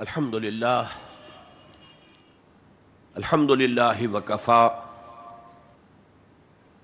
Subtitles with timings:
[0.00, 0.88] الحمد لله
[3.16, 4.70] الحمد لله وكفى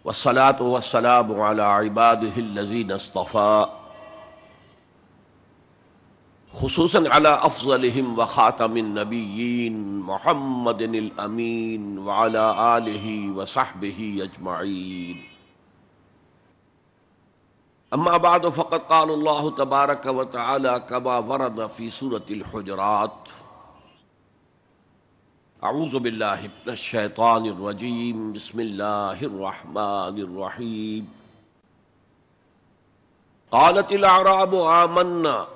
[0.05, 3.67] والصلاة والسلام على عباده الذين اصطفى
[6.53, 15.30] خصوصا على أفضلهم وخاتم النبيين محمد الأمين وعلى آله وصحبه أجمعين
[17.95, 23.17] اما بعد فقد قال الله تبارك وتعالى كما ورد في سورة الحجرات.
[25.65, 31.09] اعوذ بالله من الشيطان الرجيم بسم الله الرحمن الرحيم
[33.51, 35.47] قالت الاعراب آمنا.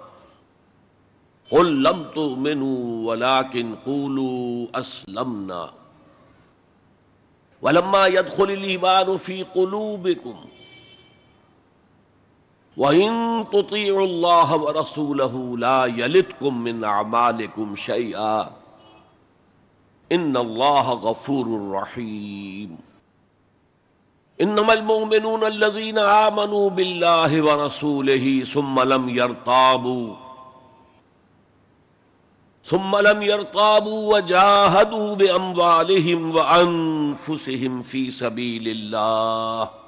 [1.51, 5.71] قل لم تؤمنوا ولكن قولوا اسلمنا
[7.63, 10.45] ولما يدخل الايمان في قلوبكم
[12.77, 18.51] وَإِن تُطِيعُوا اللَّهَ وَرَسُولَهُ لَا يَلِتْكُم مِّنْ أَعْمَالِكُمْ شَيْئًا
[20.13, 22.77] إِنَّ اللَّهَ غَفُورٌ رَّحِيمٌ
[24.41, 30.15] إِنَّمَا الْمُؤْمِنُونَ الَّذِينَ آمَنُوا بِاللَّهِ وَرَسُولِهِ ثُمَّ لَمْ يَرْتَابُوا
[32.65, 39.84] ثم لم يرتابوا وجاهدوا بأموالهم وأنفسهم في سبيل الله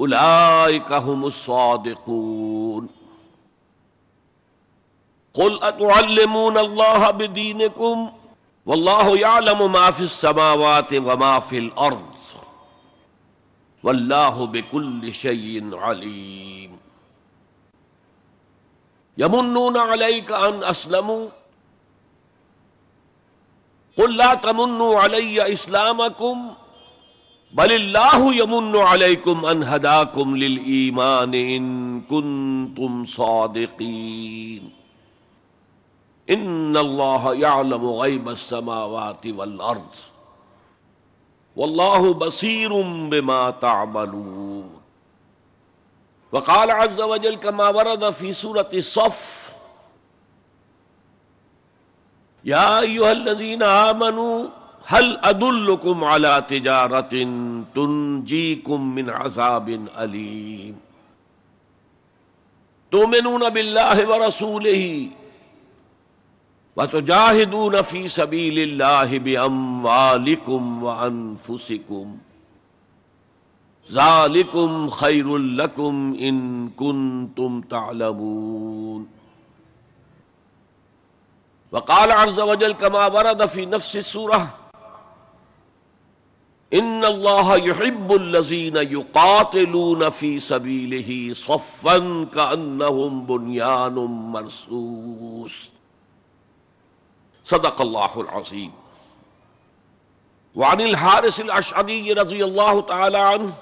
[0.00, 2.88] اولئك هم الصادقون۔
[5.34, 8.12] قل اتعلمون الله بدينكم
[8.66, 12.14] والله يعلم ما في السماوات وما في الارض
[13.82, 16.78] والله بكل شيء عليم
[19.18, 21.28] يمنون عليك ان اسلموا؟
[23.98, 26.54] قل لا تمنوا علي اسلامكم
[27.52, 31.64] بل اللہ یمن علیکم ان ہداکم للایمان ان
[32.08, 34.68] کنتم صادقین
[36.28, 40.08] ان اللہ یعلم غیب السماوات والارض
[41.56, 42.70] واللہ بصیر
[43.10, 44.68] بما تعملون
[46.32, 49.50] وقال عز وجل كما ورد في سورة الصف
[52.44, 54.59] يا أيها الذين آمنوا
[54.92, 57.12] هل ادلکم على تجارت
[57.74, 60.78] تنجیکم من عذاب علیم
[62.92, 64.80] تؤمنون باللہ ورسولہ
[66.76, 72.16] وتجاہدون فی سبیل اللہ باموالکم وانفسکم
[73.92, 75.26] ذالکم خیر
[75.62, 79.04] لکم ان کنتم تعلمون.
[81.72, 84.59] وقال عز وجل كما ورد في نفس السورة
[86.78, 93.94] ان اللہ يحب الذين يقاتلون في سبيله صفا كأنهم بنيان
[94.34, 95.52] مرصوص
[97.44, 98.72] صدق الله العظيم
[100.54, 103.52] وعن الحارس الأشعري رضي الله تعالى عنه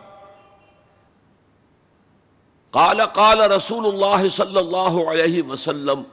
[2.73, 6.05] قال قال رسول الله صلى الله عليه وسلم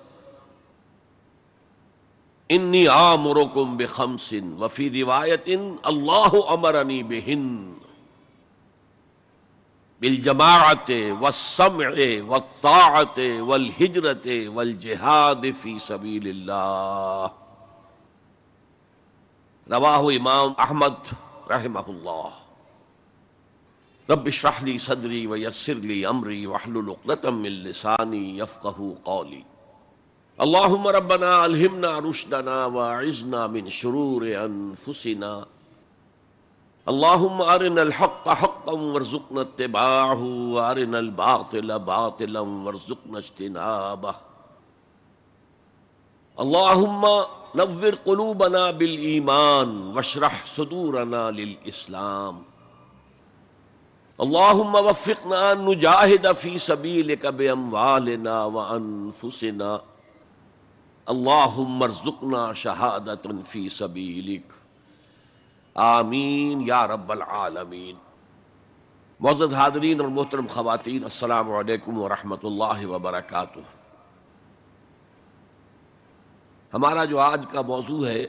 [2.49, 5.49] انی آمرکم بخمس وفی روایت
[5.83, 7.47] اللہ امرنی بہن
[10.01, 11.89] بالجماعت والسمع
[12.27, 17.27] والطاعت والہجرت والجہاد فی سبیل اللہ
[19.67, 21.13] رواہ امام احمد
[21.49, 22.29] رحمہ اللہ
[24.09, 29.41] رب اشرح لی صدری ویسر لی امری وحلل عقدۃ من لسانی یفقهوا قولی
[30.43, 35.45] اللهم ربنا الهمنا رشدنا واعذنا من شرور انفسنا.
[36.91, 40.23] اللهم ارنا الحق حقا وارزقنا اتباعه
[40.55, 44.15] وارنا الباطل باطلا وارزقنا اجتنابه.
[46.39, 47.01] اللهم
[47.55, 52.43] نور قلوبنا بالايمان واشرح صدورنا للاسلام.
[54.21, 59.94] اللهم وفقنا ان نجاهد في سبيلك باموالنا وانفسنا.
[61.05, 64.53] اللہم ارزقنا شہادت فی سبیلک۔
[65.75, 67.95] آمین یا رب العالمین۔
[69.19, 73.59] معزز حاضرین اور محترم خواتین، السلام علیکم ورحمۃ اللہ وبرکاتہ۔
[76.73, 78.25] ہمارا جو آج کا موضوع ہے،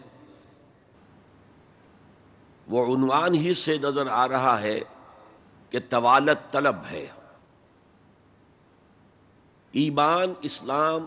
[2.68, 4.80] وہ عنوان ہی سے نظر آ رہا ہے
[5.70, 7.06] کہ طوالت طلب ہے۔
[9.72, 11.04] ایمان، اسلام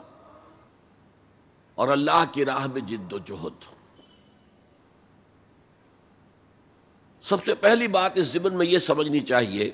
[1.80, 3.64] اور اللہ کی راہ میں جد و جہد۔
[7.24, 9.72] سب سے پہلی بات اس زمن میں یہ سمجھنی چاہیے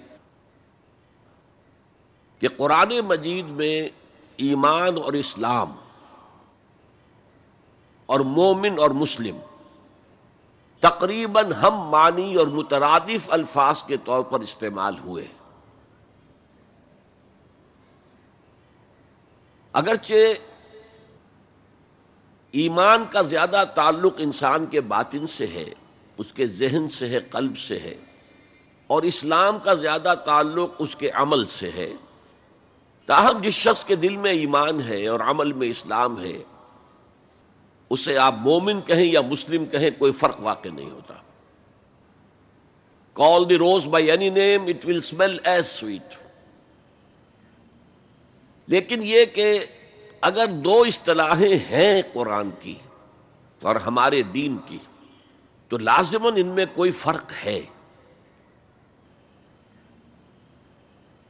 [2.40, 3.90] کہ قرآن مجید میں
[4.38, 5.75] ایمان اور اسلام
[8.06, 9.38] اور مومن اور مسلم
[10.80, 15.28] تقریباً ہم معنی اور مترادف الفاظ کے طور پر استعمال ہوئے۔
[19.74, 20.34] اگرچہ
[22.56, 25.69] ایمان کا زیادہ تعلق انسان کے باطن سے ہے،
[26.18, 27.96] اس کے ذہن سے ہے، قلب سے ہے،
[28.90, 31.92] اور اسلام کا زیادہ تعلق اس کے عمل سے ہے۔
[33.06, 36.38] تاہم، جس شخص کے دل میں ایمان ہے اور عمل میں اسلام ہے،
[37.90, 41.13] اسے آپ مومن کہیں یا مسلم کہیں کوئی فرق واقع نہیں ہوتا۔
[43.16, 46.16] Call the rose by any name it will smell as sweet
[48.68, 49.58] لیکن یہ کہ
[50.22, 52.76] اگر دو اصطلاحیں ہیں قرآن کی
[53.62, 54.78] اور ہمارے دین کی،
[55.68, 57.62] تو لازمن ان میں کوئی فرق ہے۔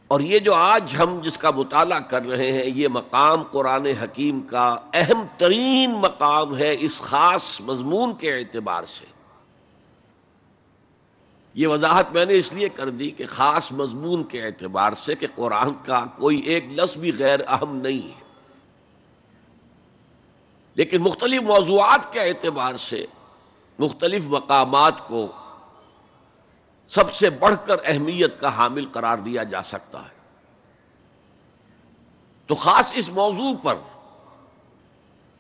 [0.08, 4.42] اور یہ جو آج ہم جس کا مطالعہ کر رہے ہیں، یہ مقام قرآن حکیم
[4.42, 9.06] کا اہم ترین مقام ہے اس خاص مضمون کے اعتبار سے۔
[11.54, 15.28] یہ وضاحت میں نے اس لیے کر دی کہ خاص مضمون کے اعتبار سے کہ
[15.36, 18.25] قرآن کا کوئی ایک لفظ بھی غیر اہم نہیں ہے۔
[20.76, 23.06] لیکن مختلف موضوعات کے اعتبار سے
[23.80, 25.28] مختلف مقامات کو
[26.90, 30.16] سب سے بڑھ کر اہمیت کا حامل قرار دیا جا سکتا ہے۔
[32.48, 33.76] تو خاص اس موضوع پر،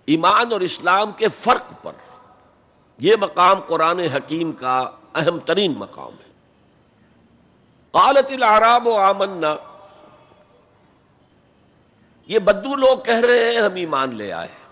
[0.05, 1.91] ایمان اور اسلام کے فرق پر،
[2.97, 6.31] یہ مقام قرآن حکیم کا اہم ترین مقام ہے۔
[7.91, 9.55] قالت العراب و آمنا۔
[12.27, 14.64] یہ بدو لوگ کہہ رہے ہیں، ہم ایمان لے آئے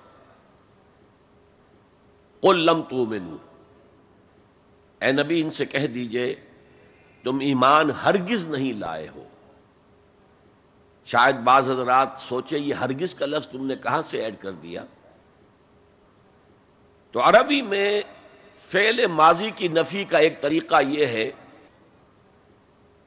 [2.43, 3.05] قل لم تو
[5.01, 6.35] اے نبی، ان سے کہہ دیجیے،
[7.23, 9.23] تم ایمان ہرگز نہیں لائے ہو۔
[11.05, 14.83] شاید بعض حضرات سوچے یہ ہرگز کا لفظ تم نے کہاں سے ایڈ کر دیا؟
[17.11, 18.01] تو عربی میں
[18.57, 21.31] فعل ماضی کی نفی کا ایک طریقہ یہ ہے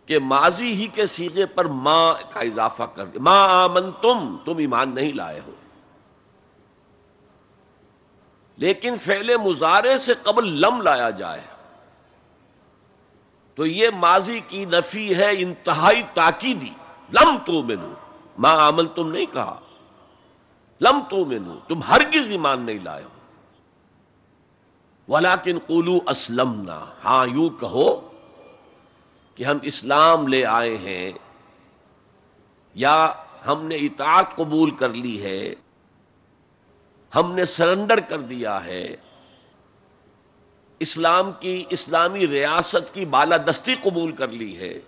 [0.06, 4.56] کہ ماضی ہی کے سیدھے پر ماں کا اضافہ کر دیا ماں آمن تم تم
[4.56, 5.52] ایمان نہیں لائے ہو۔
[8.56, 11.42] لیکن فعل مزارے سے قبل لم لایا جائے۔
[13.54, 16.70] تو یہ ماضی کی نفی ہے انتہائی تاکیدی۔
[17.12, 17.92] لم تو مینو
[18.38, 19.60] ماں عمل تم نہیں کہا۔
[20.80, 23.08] لم تو مینو تم ہرگز ایمان نہیں لائے ہو۔
[25.08, 26.70] ولاکن قولو اسلم
[27.04, 28.08] ہاں یوں کہو
[29.34, 31.12] کہ ہم اسلام لے آئے ہیں
[32.74, 33.12] یا
[33.46, 35.54] ہم نے اطاعت قبول کر لی ہے۔
[37.16, 38.96] ہم نے سرنڈر کر دیا ہے۔
[40.78, 44.80] اسلام کی، اسلامی ریاست کی بالادستی قبول کر لی ہے۔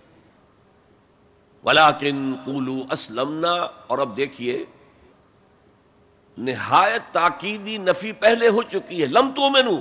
[1.64, 3.52] ولاکن قولو اسلمنا۔
[3.86, 4.64] اور اب دیکھیے،
[6.38, 9.76] نہایت تاکیدی نفی پہلے ہو چکی ہے۔ لم تو مینو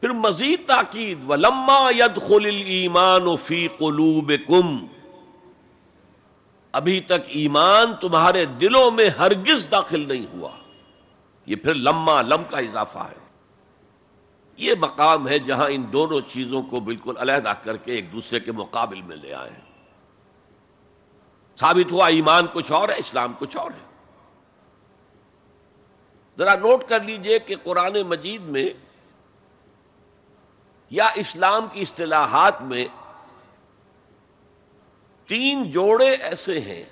[0.00, 4.86] پھر مزید تاکید۔ و لما ید خل ایمان و فی قلوب کم
[6.76, 10.50] ابھی تک ایمان تمہارے دلوں میں ہرگز داخل نہیں ہوا۔
[11.46, 13.26] یہ پھر لما لم کا اضافہ ہے۔
[14.56, 18.52] یہ مقام ہے جہاں ان دونوں چیزوں کو بالکل علیحدہ کر کے ایک دوسرے کے
[18.52, 19.50] مقابل میں لے آئے
[21.60, 23.86] ثابت ہوا ایمان کچھ اور ہے، اسلام کچھ اور ہے۔
[26.38, 28.68] ذرا نوٹ کر لیجیے کہ قرآن مجید میں
[30.90, 32.86] یا اسلام کی اصطلاحات میں
[35.26, 36.84] تین جوڑے ایسے ہیں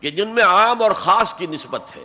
[0.00, 2.04] کہ جن میں عام اور خاص کی نسبت ہے۔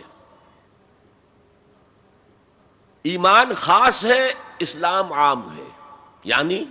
[3.02, 5.68] ایمان خاص ہے، اسلام عام ہے۔
[6.24, 6.64] یعنی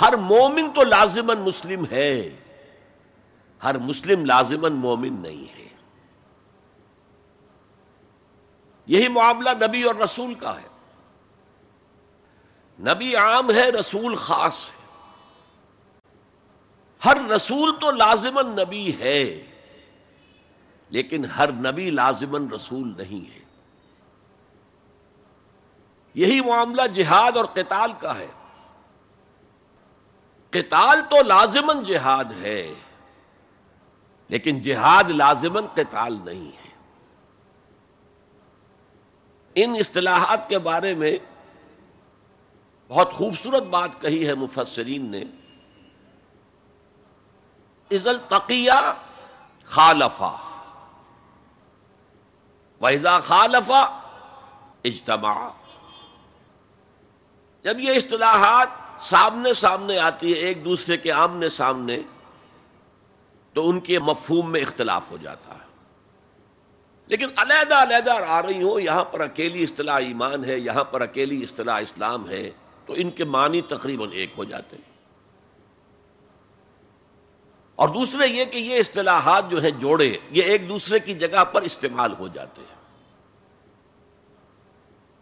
[0.00, 2.36] ہر مومن تو لازمن مسلم ہے۔
[3.62, 5.68] ہر مسلم لازمن مومن نہیں ہے۔
[8.86, 10.68] یہی معاملہ نبی اور رسول کا ہے۔
[12.80, 14.79] نبی عام ہے، رسول خاص ہے۔
[17.04, 19.46] ہر رسول تو لازمن نبی ہے،
[20.90, 23.40] لیکن ہر نبی لازمن رسول نہیں ہے۔
[26.14, 28.26] یہی معاملہ جہاد اور قتال کا ہے۔
[30.50, 32.74] قتال تو لازمن جہاد ہے،
[34.28, 36.70] لیکن جہاد لازمن قتال نہیں ہے۔
[39.54, 41.18] ان اصطلاحات کے بارے میں
[42.88, 45.24] بہت خوبصورت بات کہی ہے مفسرین نے۔
[47.90, 48.92] ازل تقیہ
[49.64, 50.36] خالفا.
[52.80, 53.80] وحضا خالفا
[54.84, 55.48] اجتماع
[57.64, 58.68] جب یہ اصطلاحات
[58.98, 61.98] سامنے سامنے آتی ہے، ایک دوسرے کے آمنے سامنے،
[63.52, 65.60] تو ان کے مفہوم میں اختلاف ہو جاتا ہے۔
[67.06, 71.42] لیکن علیحدہ علیحدہ آ رہی ہوں، یہاں پر اکیلی اصطلاح ایمان ہے، یہاں پر اکیلی
[71.42, 72.50] اصطلاح اسلام ہے،
[72.86, 74.89] تو ان کے معنی تقریباً ایک ہو جاتے ہیں۔
[77.80, 81.62] اور دوسرے یہ کہ یہ اصطلاحات جو ہیں جوڑے، یہ ایک دوسرے کی جگہ پر
[81.62, 82.74] استعمال ہو جاتے ہیں۔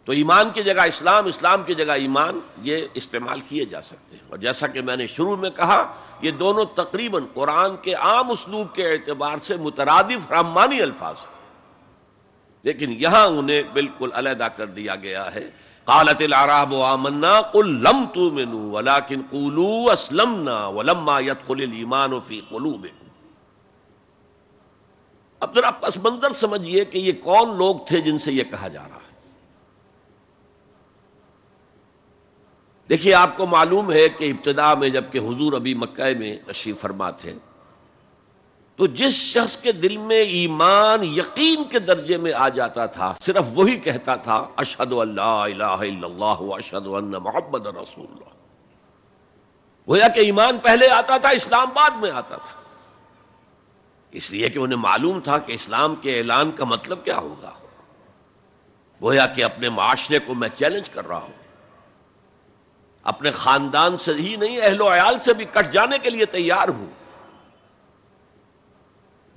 [0.05, 4.23] تو ایمان کی جگہ اسلام اسلام کی جگہ ایمان، یہ استعمال کیے جا سکتے ہیں۔
[4.29, 8.75] اور جیسا کہ میں نے شروع میں کہا، یہ دونوں تقریباً قرآن کے عام اسلوب
[8.75, 11.59] کے اعتبار سے مترادف رحمانی الفاظ ہیں۔
[12.63, 15.49] لیکن یہاں انہیں بالکل علیحدہ کر دیا گیا ہے۔
[15.89, 23.07] قالت العراب آمنا قل لم تؤمنوا ولكن قولوا اسلمنا ولما يدخل الايمان في قلوبكم۔
[25.39, 28.87] اب ذرا پس منظر سمجھئے کہ یہ کون لوگ تھے جن سے یہ کہا جا
[28.89, 29.17] رہا ہے۔
[32.89, 37.09] دیکھیے آپ کو معلوم ہے کہ ابتدا میں جبکہ حضور ابھی مکہ میں تشریف فرما
[37.09, 37.33] تھے
[38.79, 43.45] تو جس شخص کے دل میں ایمان یقین کے درجے میں آ جاتا تھا، صرف
[43.53, 48.29] وہی کہتا تھا اشد اللہ الہ الا اللہ اشد اللہ محمد رسول اللہ.
[49.87, 52.61] گویا کہ ایمان پہلے آتا تھا، اسلام بعد میں آتا تھا۔
[54.11, 57.51] اس لیے کہ انہیں معلوم تھا کہ اسلام کے اعلان کا مطلب کیا ہوگا۔
[59.01, 61.67] گویا کہ اپنے معاشرے کو میں چیلنج کر رہا ہوں۔
[63.03, 66.67] اپنے خاندان سے ہی نہیں، اہل و عیال سے بھی کٹ جانے کے لیے تیار
[66.67, 66.98] ہوں۔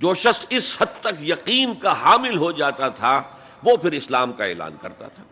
[0.03, 3.23] جو شخص اس حد تک یقین کا حامل ہو جاتا تھا،
[3.63, 5.23] وہ پھر اسلام کا اعلان کرتا تھا۔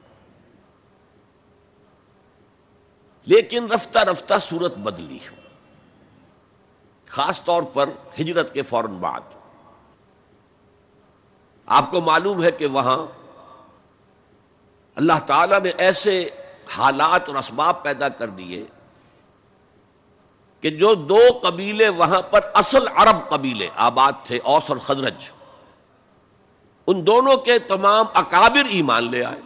[3.25, 5.19] لیکن رفتہ رفتہ صورت بدلی۔
[7.05, 9.21] خاص طور پر ہجرت کے فوراً بعد۔
[11.65, 13.07] آپ کو معلوم ہے کہ وہاں
[14.95, 16.29] اللہ تعالی نے ایسے
[16.69, 18.65] حالات اور اسباب پیدا کر دیے
[20.61, 25.15] کہ جو دو قبیلے وہاں پر اصل عرب قبیلے، آباد تھے، اوس اور خزرج،
[26.87, 29.41] ان دونوں کے تمام اکابر ایمان لے آئے۔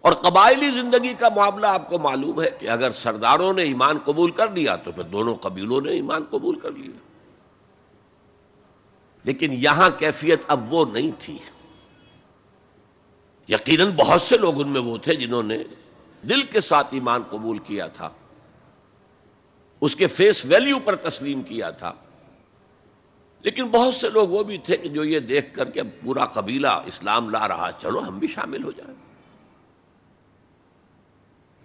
[0.00, 4.30] اور قبائلی زندگی کا معاملہ آپ کو معلوم ہے کہ اگر سرداروں نے ایمان قبول
[4.30, 6.98] کر لیا تو پھر دونوں قبیلوں نے ایمان قبول کر لیا۔
[9.24, 11.38] لیکن یہاں کیفیت اب وہ نہیں تھی۔
[13.48, 15.58] یقیناً بہت سے لوگ ان میں وہ تھے جنہوں نے
[16.22, 18.08] دل کے ساتھ ایمان قبول کیا تھا۔
[19.80, 21.92] اس کے فیس ویلیو پر تسلیم کیا تھا۔
[23.42, 26.66] لیکن بہت سے لوگ وہ بھی تھے کہ جو یہ دیکھ کر کے پورا قبیلہ
[26.66, 28.94] اسلام لا رہا، چلو ہم بھی شامل ہو جائیں۔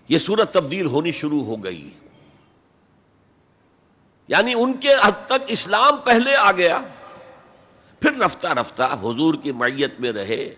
[0.10, 1.90] یہ صورت تبدیل ہونی شروع ہو گئی۔
[4.28, 6.82] یعنی ان کے حد تک اسلام پہلے آ گیا،
[8.00, 10.56] پھر رفتہ رفتہ حضور کی معیت میں رہے۔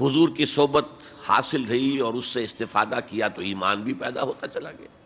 [0.00, 0.88] حضور کی صحبت
[1.28, 5.03] حاصل رہی اور اس سے استفادہ کیا تو ایمان بھی پیدا ہوتا چلا گیا۔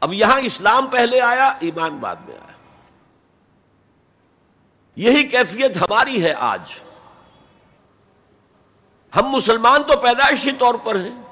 [0.00, 2.52] اب یہاں اسلام پہلے آیا، ایمان بعد میں آیا۔
[4.96, 6.72] یہی کیفیت ہماری ہے آج۔
[9.16, 11.22] ہم مسلمان تو پیدائشی طور پر ہیں۔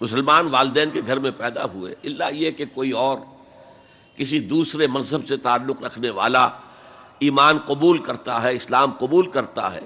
[0.00, 3.18] مسلمان والدین کے گھر میں پیدا ہوئے۔ اللہ یہ کہ کوئی اور
[4.16, 6.48] کسی دوسرے مذہب سے تعلق رکھنے والا
[7.18, 9.80] ایمان قبول کرتا ہے، اسلام قبول کرتا ہے،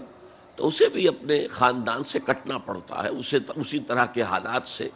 [0.56, 4.88] تو اسے بھی اپنے خاندان سے کٹنا پڑتا ہے، اسے، اسی طرح کے حالات سے۔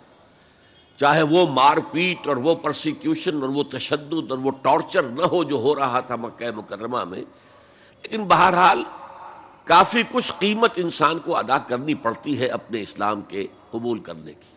[0.97, 5.45] چاہے وہ مار پیٹ اور وہ پرسیکیوشن اور وہ تشدد اور وہ ٹارچر نہ ہو
[5.45, 7.19] جو ہو رہا تھا مکہ مکرمہ میں،
[8.03, 8.83] لیکن بہرحال
[9.65, 14.57] کافی کچھ قیمت انسان کو ادا کرنی پڑتی ہے اپنے اسلام کے قبول کرنے کی۔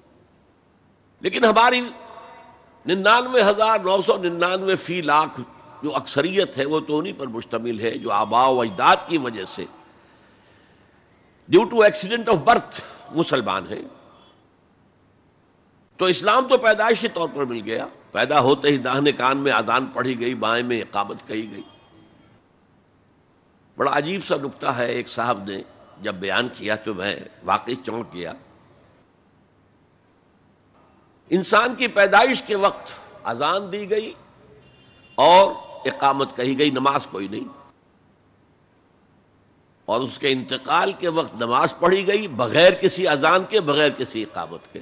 [1.21, 1.81] لیکن ہماری
[2.85, 5.41] ننانوے ہزار نو سو ننانوے فی لاکھ
[5.83, 9.45] جو اکثریت ہے، وہ تو انہیں پر مشتمل ہے جو آبا و اجداد کی وجہ
[9.45, 9.65] سے۔
[11.47, 13.83] Due to accident of birth مسلمان ہیں۔
[15.97, 19.85] تو اسلام تو پیدائشی طور پر مل گیا۔ پیدا ہوتے ہی داہنے کان میں آدان
[19.85, 21.63] پڑھی گئی، بائیں میں اقامت کہی گئی۔
[23.77, 25.61] بڑا عجیب سا نقطہ ہے، ایک صاحب نے
[26.01, 28.33] جب بیان کیا تو میں واقعی چونک گیا۔
[31.29, 32.91] انسان کی پیدائش کے وقت
[33.23, 34.13] اذان دی گئی
[35.15, 35.51] اور
[35.85, 37.47] اقامت کہی گئی، نماز کوئی نہیں۔
[39.85, 44.23] اور اس کے انتقال کے وقت نماز پڑھی گئی بغیر کسی اذان کے، بغیر کسی
[44.23, 44.79] اقامت کے۔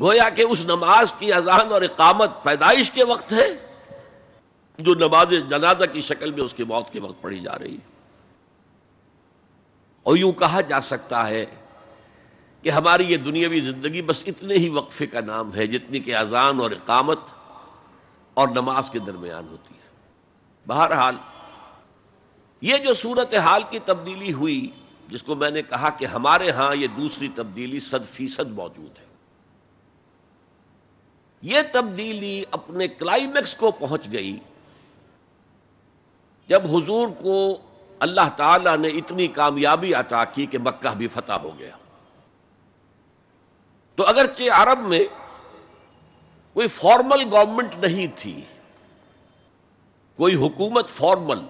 [0.00, 3.66] گویا کہ اس نماز کی اذان اور اقامت پیدائش کے وقت ہے،
[4.78, 7.92] جو نماز جنازہ کی شکل میں اس کی موت کے وقت پڑھی جا رہی۔ ہے
[10.02, 11.46] اور یوں کہا جا سکتا ہے
[12.62, 16.60] کہ ہماری یہ دنیاوی زندگی بس اتنے ہی وقفے کا نام ہے جتنی کہ اذان
[16.60, 17.18] اور اقامت
[18.34, 19.90] اور نماز کے درمیان ہوتی ہے۔
[20.66, 21.16] بہرحال،
[22.60, 24.70] یہ جو صورت حال کی تبدیلی ہوئی،
[25.08, 29.03] جس کو میں نے کہا کہ ہمارے ہاں یہ دوسری تبدیلی صد فیصد موجود ہے۔
[31.44, 34.36] یہ تبدیلی اپنے کلائمیکس کو پہنچ گئی
[36.48, 37.34] جب حضور کو
[38.00, 41.76] اللہ تعالی نے اتنی کامیابی عطا کی کہ مکہ بھی فتح ہو گیا۔
[43.98, 45.04] تو اگرچہ عرب میں
[46.56, 48.40] کوئی فارمل گورنمنٹ نہیں تھی،
[50.18, 51.40] کوئی حکومت فارمل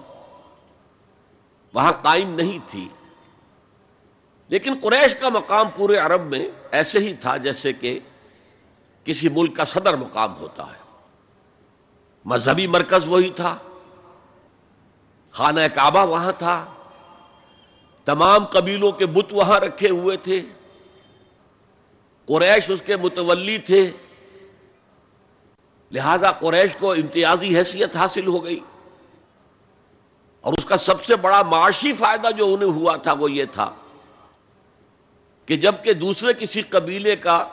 [1.73, 2.87] وہاں قائم نہیں تھی،
[4.49, 7.99] لیکن قریش کا مقام پورے عرب میں ایسے ہی تھا جیسے کہ
[9.05, 10.85] کسی ملک کا صدر مقام ہوتا ہے۔
[12.25, 13.57] مذہبی مرکز وہی تھا۔
[15.31, 16.65] خانہ کعبہ وہاں تھا۔
[18.05, 20.41] تمام قبیلوں کے بت وہاں رکھے ہوئے تھے۔
[22.25, 23.91] قریش اس کے متولی تھے۔
[25.91, 28.59] لہذا قریش کو امتیازی حیثیت حاصل ہو گئی۔
[30.41, 33.75] اور اس کا سب سے بڑا معاشی فائدہ جو انہیں ہوا تھا وہ یہ تھا
[35.45, 37.47] کہ جبکہ دوسرے کسی قبیلے کا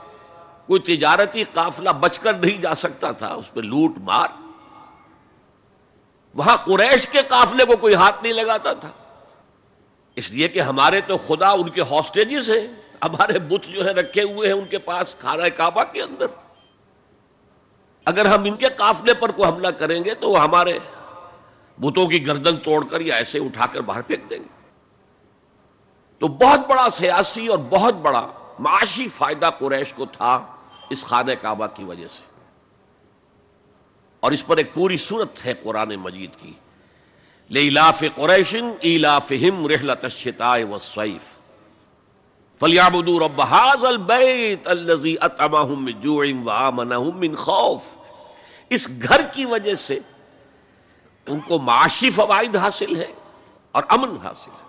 [0.67, 4.29] کوئی تجارتی قافلہ بچ کر نہیں جا سکتا تھا، اس پہ لوٹ مار۔
[6.35, 8.91] وہاں قریش کے قافلے کو کوئی ہاتھ نہیں لگاتا تھا۔
[10.17, 12.67] اس لیے کہ ہمارے تو خدا ان کے ہاسٹیجز ہیں،
[13.03, 16.27] ہمارے بت جو ہے رکھے ہوئے ہیں ان کے پاس کھانا کعبہ کے اندر۔
[18.05, 20.79] اگر ہم ان کے قافلے پر کوئی حملہ کریں گے تو وہ ہمارے
[21.79, 24.71] بتوں کی گردن توڑ کر یا ایسے اٹھا کر باہر پھینک دیں گے۔
[26.19, 28.29] تو بہت بڑا سیاسی اور بہت بڑا
[28.59, 30.52] معاشی فائدہ قریش کو تھا۔
[30.93, 32.23] اس خانہ کعبہ کی وجہ سے۔
[34.21, 36.53] اور اس پر ایک پوری صورت ہے قرآن مجید کی۔
[37.49, 41.25] لیلاف قریشن ایلافہم رحلت الشتاء والصیف
[42.61, 46.25] فلیعبدوا رب هذا البیت الذی اطعمہم من جوع
[47.15, 47.85] من خوف۔
[48.71, 49.99] اس گھر کی وجہ سے
[51.27, 53.13] ان کو معاشی فوائد حاصل ہے
[53.73, 54.61] اور امن حاصل ہے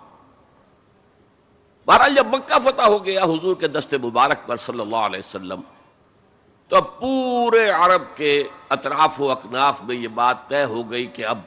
[1.86, 5.60] بہرحال جب مکہ فتح ہو گیا، حضور کے دست مبارک پر صلی اللہ علیہ وسلم
[6.74, 11.26] تو اب پورے عرب کے اطراف و اکناف میں یہ بات طے ہو گئی کہ
[11.26, 11.38] اب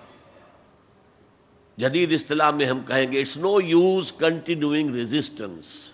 [1.77, 5.91] جدید اصطلاح میں ہم کہیں گے it's no use continuing resistance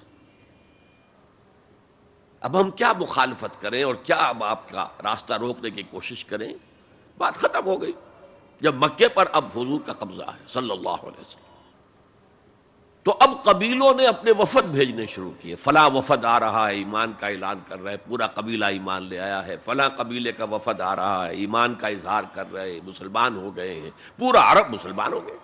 [2.40, 6.54] اب ہم کیا مخالفت کریں اور کیا اب آپ کا راستہ روکنے کی کوشش کریں؟
[7.18, 7.94] بات ختم ہو گئی۔
[8.62, 11.53] جب مکے پر اب حضور کا قبضہ ہے، صلی اللہ علیہ وسلم۔
[13.06, 17.14] تو اب قبیلوں نے اپنے وفد بھیجنے شروع کیے۔ فلاں وفد آ رہا ہے، ایمان
[17.20, 20.96] کا اعلان کر رہے پورا قبیلہ ایمان لے آیا ہے۔ فلاں قبیلے کا وفد آ
[20.96, 25.26] رہا ہے، ایمان کا اظہار کر رہے مسلمان ہو گئے ہیں۔ پورا عرب مسلمان ہو
[25.28, 25.38] گئے۔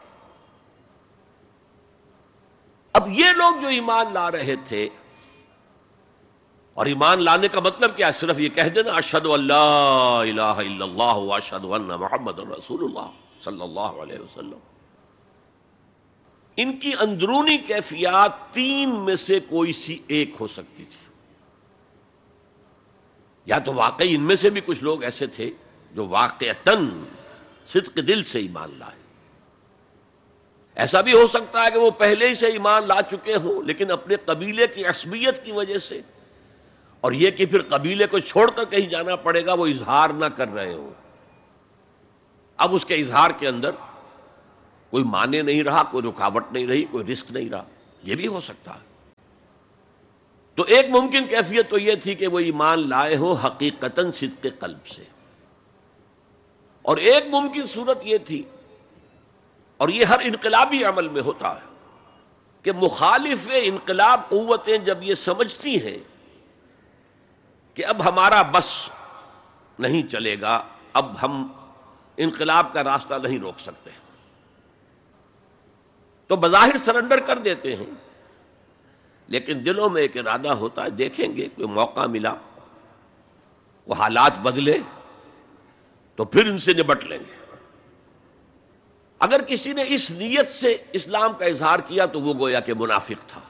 [2.95, 4.87] اب یہ لوگ جو ایمان لا رہے تھے،
[6.77, 11.33] اور ایمان لانے کا مطلب کیا صرف یہ کہہ دینا اشد اللہ الہ الا اللہ
[11.35, 13.09] اشد محمد رسول اللہ
[13.43, 14.59] صلی اللہ علیہ وسلم۔
[16.61, 21.13] ان کی اندرونی کیفیات تین میں سے کوئی سی ایک ہو سکتی تھی۔
[23.45, 25.51] یا تو واقعی ان میں سے بھی کچھ لوگ ایسے تھے
[25.91, 27.03] جو واقع تن
[27.65, 28.99] صدق دل سے ایمان لائے۔
[30.75, 33.91] ایسا بھی ہو سکتا ہے کہ وہ پہلے ہی سے ایمان لا چکے ہوں، لیکن
[33.91, 36.01] اپنے قبیلے کی عصبیت کی وجہ سے۔
[37.01, 40.25] اور یہ کہ پھر قبیلے کو چھوڑ کر کہیں جانا پڑے گا، وہ اظہار نہ
[40.25, 40.89] کر رہے ہوں۔
[42.57, 43.71] اب اس کے اظہار کے اندر
[44.89, 47.63] کوئی مانے نہیں رہا، کوئی رکاوٹ نہیں رہی، کوئی رسک نہیں رہا۔
[48.03, 48.89] یہ بھی ہو سکتا ہے۔
[50.55, 54.87] تو ایک ممکن کیفیت تو یہ تھی کہ وہ ایمان لائے ہو حقیقت صدق قلب
[54.87, 55.03] سے۔
[56.81, 58.43] اور ایک ممکن صورت یہ تھی،
[59.77, 61.69] اور یہ ہر انقلابی عمل میں ہوتا ہے،
[62.63, 65.97] کہ مخالف انقلاب قوتیں جب یہ سمجھتی ہیں
[67.73, 68.89] کہ اب ہمارا بس
[69.79, 71.47] نہیں چلے گا، اب ہم
[72.17, 73.89] انقلاب کا راستہ نہیں روک سکتے۔
[76.29, 77.85] تو بظاہر سرنڈر کر دیتے ہیں۔
[79.27, 82.33] لیکن دلوں میں ایک ارادہ ہوتا ہے، دیکھیں گے، کوئی موقع ملا،
[83.87, 84.77] وہ حالات بدلے،
[86.15, 87.55] تو پھر ان سے نبٹ لیں گے۔
[89.19, 93.29] اگر کسی نے اس نیت سے اسلام کا اظہار کیا تو وہ گویا کہ منافق
[93.29, 93.41] تھا۔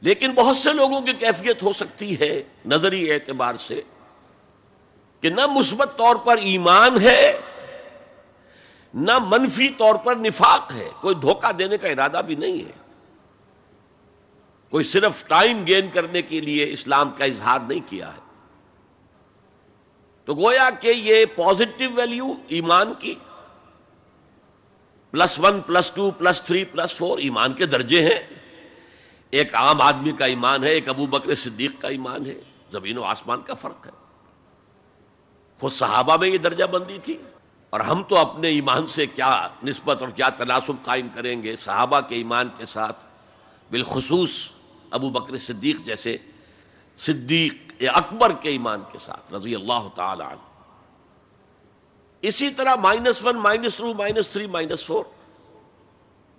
[0.00, 3.80] لیکن بہت سے لوگوں کی کیفیت ہو سکتی ہے نظری اعتبار سے
[5.20, 7.40] کہ نہ مثبت طور پر ایمان ہے
[8.94, 12.72] نہ منفی طور پر نفاق ہے، کوئی دھوکہ دینے کا ارادہ بھی نہیں ہے۔
[14.70, 18.20] کوئی صرف ٹائم گین کرنے کے لیے اسلام کا اظہار نہیں کیا ہے۔
[20.24, 23.14] تو گویا کہ یہ پازیٹو ویلیو ایمان کی،
[25.10, 28.20] plus one, plus two, plus three, plus four ایمان کے درجے ہیں۔
[29.30, 32.34] ایک عام آدمی کا ایمان ہے، ایک ابو بکر صدیق کا ایمان ہے۔
[32.72, 33.92] زمین و آسمان کا فرق ہے۔
[35.60, 37.18] خود صحابہ میں یہ درجہ بندی تھی۔
[37.74, 42.00] اور ہم تو اپنے ایمان سے کیا نسبت اور کیا تناسب قائم کریں گے صحابہ
[42.00, 43.04] کے ایمان کے ساتھ،
[43.70, 44.30] بالخصوص
[44.90, 46.16] ابو بکر صدیق جیسے
[46.96, 50.70] صدیق یا اکبر کے ایمان کے ساتھ، رضی اللہ تعالی عنہ۔
[52.22, 55.04] اسی طرح minus one minus two minus three minus four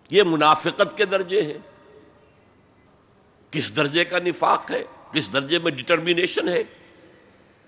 [0.09, 1.57] یہ منافقت کے درجے ہیں۔
[3.51, 6.63] کس درجے کا نفاق ہے؟ کس درجے میں ڈٹرمینیشن ہے؟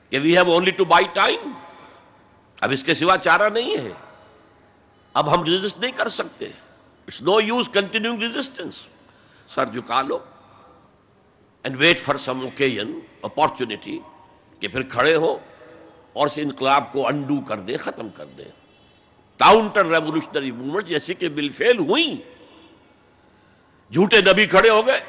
[0.09, 1.51] کہ we have only to buy time
[2.61, 3.91] اب اس کے سوا چارہ نہیں ہے۔
[5.13, 6.45] اب ہم ریزسٹ نہیں کر سکتے۔
[7.07, 8.81] It's no use continue resistance
[9.55, 10.19] سر جھکا لو۔
[11.63, 13.99] And wait for some occasion opportunity
[14.59, 15.37] کہ پھر کھڑے ہو
[16.13, 18.45] اور اس انقلاب کو انڈو کر دیں ختم کر دیں
[19.37, 22.17] کاؤنٹر ریولیوشنری موومنٹ جیسے کہ بل فیل ہوئی
[23.91, 25.01] جھوٹے نبی کھڑے ہو گئے۔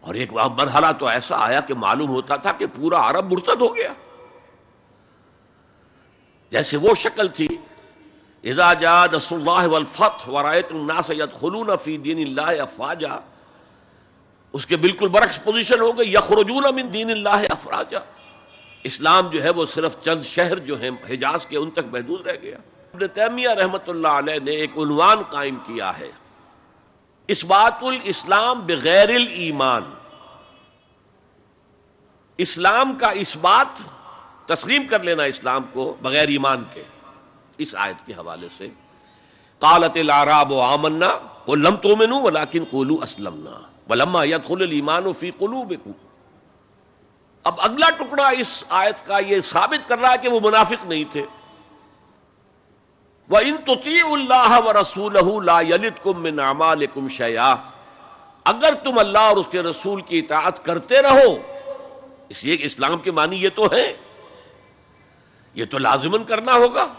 [0.00, 3.76] اور ایک مرحلہ تو ایسا آیا کہ معلوم ہوتا تھا کہ پورا عرب مرتد ہو
[3.76, 3.92] گیا۔
[6.50, 7.48] جیسے وہ شکل تھی،
[8.44, 13.16] اذا جاء نصر اللہ والفتح ورائت الناس يدخلون فی دین اللہ افواجا
[14.52, 17.98] اس کے بالکل برعکس پوزیشن ہو گئی، یخرجون من دین اللہ افراجا۔
[18.84, 22.36] اسلام جو ہے وہ صرف چند شہر جو ہیں، حجاز کے ان تک محدود رہ
[22.42, 22.56] گیا۔
[22.94, 26.10] ابن تیمیہ رحمت اللہ علیہ نے ایک عنوان قائم کیا ہے۔
[27.26, 29.82] اس بات الاسلام بغیر الایمان۔
[32.36, 33.82] اسلام کا اس بات
[34.48, 36.82] تسلیم کر لینا اسلام کو بغیر ایمان کے۔
[37.58, 38.68] اس آیت کے حوالے سے
[39.58, 45.30] قالت العراب و آمنا وہ لم تو میں ولیکن قولو اسلمنا ولما يدخل الايمان في
[45.30, 45.92] قلوبكم۔
[47.44, 51.04] اب اگلا ٹکڑا اس آیت کا یہ ثابت کر رہا ہے کہ وہ منافق نہیں
[51.12, 51.26] تھے۔
[53.28, 57.56] وہ ان تطیع اللہ و رسول لا يلدكم من اعمالكم شيئا۔
[58.44, 61.36] اگر تم اللہ اور اس کے رسول کی اطاعت کرتے رہو،
[62.28, 63.96] اس لیے کہ اسلام کے معنی یہ تو ہے
[65.54, 66.92] یہ تو لازمن کرنا ہوگا۔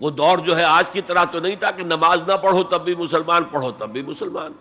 [0.00, 2.84] وہ دور جو ہے آج کی طرح تو نہیں تھا کہ نماز نہ پڑھو تب
[2.84, 4.52] بھی مسلمان پڑھو، تب بھی مسلمان۔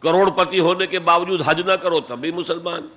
[0.00, 2.88] کروڑ پتی ہونے کے باوجود حج نہ کرو، تب بھی مسلمان۔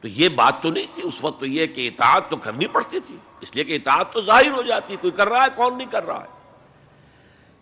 [0.00, 3.00] تو یہ بات تو نہیں تھی، اس وقت تو یہ کہ اطاعت تو کرنی پڑتی
[3.00, 5.90] تھی۔ اس لیے کہ اطاعت تو ظاہر ہو جاتی، کوئی کر رہا ہے، کون نہیں
[5.90, 6.58] کر رہا ہے۔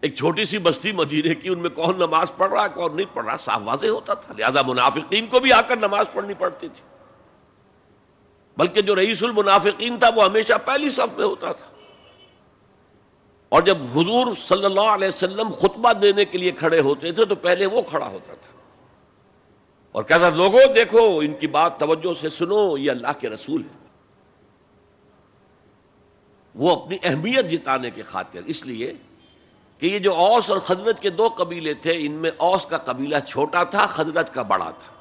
[0.01, 3.15] ایک چھوٹی سی بستی مدینے کی، ان میں کون نماز پڑھ رہا ہے، کون نہیں
[3.15, 6.69] پڑھ رہا، صاف واضح ہوتا تھا۔ لہذا منافقین کو بھی آ کر نماز پڑھنی پڑتی
[6.69, 6.98] تھی۔
[8.59, 11.67] بلکہ جو رئیس المنافقین تھا وہ ہمیشہ پہلی صف میں ہوتا تھا۔
[13.49, 17.35] اور جب حضور صلی اللہ علیہ وسلم خطبہ دینے کے لیے کھڑے ہوتے تھے تو
[17.35, 18.59] پہلے وہ کھڑا ہوتا تھا۔
[19.93, 23.87] اور کہتا لوگوں، دیکھو، ان کی بات توجہ سے سنو، یہ اللہ کے رسول ہے
[26.55, 28.93] وہ اپنی اہمیت جتانے کے خاطر، اس لیے
[29.79, 33.17] کہ یہ جو اوس اور خزرت کے دو قبیلے تھے، ان میں اوس کا قبیلہ
[33.29, 34.95] چھوٹا تھا خزرت کا بڑا تھا۔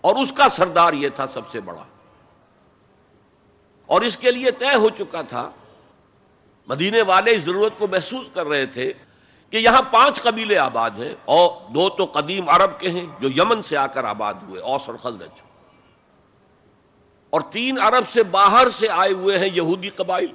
[0.00, 1.84] اور اس کا سردار یہ تھا سب سے بڑا۔
[3.90, 5.50] اور اس کے لیے طے ہو چکا تھا۔
[6.68, 8.92] مدینے والے اس ضرورت کو محسوس کر رہے تھے
[9.52, 13.62] کہ یہاں پانچ قبیلے آباد ہیں اور دو تو قدیم عرب کے ہیں جو یمن
[13.62, 15.40] سے آ کر آباد ہوئے، اوس اور خزرت
[17.32, 20.32] اور تین عرب سے باہر سے آئے ہوئے ہیں یہودی قبائل،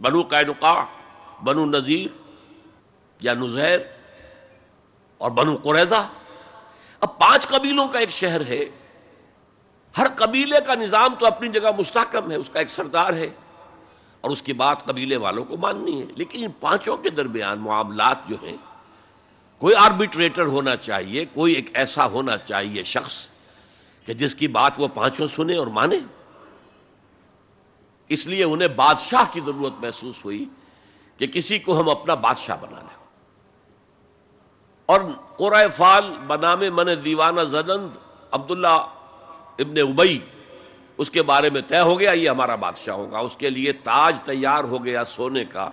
[0.00, 0.84] بنو قینقاع،
[1.44, 2.10] بنو نذیر
[3.20, 3.80] یا نزیر
[5.20, 6.06] اور بنو قریضہ
[7.00, 8.64] اب پانچ قبیلوں کا ایک شہر ہے۔
[9.98, 13.30] ہر قبیلے کا نظام تو اپنی جگہ مستحکم ہے، اس کا ایک سردار ہے۔
[14.20, 18.16] اور اس کی بات قبیلے والوں کو ماننی ہے۔ لیکن ان پانچوں کے درمیان معاملات
[18.28, 18.56] جو ہیں،
[19.58, 23.26] کوئی آربیٹریٹر ہونا چاہیے، کوئی ایک ایسا ہونا چاہیے شخص
[24.06, 25.98] کہ جس کی بات وہ پانچوں سنے اور مانے۔
[28.08, 30.48] اس لیے انہیں بادشاہ کی ضرورت محسوس ہوئی
[31.16, 33.06] کہ کسی کو ہم اپنا بادشاہ بنا لیں۔
[34.86, 35.00] اور
[35.36, 37.88] قرآ فال بنام من دیوانہ زدند
[38.30, 38.88] عبداللہ
[39.58, 40.18] ابن ابئی،
[40.98, 44.20] اس کے بارے میں طے ہو گیا، یہ ہمارا بادشاہ ہوگا۔ اس کے لیے تاج
[44.20, 45.70] تیار ہو گیا سونے کا۔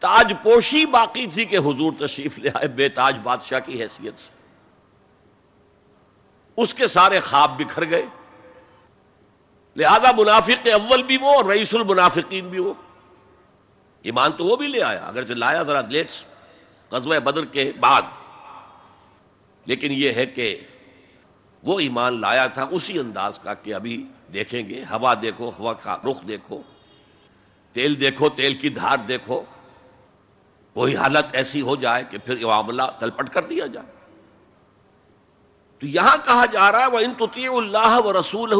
[0.00, 4.30] تاج پوشی باقی تھی کہ حضور تشریف لے آئے بے تاج بادشاہ کی حیثیت سے۔
[6.56, 8.06] اس کے سارے خواب بکھر گئے۔
[9.76, 12.74] لہذا منافق اول بھی وہ اور رئیس المنافقین بھی وہ۔
[14.02, 16.22] ایمان تو وہ بھی لے آیا اگر جو لایا ذرا لیٹس
[16.88, 18.02] قزوہ بدر کے بعد۔
[19.66, 20.60] لیکن یہ ہے کہ
[21.64, 25.96] وہ ایمان لایا تھا، اسی انداز کا کہ ابھی دیکھیں گے، ہوا دیکھو، ہوا کا
[26.04, 26.62] رخ دیکھو،
[27.72, 29.42] تیل دیکھو، تیل کی دھار دیکھو،
[30.74, 33.86] کوئی حالت ایسی ہو جائے کہ پھر معاملہ تلپٹ کر دیا جائے۔
[35.78, 37.12] تو یہاں کہا جا رہا ہے وہ ان
[37.56, 38.52] اللہ و رسول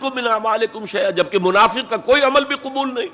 [0.00, 3.06] کو بنا مالکم شیا جبکہ منافق کا کوئی عمل بھی قبول نہیں۔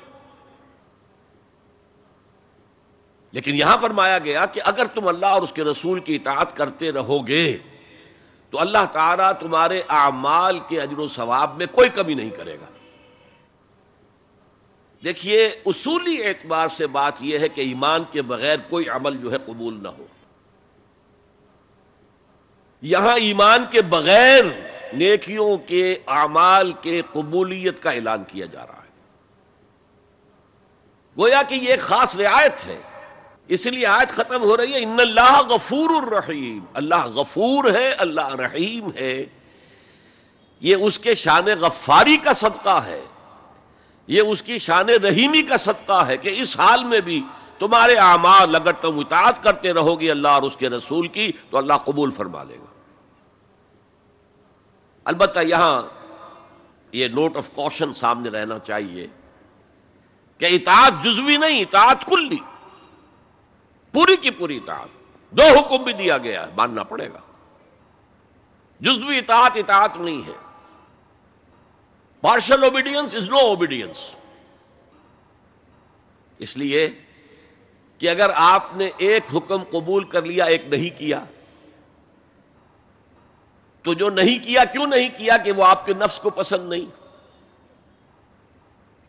[3.31, 6.91] لیکن یہاں فرمایا گیا کہ اگر تم اللہ اور اس کے رسول کی اطاعت کرتے
[6.91, 7.57] رہو گے
[8.49, 12.65] تو اللہ تعالیٰ تمہارے اعمال کے اجر و ثواب میں کوئی کمی نہیں کرے گا۔
[15.03, 19.37] دیکھیے، اصولی اعتبار سے بات یہ ہے کہ ایمان کے بغیر کوئی عمل جو ہے
[19.45, 20.05] قبول نہ ہو۔
[22.81, 24.43] یہاں ایمان کے بغیر
[24.93, 28.85] نیکیوں کے اعمال کے قبولیت کا اعلان کیا جا رہا ہے۔
[31.17, 32.81] گویا کہ یہ ایک خاص رعایت ہے۔
[33.47, 38.35] اس لیے آیت ختم ہو رہی ہے، ان اللہ غفور الرحیم۔ اللہ غفور ہے، اللہ
[38.35, 39.25] رحیم ہے۔
[40.59, 43.05] یہ اس کے شان غفاری کا صدقہ ہے۔
[44.07, 47.23] یہ اس کی شان رحیمی کا صدقہ ہے کہ اس حال میں بھی
[47.59, 51.57] تمہارے اعمال اگر تم اطاعت کرتے رہو گے اللہ اور اس کے رسول کی، تو
[51.57, 52.73] اللہ قبول فرما لے گا۔
[55.05, 55.83] البتہ یہاں
[56.91, 59.07] یہ نوٹ آف کوشن سامنے رہنا چاہیے
[60.37, 62.37] کہ اطاعت جزوی نہیں، اطاعت کلی
[63.95, 64.87] پوری کی پوری اطاعت۔
[65.31, 67.19] دو حکم بھی دیا گیا ہے، ماننا پڑے گا۔
[68.79, 70.33] جزوی اطاعت اطاعت نہیں ہے۔
[72.21, 74.15] Partial obedience is no obedience
[76.37, 76.89] اس لیے
[77.97, 81.23] کہ اگر آپ نے ایک حکم قبول کر لیا، ایک نہیں کیا،
[83.81, 87.04] تو جو نہیں کیا، کیوں نہیں کیا کہ وہ آپ کے نفس کو پسند نہیں؟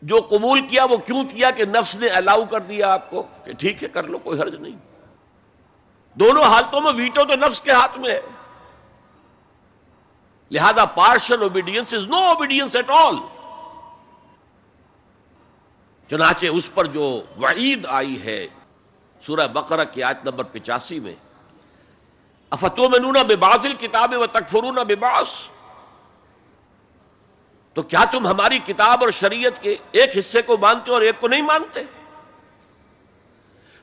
[0.01, 3.53] جو قبول کیا وہ کیوں کیا کہ نفس نے الاؤ کر دیا آپ کو کہ
[3.53, 4.75] ٹھیک ہے کر لو، کوئی حرج نہیں۔
[6.13, 8.21] دونوں حالتوں میں ویٹو تو نفس کے ہاتھ میں ہے۔
[10.51, 13.15] لہذا partial obedience is no obedience at all
[16.09, 18.47] چنانچہ اس پر جو وعید آئی ہے،
[19.25, 21.15] سورہ بقرہ کی آیت نمبر پچاسی میں
[22.49, 25.27] افتو میں نونا بے بازل کتاب و تکفرون بے باس
[27.77, 31.27] تو کیا تم ہماری کتاب اور شریعت کے ایک حصے کو مانتے اور ایک کو
[31.27, 31.79] نہیں مانتے؟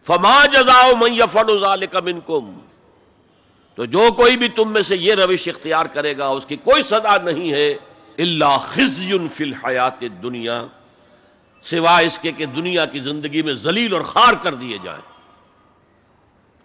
[0.07, 2.59] فما جزاؤ من یفعل ذلك منکم۔
[3.75, 6.83] تو جو کوئی بھی تم میں سے یہ روش اختیار کرے گا، اس کی کوئی
[6.83, 7.75] سزا نہیں ہے۔
[8.19, 10.67] اللہ خزی فی الحیات دنیا
[11.63, 15.03] سوائے اس کے کہ دنیا کی زندگی میں ذلیل اور خار کر دیے جائیں۔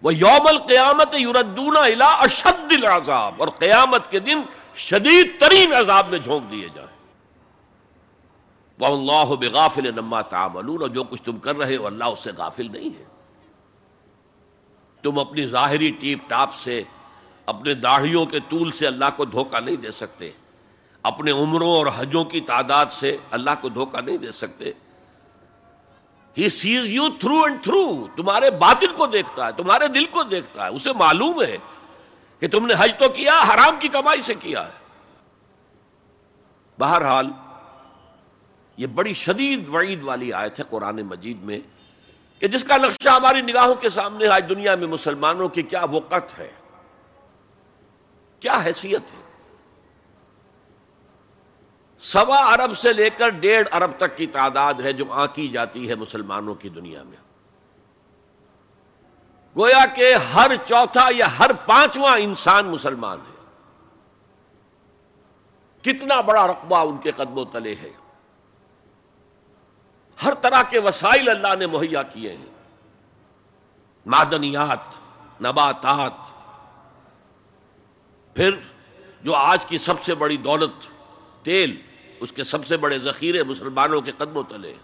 [0.02, 4.38] وہ یوم القیامت یوردون الا اشد العذاب۔ اور قیامت کے دن
[4.76, 6.99] شدید ترین عذاب میں جھونک دیے جائیں۔
[8.80, 12.30] وہ اللہ بغافل نما تعملون اور جو کچھ تم کر رہے ہو اللہ اس سے
[12.36, 13.04] غافل نہیں ہے۔
[15.02, 16.82] تم اپنی ظاہری ٹیپ ٹاپ سے،
[17.46, 20.30] اپنے داڑھیوں کے طول سے اللہ کو دھوکہ نہیں دے سکتے۔
[21.02, 24.72] اپنے عمروں اور حجوں کی تعداد سے اللہ کو دھوکہ نہیں دے سکتے۔
[26.38, 30.64] He sees you through and through تمہارے باطن کو دیکھتا ہے، تمہارے دل کو دیکھتا
[30.64, 31.56] ہے۔ اسے معلوم ہے
[32.40, 34.80] کہ تم نے حج تو کیا، حرام کی کمائی سے کیا ہے۔
[36.78, 37.30] بہرحال
[38.80, 41.60] یہ بڑی شدید وعید والی آیت ہے قرآن مجید میں
[42.38, 46.38] کہ جس کا نقشہ ہماری نگاہوں کے سامنے آج دنیا میں مسلمانوں کی کیا وقت
[46.38, 46.50] ہے،
[48.40, 49.22] کیا حیثیت ہے۔
[51.98, 55.94] سوا ارب سے لے کر ڈیڑھ ارب تک کی تعداد ہے جو آنکی جاتی ہے
[55.94, 57.16] مسلمانوں کی دنیا میں۔
[59.56, 63.36] گویا کہ ہر چوتھا یا ہر پانچواں انسان مسلمان ہے۔
[65.82, 67.90] کتنا بڑا رقبہ ان کے قدم و تلے ہے۔
[70.24, 72.46] ہر طرح کے وسائل اللہ نے مہیا کیے ہیں۔
[74.06, 74.78] معدنیات،
[75.44, 76.12] نباتات۔
[78.36, 78.50] پھر
[79.22, 80.72] جو آج کی سب سے بڑی دولت،
[81.44, 81.80] تیل،
[82.20, 84.74] اس کے سب سے بڑے ذخیرے مسلمانوں کے قدم و تلے۔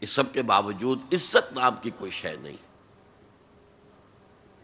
[0.00, 2.56] اس سب کے باوجود عزت نام کی کوئی شے نہیں۔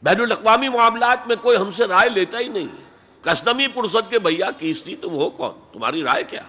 [0.03, 2.67] بین الاقوامی معاملات میں کوئی ہم سے رائے لیتا ہی نہیں۔
[3.23, 6.43] کسنمی پرسد کے بھیا کیستی تم ہو کون؟ تمہاری رائے کیا؟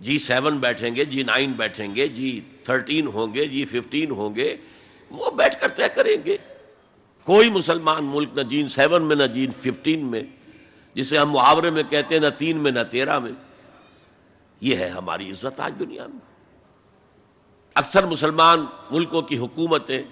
[0.00, 4.34] جی سیون بیٹھیں گے جی نائن بیٹھیں گے جی تھرٹین ہوں گے جی ففٹین ہوں
[4.34, 4.56] گے،
[5.10, 6.36] وہ بیٹھ کر طے کریں گے۔
[7.24, 10.20] کوئی مسلمان ملک نہ جین سیون میں، نہ جین ففٹین میں،
[10.94, 13.32] جسے ہم محاورے میں کہتے ہیں، نہ تین میں، نہ تیرہ میں۔
[14.60, 16.18] یہ ہے ہماری عزت آج دنیا میں۔
[17.74, 20.02] اکثر مسلمان ملکوں کی حکومتیں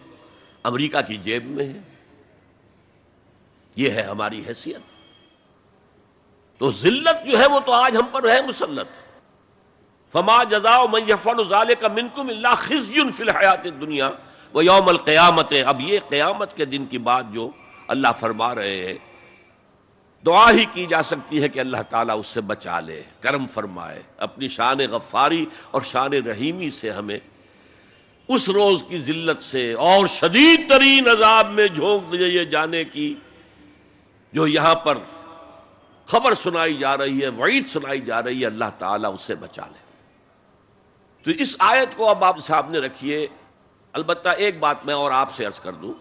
[0.63, 1.83] امریکہ کی جیب میں ہیں۔
[3.77, 4.81] یہ ہے ہماری حیثیت۔
[6.59, 9.04] تو ذلت جو ہے، وہ تو آج ہم پر ہے مسلط۔
[10.15, 14.11] فما جزا من یفعل ذلك منکم اللہ خزی فی الحیات دنیا
[14.55, 15.53] وہ یوم القیامت.
[15.67, 17.49] اب یہ قیامت کے دن کی بات جو
[17.95, 18.99] اللہ فرما رہے ہیں،
[20.25, 24.01] دعا ہی کی جا سکتی ہے کہ اللہ تعالیٰ اس سے بچا لے، کرم فرمائے،
[24.27, 27.19] اپنی شان غفاری اور شان رحیمی سے ہمیں
[28.29, 33.15] اس روز کی ذلت سے اور شدید ترین عذاب میں جھونک دیے جانے کی
[34.33, 34.99] جو یہاں پر
[36.09, 39.83] خبر سنائی جا رہی ہے، وعید سنائی جا رہی ہے، اللہ تعالیٰ اسے بچا لے۔
[41.27, 43.27] تو اس آیت کو اب آپ سامنے رکھیے۔
[43.95, 45.93] البتہ ایک بات میں اور آپ سے عرض کر دوں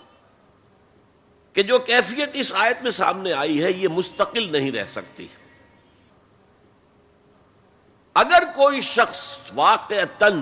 [1.55, 5.27] کہ جو کیفیت اس آیت میں سامنے آئی ہے، یہ مستقل نہیں رہ سکتی۔
[8.15, 10.41] اگر کوئی شخص واقع تن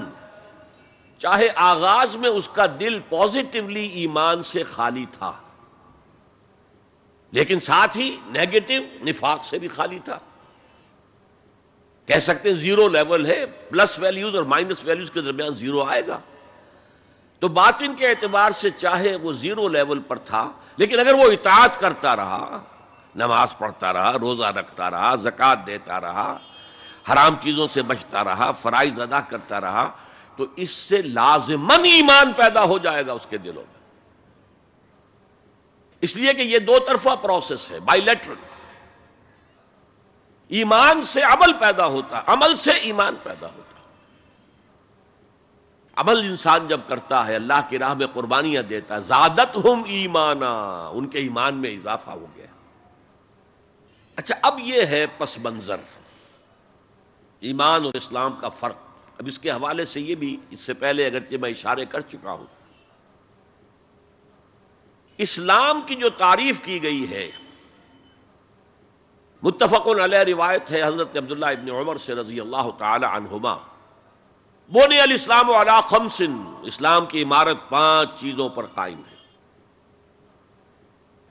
[1.21, 5.31] چاہے آغاز میں اس کا دل پازیٹیولی ایمان سے خالی تھا،
[7.33, 10.17] لیکن ساتھ ہی نیگیٹو نفاق سے بھی خالی تھا۔
[12.11, 16.07] کہہ سکتے ہیں زیرو لیول ہے پلس ویلیوز اور مائنس ویلیوز کے درمیان زیرو آئے
[16.07, 16.19] گا۔
[17.39, 21.79] تو باطن کے اعتبار سے چاہے وہ زیرو لیول پر تھا، لیکن اگر وہ اطاعت
[21.79, 22.59] کرتا رہا،
[23.15, 26.37] نماز پڑھتا رہا، روزہ رکھتا رہا زکات دیتا رہا،
[27.11, 29.89] حرام چیزوں سے بچتا رہا، فرائض ادا کرتا رہا،
[30.35, 33.79] تو اس سے لازمن ایمان پیدا ہو جائے گا اس کے دلوں میں۔
[36.01, 38.50] اس لیے کہ یہ دو طرفہ پروسیس ہے بائی لیٹرل
[40.51, 43.81] ایمان سے عمل پیدا ہوتا، عمل سے ایمان پیدا ہوتا۔
[45.95, 50.87] عمل انسان جب کرتا ہے، اللہ کی راہ میں قربانیاں دیتا ہے، زادت ہم ایمانا۔
[50.87, 52.45] ان کے ایمان میں اضافہ ہو گیا۔
[54.15, 55.77] اچھا اب یہ ہے پس منظر۔
[57.39, 58.77] ایمان اور اسلام کا فرق۔
[59.19, 62.31] اب اس کے حوالے سے یہ بھی، اس سے پہلے اگرچہ میں اشارے کر چکا
[62.31, 62.45] ہوں۔
[65.17, 67.31] اسلام کی جو تعریف کی گئی ہے
[69.43, 73.57] متفق علیہ روایت ہے حضرت عبداللہ ابن عمر سے رضی اللہ تعالی عنہما۔
[74.69, 76.21] بونی الاسلام علی خمس
[76.63, 79.15] اسلام کی عمارت پانچ چیزوں پر قائم ہے۔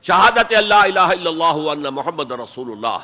[0.02, 2.98] شہادت اللہ الہ الا اللہ ان محمد رسول اللہ۔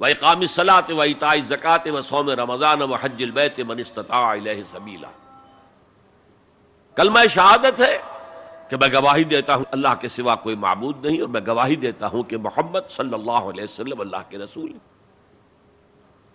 [0.00, 4.64] و اقام الصلاۃ و ایتاء الزکات و صوم رمضان و حج البیت من استطاع الیہ
[4.70, 5.10] سبیلا۔
[6.94, 7.98] کلمہ شہادت ہے۔
[8.70, 12.06] کہ میں گواہی دیتا ہوں اللہ کے سوا کوئی معبود نہیں اور میں گواہی دیتا
[12.06, 14.78] ہوں کہ محمد صلی اللہ علیہ وسلم اللہ کے رسول ہے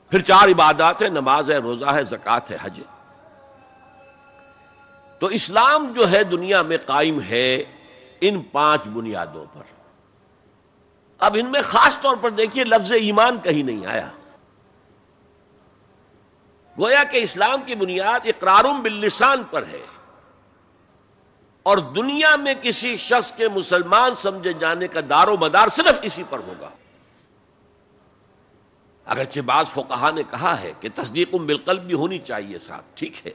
[0.10, 2.82] پھر چار عبادات ہیں، نماز ہے، روزہ ہے، زکوٰۃ ہے، حج
[5.20, 7.64] تو اسلام جو ہے دنیا میں قائم ہے
[8.22, 9.64] ان پانچ بنیادوں پر۔
[11.20, 14.10] اب ان میں خاص طور پر دیکھیے لفظ ایمان کہیں نہیں آیا۔
[16.80, 19.95] گویا کہ اسلام کی بنیاد اقرارم باللسان پر ہے۔
[21.66, 26.24] اور دنیا میں کسی شخص کے مسلمان سمجھے جانے کا دار و مدار صرف اسی
[26.30, 26.70] پر ہوگا۔
[29.06, 33.32] اگرچہ بعض فقہا نے کہا ہے کہ تصدیق بالقلب بھی ہونی چاہیے ساتھ، ٹھیک ہے۔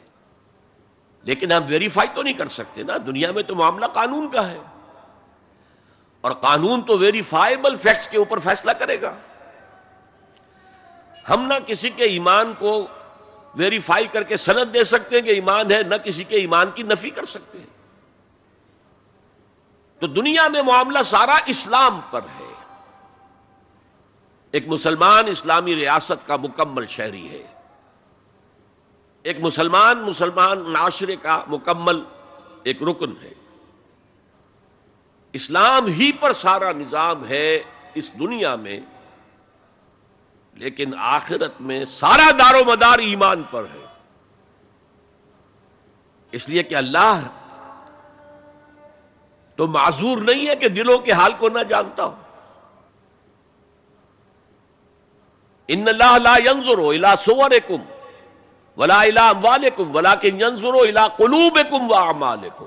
[1.22, 4.58] لیکن ہم ویریفائی تو نہیں کر سکتے نا، دنیا میں تو معاملہ قانون کا ہے۔
[6.20, 9.14] اور قانون تو ویریفائیبل فیکٹس کے اوپر فیصلہ کرے گا۔
[11.28, 12.86] ہم نہ کسی کے ایمان کو
[13.54, 16.82] ویریفائی کر کے سند دے سکتے ہیں کہ ایمان ہے، نہ کسی کے ایمان کی
[16.82, 17.79] نفی کر سکتے ہیں۔
[20.00, 22.54] تو دنیا میں معاملہ سارا اسلام پر ہے۔
[24.50, 27.46] ایک مسلمان اسلامی ریاست کا مکمل شہری ہے۔
[29.22, 32.02] ایک مسلمان مسلمان معاشرے کا مکمل
[32.62, 33.34] ایک رکن ہے۔
[35.32, 37.62] اسلام ہی پر سارا نظام ہے
[37.94, 38.80] اس دنیا میں،
[40.54, 43.86] لیکن آخرت میں سارا دار و مدار ایمان پر ہے۔
[46.32, 47.20] اس لیے کہ اللہ
[49.60, 52.14] تو معذور نہیں ہے کہ دلوں کے حال کو نہ جانتا ہو۔
[55.68, 57.82] ان اللہ لا ينظر الى صوركم
[58.76, 62.64] ولا الى اموالكم ولكن ينظر الى قلوبكم واعمالكم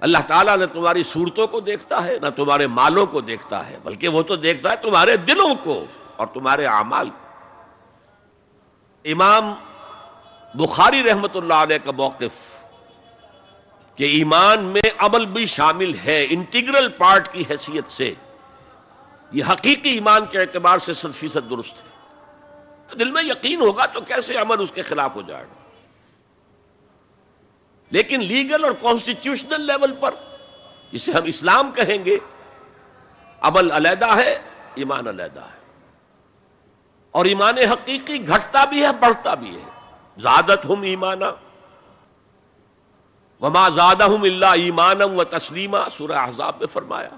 [0.00, 4.08] اللہ تعالیٰ نہ تمہاری صورتوں کو دیکھتا ہے، نہ تمہارے مالوں کو دیکھتا ہے، بلکہ
[4.08, 5.84] وہ تو دیکھتا ہے تمہارے دلوں کو
[6.16, 7.22] اور تمہارے اعمال کو۔
[9.04, 9.54] امام
[10.54, 12.63] بخاری رحمت اللہ علیہ کا موقف
[13.96, 18.14] کہ ایمان میں عمل بھی شامل ہے، انٹیگرل پارٹ کی حیثیت سے۔
[19.32, 21.94] یہ حقیقی ایمان کے اعتبار سے صد فیصد درست ہے۔
[22.88, 25.54] تو دل میں یقین ہوگا تو کیسے عمل اس کے خلاف ہو جائے گا؟
[27.90, 30.14] لیکن لیگل اور کانسٹیٹیوشنل لیول پر
[30.92, 32.16] جسے ہم اسلام کہیں گے،
[33.40, 34.38] عمل علیحدہ ہے،
[34.74, 35.60] ایمان علیحدہ ہے۔
[37.10, 39.70] اور ایمان حقیقی گھٹتا بھی ہے، بڑھتا بھی ہے۔
[40.16, 41.24] زیادت ہم ایمانہ
[43.40, 47.08] وما زادہ اللہ ایمانم و تسلیمہ سورہ احزاب میں فرمایا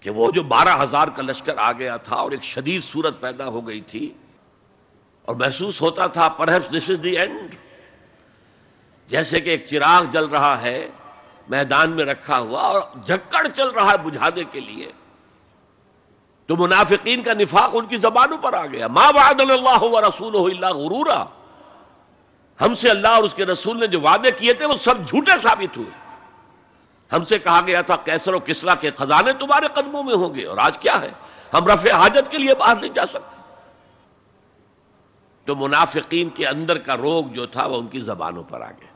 [0.00, 3.46] کہ وہ جو بارہ ہزار کا لشکر آ گیا تھا اور ایک شدید صورت پیدا
[3.46, 4.12] ہو گئی تھی
[5.22, 7.54] اور محسوس ہوتا تھا perhaps this is the end
[9.08, 10.90] جیسے کہ ایک چراغ جل رہا ہے،
[11.48, 14.92] میدان میں رکھا ہوا اور جھکڑ چل رہا ہے بجھانے کے لیے۔
[16.46, 20.36] تو منافقین کا نفاق ان کی زبانوں پر آ گیا۔ ما وعد اللہ و رسول
[20.36, 21.24] اللہ غرورا۔
[22.60, 25.32] ہم سے اللہ اور اس کے رسول نے جو وعدے کیے تھے وہ سب جھوٹے
[25.42, 25.90] ثابت ہوئے۔
[27.12, 30.44] ہم سے کہا گیا تھا کیسر و کسرا کے خزانے تمہارے قدموں میں ہوں گے
[30.46, 31.10] اور آج کیا ہے؟
[31.54, 33.36] ہم رفع حاجت کے لیے باہر نہیں جا سکتے۔
[35.44, 38.92] تو منافقین کے اندر کا روگ جو تھا وہ ان کی زبانوں پر آ گیا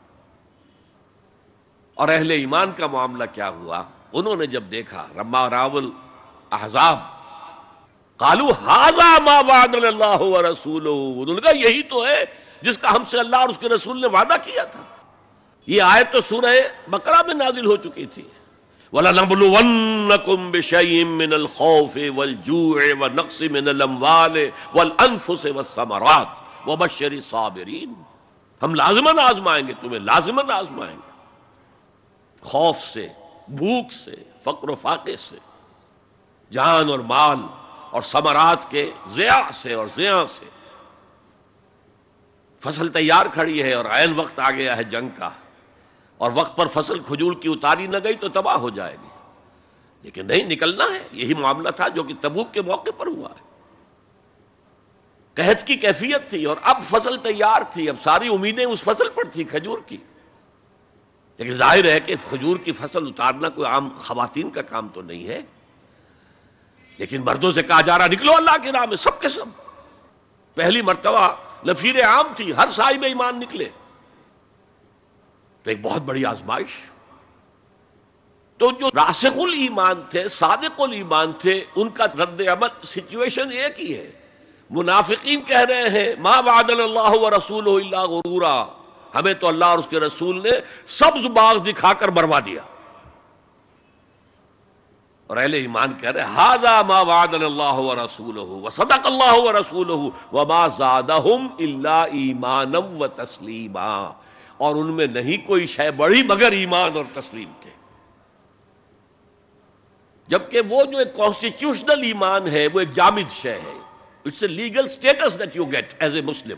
[1.95, 5.89] اور اہل ایمان کا معاملہ کیا ہوا؟ انہوں نے جب دیکھا رما راول
[6.51, 6.99] احزاب
[8.17, 8.47] کالو
[9.23, 10.87] ما وعد اللہ رسول
[11.55, 14.63] یہی تو ہے۔ جس کا ہم سے اللہ اور اس کے رسول نے وعدہ کیا
[14.63, 14.81] تھا۔
[15.67, 16.45] یہ آیت تو سورہ
[16.87, 18.23] بقرہ میں نازل ہو چکی تھی۔
[18.93, 26.29] وَلَنَبْلُوَنَّكُمْ بِشَيْءٍ مِّنَ الْخَوْفِ وَالْجُوعِ وَنَقْصٍ مِّنَ الْأَمْوَالِ وَالْأَنفُسِ وَالثَّمَرَاتِ
[26.69, 27.91] وَبَشِّرِ الصَّابِرِينَ۔
[28.63, 31.11] ہم لازماً آزمائیں گے، تمہیں لازماً آزمائیں گے۔
[32.41, 33.07] خوف سے،
[33.47, 35.37] بھوک سے، فقر و فاقے سے،
[36.51, 37.37] جان اور مال
[37.91, 40.45] اور ثمرات کے ضیاء سے اور زیاں سے۔
[42.65, 45.29] فصل تیار کھڑی ہے اور عین وقت آ گیا ہے جنگ کا
[46.17, 49.07] اور وقت پر فصل کھجور کی اتاری نہ گئی تو تباہ ہو جائے گی
[50.01, 53.45] لیکن نہیں، نکلنا ہے، یہی معاملہ تھا جو کہ تبوک کے موقع پر ہوا ہے۔
[55.33, 59.23] قحط کی کیفیت تھی اور اب فصل تیار تھی، اب ساری امیدیں اس فصل پر
[59.33, 59.97] تھی، کھجور کی۔
[61.37, 65.27] لیکن ظاہر ہے کہ کھجور کی فصل اتارنا کوئی عام خواتین کا کام تو نہیں
[65.27, 65.41] ہے۔
[66.97, 69.45] لیکن مردوں سے کہا جا رہا نکلو اللہ کے نام میں، سب کے سب۔
[70.55, 71.35] پہلی مرتبہ
[71.67, 73.65] نفیر عام تھی، ہر سائی میں ایمان نکلے۔
[75.63, 76.77] تو ایک بہت بڑی آزمائش۔
[78.57, 83.97] تو جو راسخ الایمان تھے، صادق الایمان تھے، ان کا رد عمل سچویشن ایک ہی
[83.97, 84.11] ہے۔
[84.69, 88.65] منافقین کہہ رہے ہیں، ما وعد اللہ و رسول اللہ غرورا۔
[89.15, 90.49] ہمیں تو اللہ اور اس کے رسول نے
[90.85, 92.61] سبز باغ دکھا کر بروا دیا۔
[95.27, 99.51] اور اہل ایمان کہہ رہے ہاضا ما وعد اللہ و رسول و صدق اللہ و
[99.51, 99.89] رسول
[100.31, 104.11] وما زادہم الا ایمانم و تسلیما.
[104.57, 107.69] اور ان میں نہیں کوئی شے بڑی مگر ایمان اور تسلیم کے۔
[110.27, 113.77] جبکہ وہ جو ایک کانسٹیٹیوشنل ایمان ہے، وہ ایک جامد شے ہے۔
[114.25, 116.57] It's a legal status that you get as a Muslim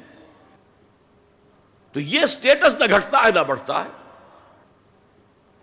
[1.92, 3.90] تو یہ اسٹیٹس نہ گھٹتا ہے نہ بڑھتا ہے۔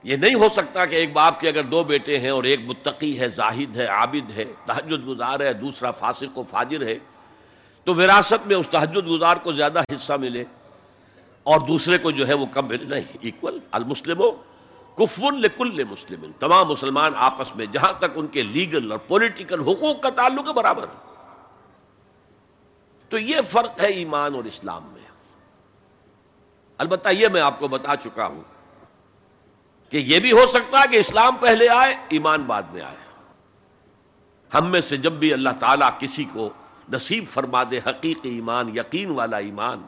[0.04, 3.20] یہ نہیں ہو سکتا کہ ایک باپ کے اگر دو بیٹے ہیں اور ایک متقی
[3.20, 6.98] ہے، زاہد ہے، عابد ہے تحجد گزار ہے، دوسرا فاسق و فاجر ہے،
[7.84, 10.44] تو وراثت میں اس تحجد گزار کو زیادہ حصہ ملے
[11.42, 14.22] اور دوسرے کو جو ہے وہ کم ملے۔ نہیں ایکول المسلم
[14.94, 20.02] کفن لکل مسلم۔ تمام مسلمان آپس میں، جہاں تک ان کے لیگل اور پولیٹیکل حقوق
[20.02, 20.86] کا تعلق ہے، برابر۔
[23.08, 25.08] تو یہ فرق ہے ایمان اور اسلام میں۔
[26.78, 28.53] البتہ یہ میں آپ کو بتا چکا ہوں
[29.94, 32.96] کہ یہ بھی ہو سکتا ہے کہ اسلام پہلے آئے، ایمان بعد میں آئے۔
[34.54, 36.48] ہم میں سے جب بھی اللہ تعالیٰ کسی کو
[36.92, 39.82] نصیب فرما دے حقیقی ایمان، یقین والا ایمان،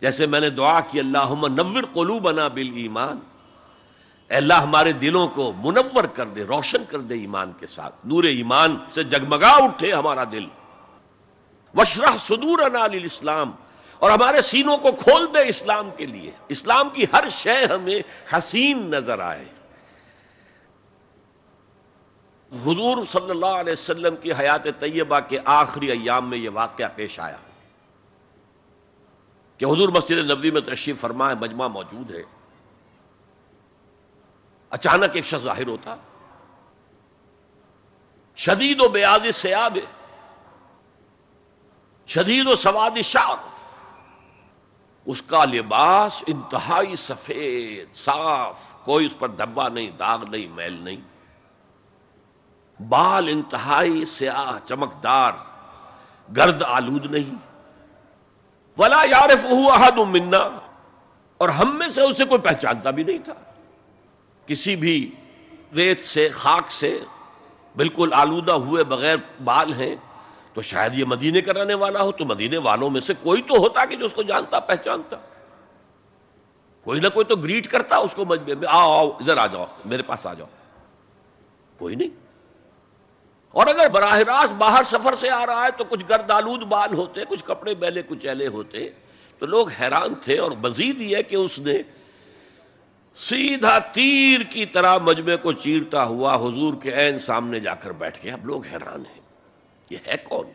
[0.00, 3.18] جیسے میں نے دعا کی اللہ نور قلو بنا بل ایمان
[4.28, 8.76] اللہ ہمارے دلوں کو منور کر دے، روشن کر دے ایمان کے ساتھ۔ نور ایمان
[8.90, 10.46] سے جگمگا اٹھے ہمارا دل۔
[11.74, 12.58] وشرح صدور
[12.92, 13.50] اسلام
[14.04, 18.90] اور ہمارے سینوں کو کھول دے اسلام کے لیے۔ اسلام کی ہر شے ہمیں حسین
[18.90, 19.44] نظر آئے۔
[22.52, 27.20] حضور صلی اللہ علیہ وسلم کی حیات طیبہ کے آخری ایام میں یہ واقعہ پیش
[27.20, 27.36] آیا۔
[29.58, 32.22] کہ حضور مسجد نبوی میں تشریف فرما ہے مجمع موجود ہے۔
[34.70, 35.96] اچانک ایک شخص ظاہر ہوتا۔
[38.36, 39.78] شدید و بیاض سیاب
[42.06, 43.53] شدید و سواد شاہ۔
[45.06, 50.96] اس کا لباس انتہائی سفید، صاف، کوئی اس پر دھبا نہیں، داغ نہیں، میل نہیں۔
[52.82, 55.32] بال انتہائی سیاہ، چمکدار،
[56.36, 57.34] گرد آلود نہیں۔
[58.78, 60.48] ولا یارف احد منا۔
[61.38, 63.34] اور ہم میں سے اسے کوئی پہچانتا بھی نہیں تھا۔
[64.46, 65.14] کسی بھی
[65.74, 67.00] ریت سے، خاک سے
[67.76, 69.96] بالکل آلودہ ہوئے بغیر بال ہیں۔
[70.54, 73.56] تو شاید یہ مدینے کا رہنے والا ہو، تو مدینے والوں میں سے کوئی تو
[73.56, 75.16] ہوتا کہ جو اس کو جانتا، پہچانتا۔
[76.84, 79.66] کوئی نہ کوئی تو گریٹ کرتا اس کو مجمے میں، آؤ آؤ، ادھر آ جاؤ،
[79.84, 80.46] میرے پاس آ جاؤ۔
[81.78, 82.08] کوئی نہیں۔
[83.48, 86.94] اور اگر براہ راست باہر سفر سے آ رہا ہے تو کچھ گرد آلود بال
[86.94, 88.88] ہوتے، کچھ کپڑے بیلے، کچھ ایلے ہوتے۔
[89.38, 91.74] تو لوگ حیران تھے اور مزید یہ کہ اس نے
[93.16, 98.18] سیدھا تیر کی طرح مجمے کو چیرتا ہوا حضور کے عین سامنے جا کر بیٹھ
[98.24, 99.23] گیا۔ اب لوگ حیران ہیں۔
[99.90, 100.52] یہ ہے کون؟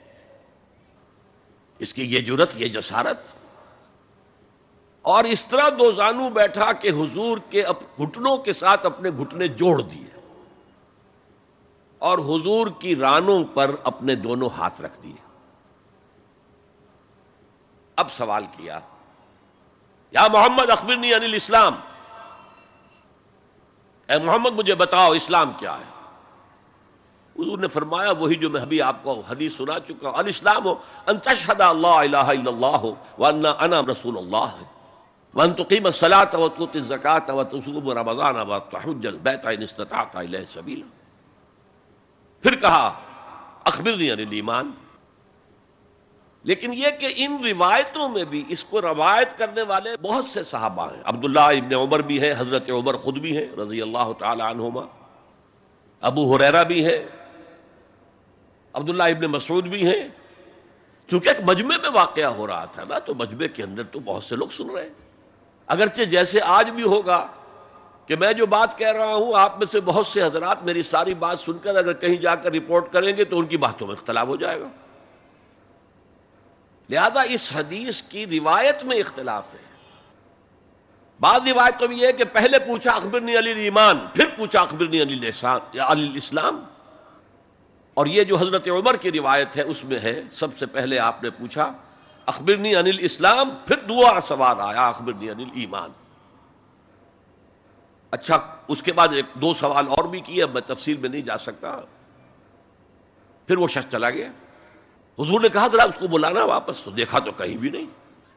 [1.79, 3.19] اس کی یہ جرت، یہ جسارت۔
[5.01, 7.63] اور اس طرح دو زانو بیٹھا کہ حضور کے
[7.97, 10.19] گھٹنوں کے ساتھ اپنے گھٹنے جوڑ دیے۔
[11.97, 15.29] اور حضور کی رانوں پر اپنے دونوں ہاتھ رکھ دیے۔
[17.95, 18.79] اب سوال کیا،
[20.11, 21.75] یا محمد اخبرنی انل اسلام
[24.07, 25.98] اے محمد مجھے بتاؤ اسلام کیا ہے؟
[27.43, 30.75] حضور نے فرمایا، وہی جو میں ابھی آپ کو حدیث سنا چکا ہوں۔ الاسلام ہو،
[31.07, 34.63] ان تشہد اللہ الہ الا اللہ ہو وانا انا رسول اللہ ہے۔
[35.33, 40.87] وان تقیم الصلاة وتؤتي الزکاة وتصوم رمضان وتحج البيت ان استطعت الیہ سبیلا۔
[42.41, 42.93] پھر کہا،
[43.63, 44.71] اخبرنی عن الایمان۔
[46.43, 50.93] لیکن یہ کہ ان روایتوں میں بھی اس کو روایت کرنے والے بہت سے صحابہ
[50.93, 54.81] ہیں۔ عبداللہ ابن عمر بھی ہیں، حضرت عمر خود بھی ہیں، رضی اللہ تعالی عنہما۔
[56.01, 57.05] ابو حریرا بھی ہے
[58.73, 60.07] عبداللہ ابن مسعود بھی ہیں۔
[61.07, 64.23] کیونکہ ایک مجمع میں واقعہ ہو رہا تھا نا، تو مجمع کے اندر تو بہت
[64.23, 64.93] سے لوگ سن رہے ہیں۔
[65.67, 67.27] اگرچہ جیسے آج بھی ہوگا
[68.05, 71.13] کہ میں جو بات کہہ رہا ہوں، آپ میں سے بہت سے حضرات میری ساری
[71.13, 73.95] بات سن کر اگر کہیں جا کر رپورٹ کریں گے تو ان کی باتوں میں
[73.95, 74.67] اختلاف ہو جائے گا۔
[76.89, 79.69] لہذا اس حدیث کی روایت میں اختلاف ہے۔
[81.19, 85.29] بعض روایت تو یہ ہے کہ پہلے پوچھا اخبرنی علی ایمان پھر پوچھا اخبرنی علی
[85.79, 86.63] علی اسلام
[87.99, 91.23] اور یہ جو حضرت عمر کی روایت ہے، اس میں ہے، سب سے پہلے آپ
[91.23, 91.73] نے پوچھا،
[92.25, 95.89] اخبرنی انل اسلام پھر دعا سوال آیا، اخبرنی انل ایمان
[98.11, 98.37] اچھا
[98.67, 101.81] اس کے بعد ایک دو سوال اور بھی کیے میں تفصیل میں نہیں جا سکتا۔
[103.47, 104.27] پھر وہ شخص چلا گیا۔
[105.19, 107.85] حضور نے کہا، ذرا اس کو بلانا واپس۔ تو دیکھا تو کہیں بھی نہیں۔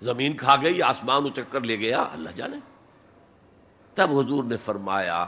[0.03, 2.57] زمین کھا گئی، آسمان اچک کر لے گیا۔ اللہ جانے۔
[3.95, 5.27] تب حضور نے فرمایا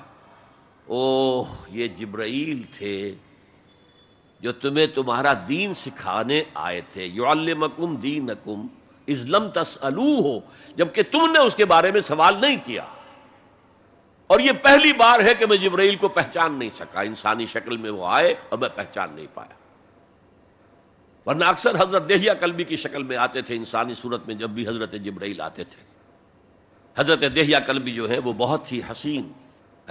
[0.86, 3.14] او یہ جبرائیل تھے۔
[4.44, 8.66] جو تمہیں تمہارا دین سکھانے آئے تھے۔ یو المکم دین اکم
[9.08, 10.40] ازلم تس ہو
[10.76, 12.84] جبکہ تم نے اس کے بارے میں سوال نہیں کیا۔
[14.26, 17.90] اور یہ پہلی بار ہے کہ میں جبرائیل کو پہچان نہیں سکا۔ انسانی شکل میں
[17.90, 19.54] وہ آئے اور میں پہچان نہیں پایا۔
[21.26, 24.68] ورنہ اکثر حضرت دہیا کلبی کی شکل میں آتے تھے، انسانی صورت میں جب بھی
[24.68, 25.84] حضرت جبرائیل آتے تھے۔
[26.96, 29.32] حضرت دہیا کلبی جو ہے وہ بہت ہی حسین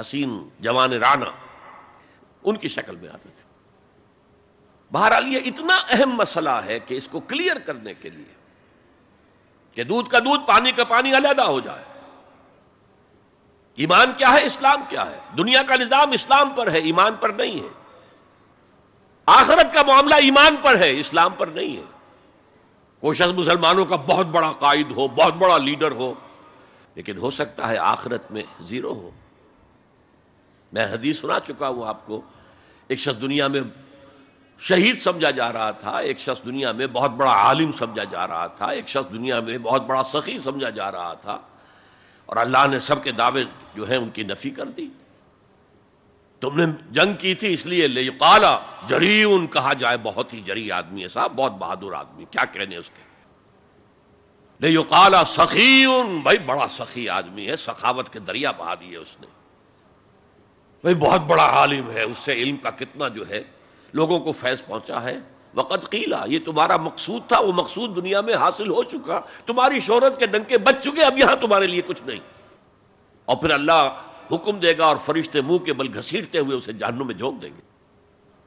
[0.02, 1.32] حسین جوان رانا،
[2.44, 3.53] ان کی شکل میں آتے تھے۔
[4.94, 8.34] بہرحال یہ اتنا اہم مسئلہ ہے کہ اس کو کلیئر کرنے کے لیے
[9.74, 11.84] کہ دودھ کا دودھ، پانی کا پانی علیحدہ ہو جائے۔
[13.76, 17.64] ایمان کیا ہے، اسلام کیا ہے؟ دنیا کا نظام اسلام پر ہے، ایمان پر نہیں
[17.64, 17.68] ہے۔
[19.26, 21.84] آخرت کا معاملہ ایمان پر ہے، اسلام پر نہیں ہے۔
[23.00, 26.14] کوئی شخص مسلمانوں کا بہت بڑا قائد ہو، بہت بڑا لیڈر ہو،
[26.96, 29.10] لیکن ہو سکتا ہے آخرت میں زیرو ہو۔
[30.74, 32.22] میں حدیث سنا چکا ہوں آپ کو،
[32.88, 33.62] ایک شخص دنیا میں
[34.64, 38.48] شہید سمجھا جا رہا تھا، ایک شخص دنیا میں بہت بڑا عالم سمجھا جا رہا
[38.48, 41.38] تھا، ایک شخص دنیا میں بہت بڑا سخی سمجھا جا رہا تھا،
[42.26, 43.44] اور اللہ نے سب کے دعوے
[43.76, 44.88] جو ہیں ان کی نفی کر دی۔
[46.42, 48.58] تم نے جنگ کی تھی اس لیے لے کالا
[48.88, 52.78] جری ان کہا جائے، بہت ہی جری آدمی ہے صاحب، بہت بہادر آدمی، کیا کہنے
[52.78, 53.02] اس کے؟
[54.62, 55.86] لے کالا سخی
[56.24, 59.28] بھائی بڑا سخی آدمی ہے، سخاوت کے دریا بہا دیے اس نے۔
[60.84, 63.42] بھائی بہت بڑا عالم ہے، اس سے علم کا کتنا جو ہے
[63.94, 65.20] لوگوں کو فیض پہنچا ہے۔
[65.54, 70.20] وقت قیلا یہ تمہارا مقصود تھا، وہ مقصود دنیا میں حاصل ہو چکا۔ تمہاری شہرت
[70.20, 72.20] کے ڈنکے بچ چکے، اب یہاں تمہارے لیے کچھ نہیں۔
[73.26, 77.08] اور پھر اللہ حکم دے گا اور فرشتے منہ کے بل گھسیٹتے ہوئے اسے جہنم
[77.08, 77.62] میں جھونک دیں گے۔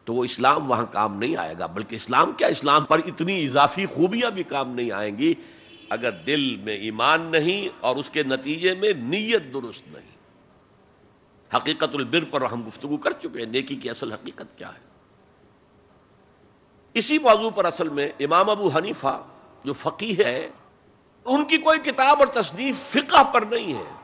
[0.05, 3.87] تو وہ اسلام وہاں کام نہیں آئے گا، بلکہ اسلام کیا؟ اسلام پر اتنی اضافی
[3.87, 5.35] خوبیاں بھی کام نہیں آئیں گی۔
[5.91, 10.17] اگر دل میں ایمان نہیں اور اس کے نتیجے میں نیت درست نہیں۔
[11.57, 14.86] حقیقت البر پر ہم گفتگو کر چکے ہیں، نیکی کی اصل حقیقت کیا ہے؟
[16.97, 19.23] اسی موضوع پر اصل میں امام ابو حنیفہ
[19.65, 20.51] جو فقی ہے،
[21.25, 23.95] ان کی کوئی کتاب اور تصنیف فقہ پر نہیں ہے۔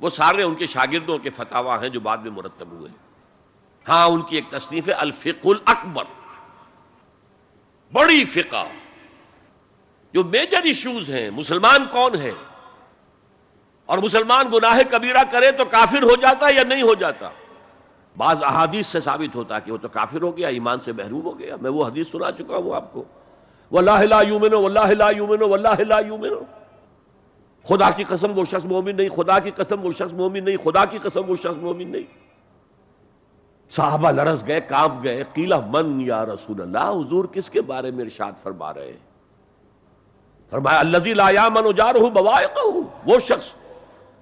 [0.00, 2.90] وہ سارے ان کے شاگردوں کے فتوا ہیں جو بعد میں مرتب ہوئے۔
[3.88, 6.04] ہاں ان کی ایک تصنیف ہے الفق الاکبر۔
[7.92, 8.66] بڑی فقہ۔
[10.12, 12.32] جو میجر ایشوز ہیں، مسلمان کون ہے؟
[13.86, 17.30] اور مسلمان گناہ کبیرہ کرے تو کافر ہو جاتا یا نہیں ہو جاتا؟
[18.16, 21.38] بعض احادیث سے ثابت ہوتا کہ وہ تو کافر ہو گیا، ایمان سے محروم ہو
[21.38, 23.04] گیا۔ میں وہ حدیث سنا چکا ہوں آپ کو۔
[27.64, 30.84] خدا کی قسم وہ شخص مومن نہیں، خدا کی قسم وہ شخص مومن نہیں، خدا
[30.84, 32.02] کی قسم وہ شخص مومن نہیں۔
[33.70, 38.04] صحابہ لرس گئے، کام گئے قیلا من یا رسول اللہ؟ حضور کس کے بارے میں
[38.04, 39.16] ارشاد فرما رہے ہیں؟
[40.50, 42.66] فرمایا اللہ لا یامن بوائقہ
[43.06, 43.65] وہ شخص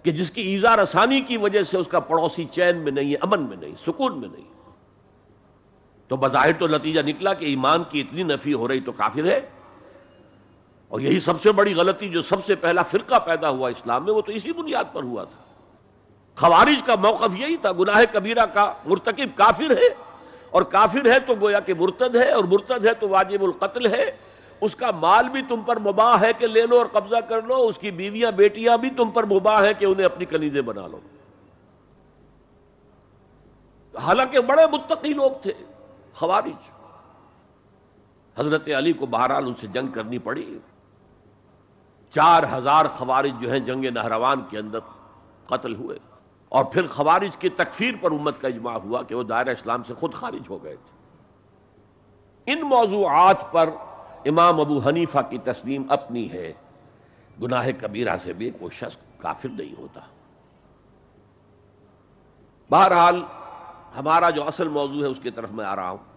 [0.04, 3.16] کہ جس کی ایزا رسانی کی وجہ سے اس کا پڑوسی چین میں نہیں ہے،
[3.16, 4.44] امن میں نہیں، سکون میں نہیں۔
[6.08, 9.40] تو بظاہر تو نتیجہ نکلا کہ ایمان کی اتنی نفی ہو رہی تو کافر ہے۔
[10.88, 14.12] اور یہی سب سے بڑی غلطی جو سب سے پہلا فرقہ پیدا ہوا اسلام میں،
[14.12, 15.44] وہ تو اسی بنیاد پر ہوا تھا۔
[16.36, 19.94] خوارج کا موقف یہی تھا، گناہ کبیرہ کا مرتکب کافر ہے۔
[20.50, 24.10] اور کافر ہے تو گویا کہ مرتد ہے، اور مرتد ہے تو واجب القتل ہے۔
[24.64, 27.56] اس کا مال بھی تم پر مباح ہے کہ لے لو اور قبضہ کر لو،
[27.56, 31.00] اس کی بیویاں، بیٹیاں بھی تم پر مباح ہے کہ انہیں اپنی کنیزیں بنا لو۔
[33.98, 35.52] حالانکہ بڑے متقی لوگ تھے،
[36.14, 36.70] خوارج۔
[38.40, 40.58] حضرت علی کو بہرحال ان سے جنگ کرنی پڑی۔
[42.10, 44.78] چار ہزار خوارج جو ہیں جنگ نہروان کے اندر
[45.46, 45.98] قتل ہوئے۔
[46.48, 49.94] اور پھر خوارج کی تکفیر پر امت کا اجماع ہوا کہ وہ دائرہ اسلام سے
[49.94, 50.94] خود خارج ہو گئے تھے۔
[52.52, 53.70] ان موضوعات پر
[54.24, 56.52] امام ابو حنیفہ کی تسلیم اپنی ہے۔
[57.42, 60.00] گناہ کبیرہ سے بھی کوئی شخص کافر نہیں ہوتا۔
[62.70, 63.22] بہرحال،
[63.96, 66.14] ہمارا جو اصل موضوع ہے، اس کی طرف میں آ رہا ہوں۔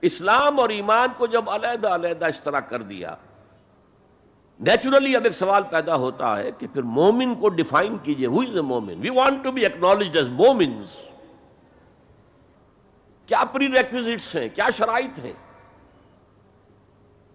[0.00, 3.14] اسلام اور ایمان کو جب علیحدہ علیحدہ اس طرح کر دیا،
[4.60, 8.56] نیچرلی اب ایک سوال پیدا ہوتا ہے کہ پھر مومن کو ڈیفائن کیجیے۔ ہوئی از
[8.56, 10.96] اے مومن؟ We want to be acknowledge as مومنس
[13.26, 15.32] کیا پری ریکوزٹس ہیں؟ کیا شرائط ہیں؟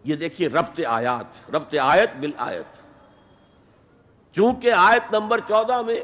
[0.04, 2.80] یہ دیکھیے ربط آیات، ربط آیت بل آیت
[4.36, 6.02] چونکہ آیت نمبر چودہ میں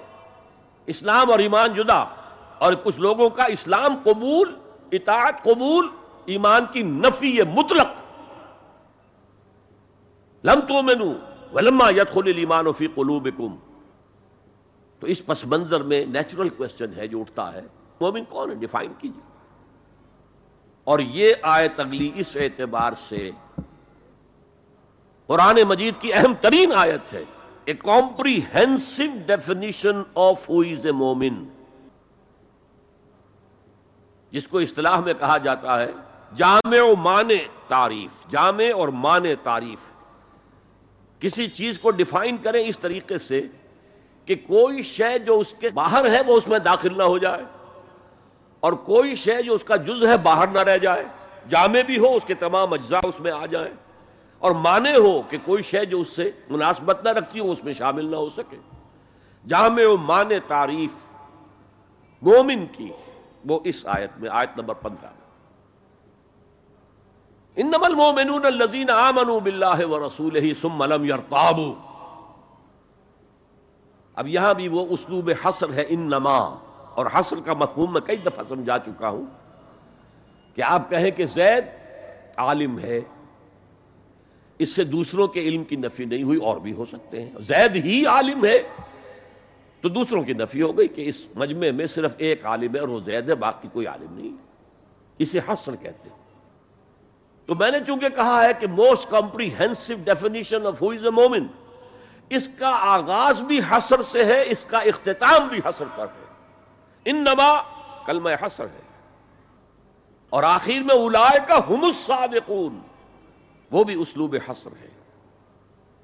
[0.86, 2.06] اسلام اور ایمان جدا
[2.58, 4.56] اور کچھ لوگوں کا اسلام قبول،
[4.92, 5.90] اطاعت قبول،
[6.26, 7.88] ایمان کی نفی مطلق۔
[10.44, 11.14] لم تو مینو
[11.54, 13.56] ولما یت ایمان فی قلوبکم
[15.00, 17.62] تو اس پس منظر میں نیچرل کوشچن ہے جو اٹھتا ہے۔
[18.02, 19.22] مومن کون ہے؟ ڈیفائن کیجیے۔
[20.84, 23.32] اور یہ آیت اگلی اس اعتبار سے
[25.28, 27.24] قرآن مجید کی اہم ترین آیت ہے۔
[27.66, 31.48] A comprehensive definition of who is a مومن۔
[34.32, 35.92] جس کو اصطلاح میں کہا جاتا ہے،
[36.36, 39.80] جامع و مانے تعریف۔ جامع اور مانے تعریف۔
[41.20, 43.48] کسی چیز کو ڈیفائن کریں اس طریقے سے
[44.26, 47.44] کہ کوئی شے جو اس کے باہر ہے، وہ اس میں داخل نہ ہو جائے۔
[48.60, 51.06] اور کوئی شے جو اس کا جز ہے، باہر نہ رہ جائے۔
[51.50, 53.74] جامع بھی ہو، اس کے تمام اجزاء اس میں آ جائیں۔
[54.46, 57.74] اور مانے ہو کہ کوئی شے جو اس سے مناسبت نہ رکھتی ہو، اس میں
[57.74, 58.58] شامل نہ ہو سکے۔
[59.48, 60.94] جامع و مانے تعریف
[62.22, 62.92] مومن کی،
[63.46, 65.28] وہ اس آیت میں، آیت نمبر پندرہ میں۔
[67.56, 71.74] انما المؤمنون الذين آمنوا بالله ورسوله ثم لم يرتابوا
[74.16, 76.56] اب یہاں بھی وہ اسلوب حصر ہے، انما۔
[76.96, 79.26] اور حصر کا مفہوم میں کئی دفعہ سمجھا چکا ہوں
[80.56, 81.66] کہ آپ کہیں کہ زید
[82.38, 83.02] عالم ہے
[84.60, 87.76] اس سے دوسروں کے علم کی نفی نہیں ہوئی، اور بھی ہو سکتے ہیں۔ زید
[87.76, 88.64] ہی عالم ہے۔
[89.82, 92.88] تو دوسروں کی نفی ہو گئی کہ اس مجمع میں صرف ایک عالم ہے اور
[92.88, 94.36] وہ زید ہے، باقی کوئی عالم نہیں۔
[95.20, 96.18] اسے حصر کہتے ہیں۔
[97.46, 101.48] تو میں نے چونکہ کہا ہے کہ most comprehensive definition of who is a مومن،
[102.30, 106.26] اس کا آغاز بھی حسر سے ہے، اس کا اختتام بھی حسر پر ہے۔
[107.06, 107.62] ان نما
[108.06, 108.82] کلمہ حسر ہے۔
[110.30, 112.80] اور آخر میں اولائے کا ہم الصادقون۔
[113.72, 114.88] وہ بھی اسلوب حسر ہے۔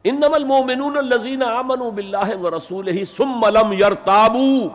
[0.03, 4.69] انما المؤمنون الذين امنوا بالله ورسوله ثم لم يرتابوا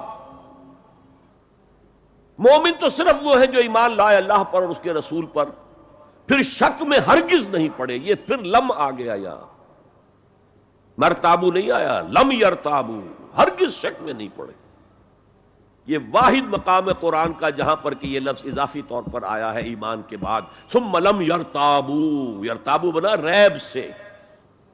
[2.39, 5.49] مومن تو صرف وہ ہے جو ایمان لائے اللہ پر اور اس کے رسول پر۔
[6.26, 9.57] پھر شک میں ہرگز نہیں پڑے، یہ پھر لم آ گیا یہاں
[10.99, 13.01] مرتابو نہیں آیا، لم یرتابو،
[13.37, 14.66] ہرگز شک میں نہیں پڑے۔
[15.87, 19.61] یہ واحد مقام قرآن کا جہاں پر کہ یہ لفظ اضافی طور پر آیا ہے
[19.61, 23.91] ایمان کے بعد۔ سم لم یرتابو یرتابو بنا ریب سے۔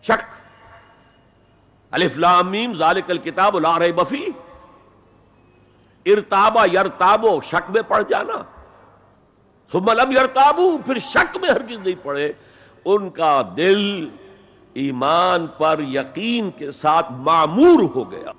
[0.02, 0.24] شک۔
[1.90, 4.26] الف لامیم ذالک الکتاب لا ریب فی۔
[6.06, 8.42] ارتابا یرتابو، شک میں پڑ جانا۔
[9.74, 12.32] لم یرتابو، پھر شک میں ہرگز نہیں پڑے۔
[12.84, 14.08] ان کا دل
[14.74, 18.32] ایمان پر یقین کے ساتھ معمور ہو گیا۔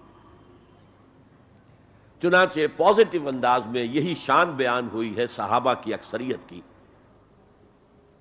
[2.23, 6.61] چنانچہ پازیٹو انداز میں یہی شان بیان ہوئی ہے صحابہ کی اکثریت کی۔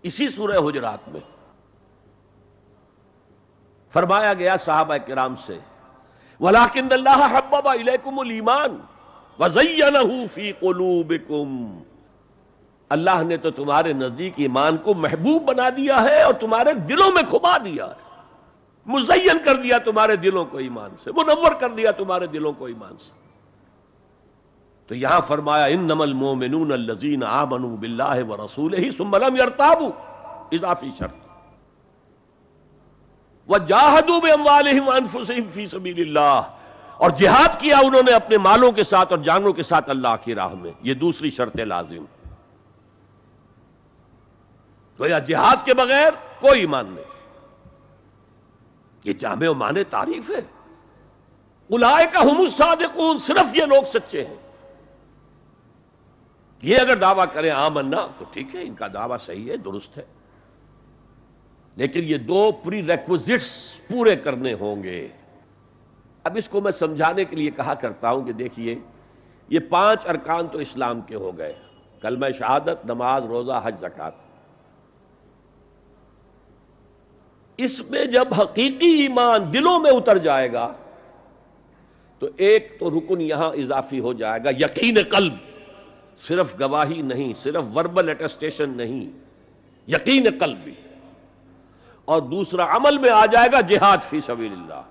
[0.02, 1.20] اسی سورہ حجرات میں
[3.92, 5.58] فرمایا گیا صحابہ کرام سے،
[6.40, 8.74] وَلَكِنَّ اللَّهَ حَبَّبَ إِلَيْكُمُ الْإِيمَانِ
[9.38, 11.78] وَزَيَّنَهُ فِي قُلُوبِكُمْ
[12.88, 17.22] اللہ نے تو تمہارے نزدیک ایمان کو محبوب بنا دیا ہے اور تمہارے دلوں میں
[17.22, 18.10] کھبا دیا ہے۔
[18.86, 22.96] مزین کر دیا تمہارے دلوں کو ایمان سے، منور کر دیا تمہارے دلوں کو ایمان
[22.96, 23.21] سے۔
[24.86, 29.90] تو یہاں فرمایا، انما المؤمنون الذين امنوا بالله ورسوله ثم لم يرتابوا
[30.52, 31.14] اضافی شرط۔
[33.48, 36.40] وجاهدوا باموالهم وانفسهم في سبيل الله
[36.96, 40.34] اور جہاد کیا انہوں نے اپنے مالوں کے ساتھ اور جانوں کے ساتھ اللہ کی
[40.34, 42.04] راہ میں۔ یہ دوسری شرط لازم۔
[45.00, 47.04] گویا جہاد کے بغیر کوئی ایمان نہیں۔
[49.04, 50.40] یہ جامع و مانے تعریف ہے۔
[51.70, 54.41] الائے کا ہم الصادقون، صرف یہ لوگ سچے ہیں۔
[56.62, 60.02] یہ اگر دعویٰ کریں آمنا، تو ٹھیک ہے، ان کا دعویٰ صحیح ہے، درست ہے۔
[61.76, 65.08] لیکن یہ دو پری ریکوزٹس پورے کرنے ہوں گے۔
[66.24, 68.74] اب اس کو میں سمجھانے کے لیے کہا کرتا ہوں کہ دیکھیے،
[69.48, 71.54] یہ پانچ ارکان تو اسلام کے ہو گئے۔
[72.00, 74.12] کلمہ شہادت، نماز، روزہ، حج زکات
[77.56, 80.72] اس میں جب حقیقی ایمان دلوں میں اتر جائے گا،
[82.18, 85.34] تو ایک تو رکن یہاں اضافی ہو جائے گا، یقین قلب۔
[86.26, 89.18] صرف گواہی نہیں، صرف وربل اٹسٹیشن نہیں،
[89.90, 90.74] یقین قلب بھی
[92.04, 94.82] اور دوسرا عمل میں آ جائے گا جہاد فی سبیل اللہ۔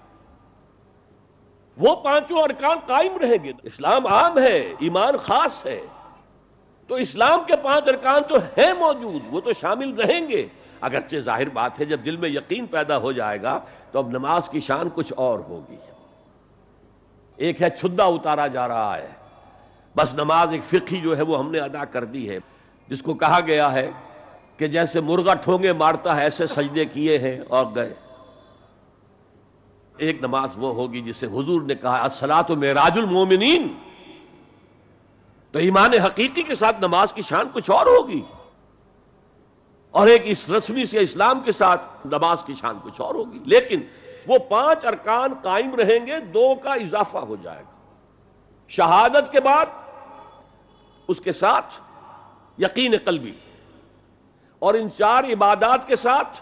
[1.77, 5.81] وہ پانچوں ارکان قائم رہیں گے۔ اسلام عام ہے، ایمان خاص ہے۔
[6.87, 10.47] تو اسلام کے پانچ ارکان تو ہیں موجود، وہ تو شامل رہیں گے۔
[10.81, 13.59] اگرچہ ظاہر بات ہے، جب دل میں یقین پیدا ہو جائے گا،
[13.91, 15.75] تو اب نماز کی شان کچھ اور ہوگی۔
[17.35, 19.20] ایک ہے، چھدا اتارا جا رہا ہے۔
[19.97, 22.39] بس نماز ایک فقی جو ہے وہ ہم نے ادا کر دی ہے۔
[22.87, 23.91] جس کو کہا گیا ہے
[24.57, 27.93] کہ جیسے مرغا ٹھونگے مارتا ہے ایسے سجدے کیے ہیں اور گئے۔
[29.97, 33.67] ایک نماز وہ ہوگی جسے حضور نے کہا اصلاح تو میراج المومنین۔
[35.51, 38.21] تو ایمان حقیقی کے ساتھ نماز کی شان کچھ اور ہوگی۔
[39.91, 43.81] اور ایک اس رسمی سے اسلام کے ساتھ نماز کی شان کچھ اور ہوگی۔ لیکن
[44.27, 47.95] وہ پانچ ارکان قائم رہیں گے، دو کا اضافہ ہو جائے گا۔
[48.67, 49.65] شہادت کے بعد
[51.11, 51.73] اس کے ساتھ
[52.57, 53.33] یقین قلبی
[54.59, 56.37] اور ان چار عبادات کے ساتھ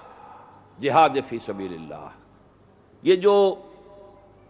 [0.82, 2.08] جہاد فی سبیل اللہ۔
[3.04, 3.56] یہ جو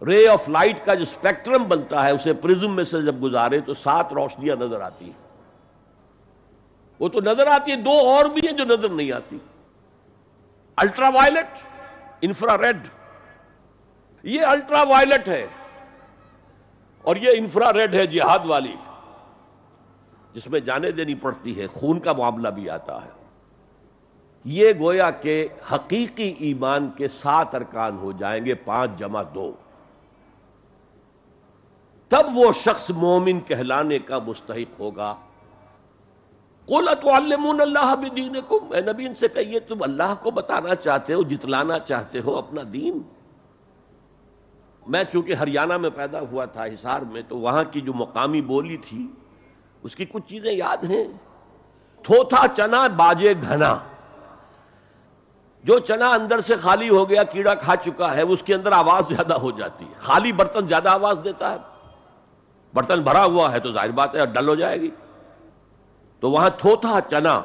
[0.06, 3.74] رے آف لائٹ کا جو اسپیکٹرم بنتا ہے، اسے پرزم میں سے جب گزارے تو
[3.74, 5.18] سات روشنیاں نظر آتی ہیں۔
[7.00, 9.38] وہ تو نظر آتی ہے دو اور بھی ہیں جو نظر نہیں آتی۔
[10.76, 11.58] الٹرا وائلٹ
[12.20, 12.86] انفرا ریڈ
[14.22, 15.46] یہ الٹرا وائلٹ ہے
[17.02, 18.74] اور یہ انفرا ریڈ ہے جہاد والی۔
[20.34, 23.10] جس میں جانے دینی پڑتی ہے، خون کا معاملہ بھی آتا ہے۔
[24.44, 29.52] یہ گویا کہ حقیقی ایمان کے سات ارکان ہو جائیں گے، پانچ جمع دو۔
[32.08, 35.14] تب وہ شخص مومن کہلانے کا مستحق ہوگا۔
[36.68, 37.94] اللہ
[38.74, 42.62] اے نبی، ان سے کہیے، تم اللہ کو بتانا چاہتے ہو، جتلانا چاہتے ہو اپنا
[42.72, 42.98] دین۔
[44.86, 48.76] میں چونکہ ہریانہ میں پیدا ہوا تھا ہسار میں، تو وہاں کی جو مقامی بولی
[48.76, 49.08] تھی
[49.82, 51.04] اس کی کچھ چیزیں یاد ہیں؟
[52.02, 53.78] تھوتھا چنا باجے گھنا۔
[55.64, 59.08] جو چنا اندر سے خالی ہو گیا، کیڑا کھا چکا ہے، اس کے اندر آواز
[59.08, 61.56] زیادہ ہو جاتی ہے۔ خالی برتن زیادہ آواز دیتا ہے۔
[62.74, 64.90] برتن بھرا ہوا ہے تو ظاہر بات ہے ڈل ہو جائے گی۔
[66.20, 67.42] تو وہاں تھوتھا چنا،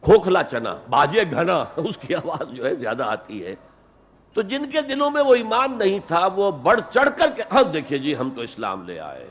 [0.00, 3.56] کھوکھلا چنا، باجے گھنا، اس کی آواز جو ہے زیادہ آتی ہے۔
[4.32, 7.70] تو جن کے دلوں میں وہ ایمان نہیں تھا، وہ بڑھ چڑھ کر کے ہم
[7.70, 9.28] دیکھیے جی ہم تو اسلام لے آئے۔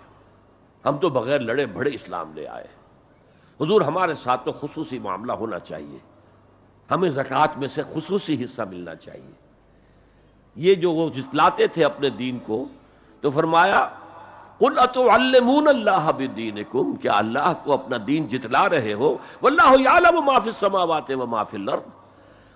[0.86, 2.68] ہم تو بغیر لڑے بڑے اسلام لے آئے
[3.62, 5.98] حضور ہمارے ساتھ تو خصوصی معاملہ ہونا چاہیے۔
[6.92, 9.32] ہمیں زکوٰۃ میں سے خصوصی حصہ ملنا چاہیے۔
[10.56, 12.66] یہ جو وہ جتلاتے تھے اپنے دین کو،
[13.22, 13.90] تو فرمایا،
[14.60, 20.40] قل اتعلمون اللہ بدینکم کیا اللہ کو اپنا دین جتلا رہے ہو؟ واللہ یعلم ما
[20.40, 21.82] فی السماوات و ما فی الارض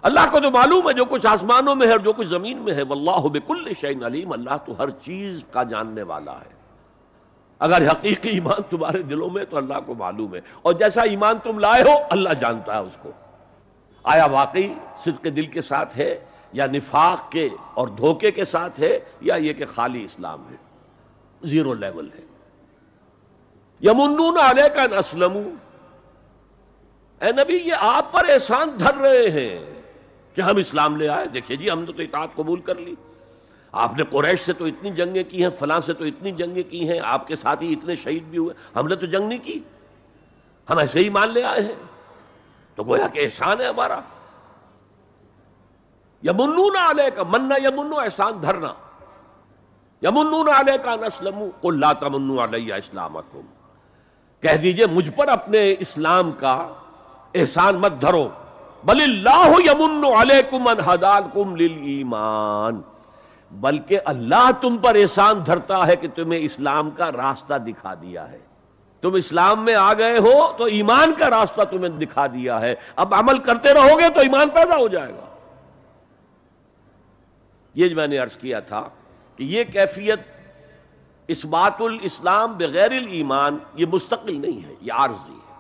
[0.02, 2.74] اللہ کو تو معلوم ہے جو کچھ آسمانوں میں ہے اور جو کچھ زمین میں
[2.74, 6.55] ہے۔ واللہ بکل شیء علیم اللہ تو ہر چیز کا جاننے والا ہے۔
[7.60, 11.60] اگر حقیقی ایمان تمہارے دلوں میں تو اللہ کو معلوم ہے۔ اور جیسا ایمان تم
[11.60, 13.12] لائے ہو، اللہ جانتا ہے اس کو۔
[14.04, 19.00] آیا واقعی صدق دل کے ساتھ ہے؟ یا نفاق کے اور دھوکے کے ساتھ ہے؟
[19.22, 20.56] یا یہ کہ خالی اسلام ہے؟
[21.44, 22.22] زیرو لیول ہے۔
[23.82, 25.56] یمنون علیہ کا نسلم
[27.22, 29.82] اے نبی، یہ آپ پر احسان دھر رہے ہیں
[30.36, 32.96] کہ ہم اسلام لے آئے۔ دیکھیے جی ہم نے تو اطاعت قبول کر لی۔
[33.76, 36.90] آپ نے قریش سے تو اتنی جنگیں کی ہیں، فلاں سے تو اتنی جنگیں کی
[36.90, 39.60] ہیں، آپ کے ساتھ ہی اتنے شہید بھی ہوئے۔ ہم نے تو جنگ نہیں کی۔
[40.70, 41.76] ہم ایسے ہی مان لے آئے ہیں۔
[42.76, 44.00] تو گویا کہ احسان ہے ہمارا۔
[46.24, 48.74] یمنون علیہ کا مننا یمنو، احسان دھرنا۔
[50.02, 53.42] یمنون علیہ کا نسلم قل لا تمنو علیہ اسلامکم۔
[54.42, 56.74] کہہ دیجیے، مجھ پر اپنے اسلام کا
[57.34, 58.30] احسان مت دھرو۔
[58.84, 62.82] بل اللہ یمن علیکم ان ہدالکم للایمان۔
[63.52, 68.40] بلکہ اللہ تم پر احسان دھرتا ہے کہ تمہیں اسلام کا راستہ دکھا دیا ہے۔
[69.02, 73.14] تم اسلام میں آ گئے ہو تو ایمان کا راستہ تمہیں دکھا دیا ہے۔ اب
[73.14, 75.36] عمل کرتے رہو گے تو ایمان پیدا ہو جائے گا۔
[77.74, 78.90] یہ جو میں نے عرض کیا تھا
[79.36, 80.20] کہ یہ کیفیت
[81.28, 85.54] اس بات الاسلام بغیر الایمان یہ مستقل نہیں ہے، یہ عارضی ہے۔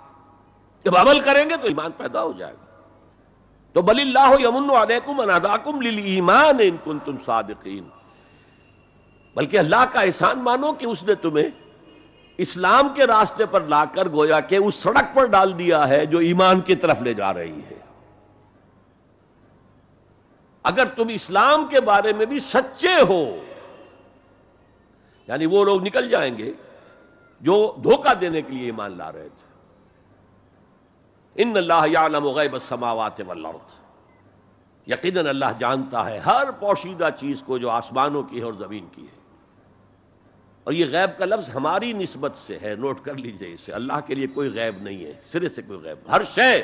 [0.83, 2.64] جب عمل کریں گے تو ایمان پیدا ہو جائے گا۔
[3.75, 7.83] تو بل اللہ یمن علیکم اناداکم للایمان ان کنتم صادقین۔
[9.35, 11.49] بلکہ اللہ کا احسان مانو کہ اس نے تمہیں
[12.37, 16.17] اسلام کے راستے پر لا کر گویا کہ اس سڑک پر ڈال دیا ہے جو
[16.17, 17.79] ایمان کی طرف لے جا رہی ہے۔
[20.63, 23.23] اگر تم اسلام کے بارے میں بھی سچے ہو
[25.27, 26.51] یعنی وہ لوگ نکل جائیں گے
[27.41, 29.44] جو دھوکہ دینے کے لیے ایمان لا رہے تھے۔
[31.35, 33.73] ان اللہ یعلم غیب السماوات والارض۔
[34.87, 39.01] یقیناً اللہ جانتا ہے ہر پوشیدہ چیز کو جو آسمانوں کی ہے اور زمین کی
[39.01, 39.19] ہے۔
[40.63, 44.15] اور یہ غیب کا لفظ ہماری نسبت سے ہے، نوٹ کر لیجیے اسے۔ اللہ کے
[44.15, 46.63] لیے کوئی غیب نہیں ہے، سرے سے کوئی غیب۔ ہر شے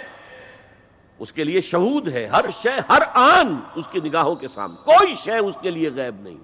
[1.19, 5.13] اس کے لیے شہود ہے، ہر شے، ہر آن اس کی نگاہوں کے سامنے۔ کوئی
[5.13, 6.37] شے اس کے لیے غیب نہیں۔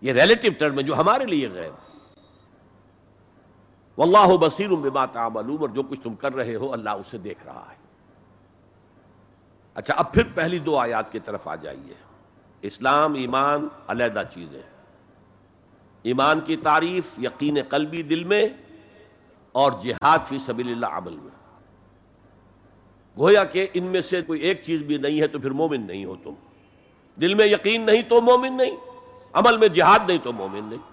[0.00, 1.89] یہ ریلیٹو ٹرم ہے جو ہمارے لیے غیب۔
[4.00, 7.66] واللہ بصیر بما تعملون اور جو کچھ تم کر رہے ہو اللہ اسے دیکھ رہا
[7.70, 7.76] ہے۔
[9.74, 11.94] اچھا اب پھر پہلی دو آیات کی طرف آ جائیے۔
[12.62, 14.62] اسلام، ایمان، علیحدہ چیزیں۔
[16.02, 18.48] ایمان کی تعریف، یقین قلبی دل میں
[19.52, 21.60] اور جہاد فی سبیل اللہ عمل میں۔
[23.18, 26.04] گویا کہ ان میں سے کوئی ایک چیز بھی نہیں ہے تو پھر مومن نہیں
[26.04, 26.34] ہو تم۔
[27.20, 28.76] دل میں یقین نہیں تو مومن نہیں،
[29.32, 30.89] عمل میں جہاد نہیں تو مومن نہیں۔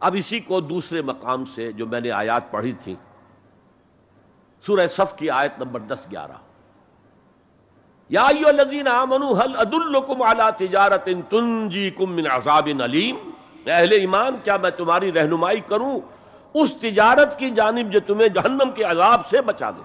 [0.00, 2.94] اب اسی کو دوسرے مقام سے جو میں نے آیات پڑھی تھی،
[4.66, 6.32] سورہ صف کی آیت نمبر دس گیارہ۔
[8.10, 8.28] یا
[10.50, 11.08] تجارت
[12.00, 13.30] من عذاب علیم
[13.66, 16.00] اہل ایمان، کیا میں تمہاری رہنمائی کروں
[16.54, 19.82] اس تجارت کی جانب جو تمہیں جہنم کے عذاب سے بچا دے،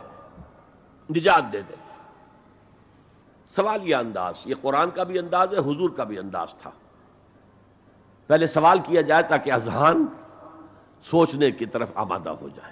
[1.20, 1.74] نجات دے دے؟
[3.50, 6.70] سوال یہ انداز، یہ قرآن کا بھی انداز ہے، حضور کا بھی انداز تھا۔
[8.28, 10.06] پہلے سوال کیا جائے تاکہ اذہان
[11.02, 12.72] سوچنے کی طرف آمادہ ہو جائے،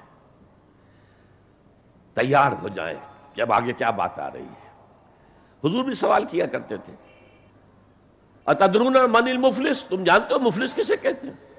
[2.14, 2.96] تیار ہو جائے
[3.34, 4.70] کہ اب آگے کیا بات آ رہی ہے۔
[5.64, 6.94] حضور بھی سوال کیا کرتے تھے۔
[8.46, 11.52] اتدرون من المفلس؟ تم جانتے ہو مفلس کسے کہتے ہیں؟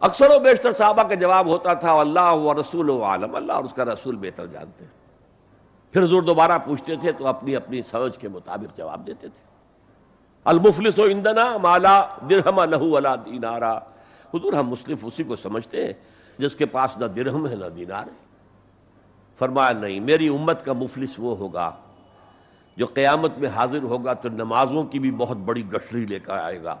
[0.00, 3.64] اکثر و بیشتر صحابہ کا جواب ہوتا تھا، اللہ و رسول و عالم، اللہ اور
[3.64, 4.92] اس کا رسول بہتر جانتے۔ ہیں
[5.92, 9.49] پھر حضور دوبارہ پوچھتے تھے تو اپنی اپنی سمجھ کے مطابق جواب دیتے تھے۔
[10.44, 13.78] المفلس و اندنا مالا درہم لہو ولا دینارا۔
[14.34, 15.92] حضور، ہم مسلم اسی کو سمجھتے ہیں،
[16.38, 18.30] جس کے پاس نہ درہم ہے، نہ دینار ہے۔
[19.38, 21.72] فرمایا، نہیں، میری امت کا مفلس وہ ہوگا
[22.76, 26.62] جو قیامت میں حاضر ہوگا تو نمازوں کی بھی بہت بڑی گٹری لے کر آئے
[26.62, 26.76] گا۔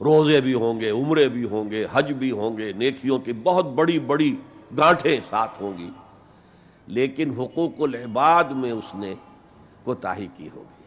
[0.00, 3.66] روزے بھی ہوں گے، عمرے بھی ہوں گے، حج بھی ہوں گے، نیکیوں کی بہت
[3.66, 4.36] بڑی بڑی
[4.78, 5.90] گانٹھیں ساتھ ہوں گی۔
[6.86, 9.14] لیکن حقوق العباد میں اس نے
[9.84, 10.79] کوتاہی کی ہوگی۔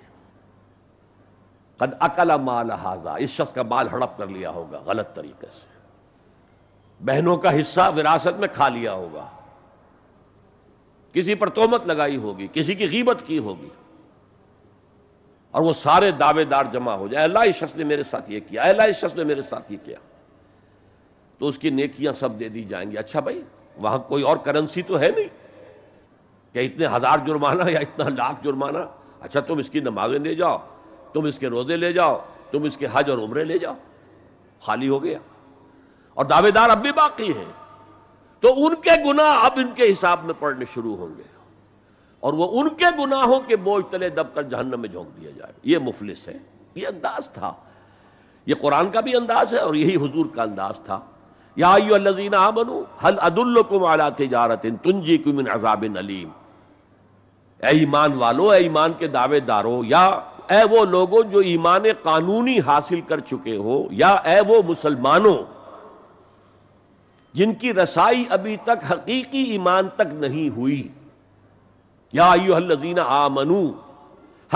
[1.84, 5.68] قد اکلا مال حاضہ اس شخص کا مال ہڑپ کر لیا ہوگا، غلط طریقے سے۔
[7.06, 9.26] بہنوں کا حصہ وراثت میں کھا لیا ہوگا۔
[11.14, 13.70] کسی پر تومت لگائی ہوگی، کسی کی غیبت کی ہوگی۔
[15.52, 18.40] اور وہ سارے دعوے دار جمع ہو جائے۔ اللہ، اس شخص نے میرے ساتھ یہ
[18.48, 19.98] کیا اللہ، اس شخص نے میرے ساتھ یہ کیا۔
[21.38, 23.42] تو اس کی نیکیاں سب دے دی جائیں گی۔ اچھا بھائی،
[23.76, 25.28] وہاں کوئی اور کرنسی تو ہے نہیں۔
[26.54, 28.78] کہ اتنے ہزار جرمانہ یا اتنا لاکھ جرمانہ۔
[29.22, 30.58] اچھا تم اس کی نمازیں لے جاؤ۔
[31.14, 32.20] تم اس کے روزے لے جاؤ،
[32.51, 33.74] تم اس کے حج اور عمرے لے جاؤ۔
[34.61, 35.18] خالی ہو گیا۔
[36.14, 37.51] اور دعوے دار اب بھی باقی ہیں۔
[38.39, 41.24] تو ان کے گناہ اب ان کے حساب میں پڑنے شروع ہوں گے۔
[42.20, 45.53] اور وہ ان کے گناہوں کے بوجھ تلے دب کر جہنم میں جھونک دیا جائے۔
[45.64, 46.38] یہ مفلس ہے۔
[46.76, 47.53] یہ انداز تھا۔
[48.45, 50.99] یہ قرآن کا بھی انداز ہے اور یہی حضور کا انداز تھا۔
[51.55, 56.30] یا الذین آمنو حل ادلکم علی تجارت تنجیکم من عذاب علیم۔
[57.57, 60.20] اے ایمان والو، اے ایمان کے دعوے دارو، یا
[60.50, 65.38] اے وہ لوگوں جو ایمان قانونی حاصل کر چکے ہو یا اے وہ مسلمانوں
[67.34, 70.88] جن کی رسائی ابھی تک حقیقی ایمان تک نہیں ہوئی۔
[72.12, 73.72] یا ایوہ الذین آمنو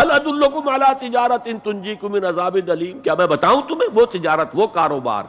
[0.02, 4.68] حل ادلکم علی تجارت تنجیکم من عذاب علیم کیا میں بتاؤں تمہیں؟ وہ تجارت، وہ
[4.68, 5.24] کاروبار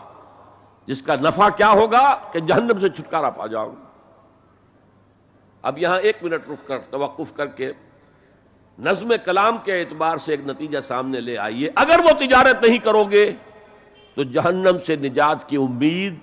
[0.86, 3.74] جس کا نفع کیا ہوگا کہ جہنم سے چھٹکارا پا جاؤں۔
[5.62, 7.72] اب یہاں ایک منٹ رک کر توقف کر کے
[8.78, 13.04] نظم کلام کے اعتبار سے ایک نتیجہ سامنے لے آئیے۔ اگر وہ تجارت نہیں کرو
[13.04, 13.32] گے،
[14.14, 16.14] تو جہنم سے نجات کی امید،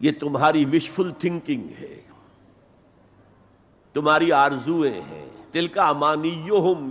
[0.00, 2.00] یہ تمہاری وشفل تھنکنگ ہے۔
[3.92, 5.92] تمہاری آرزویں ہیں۔ دل کا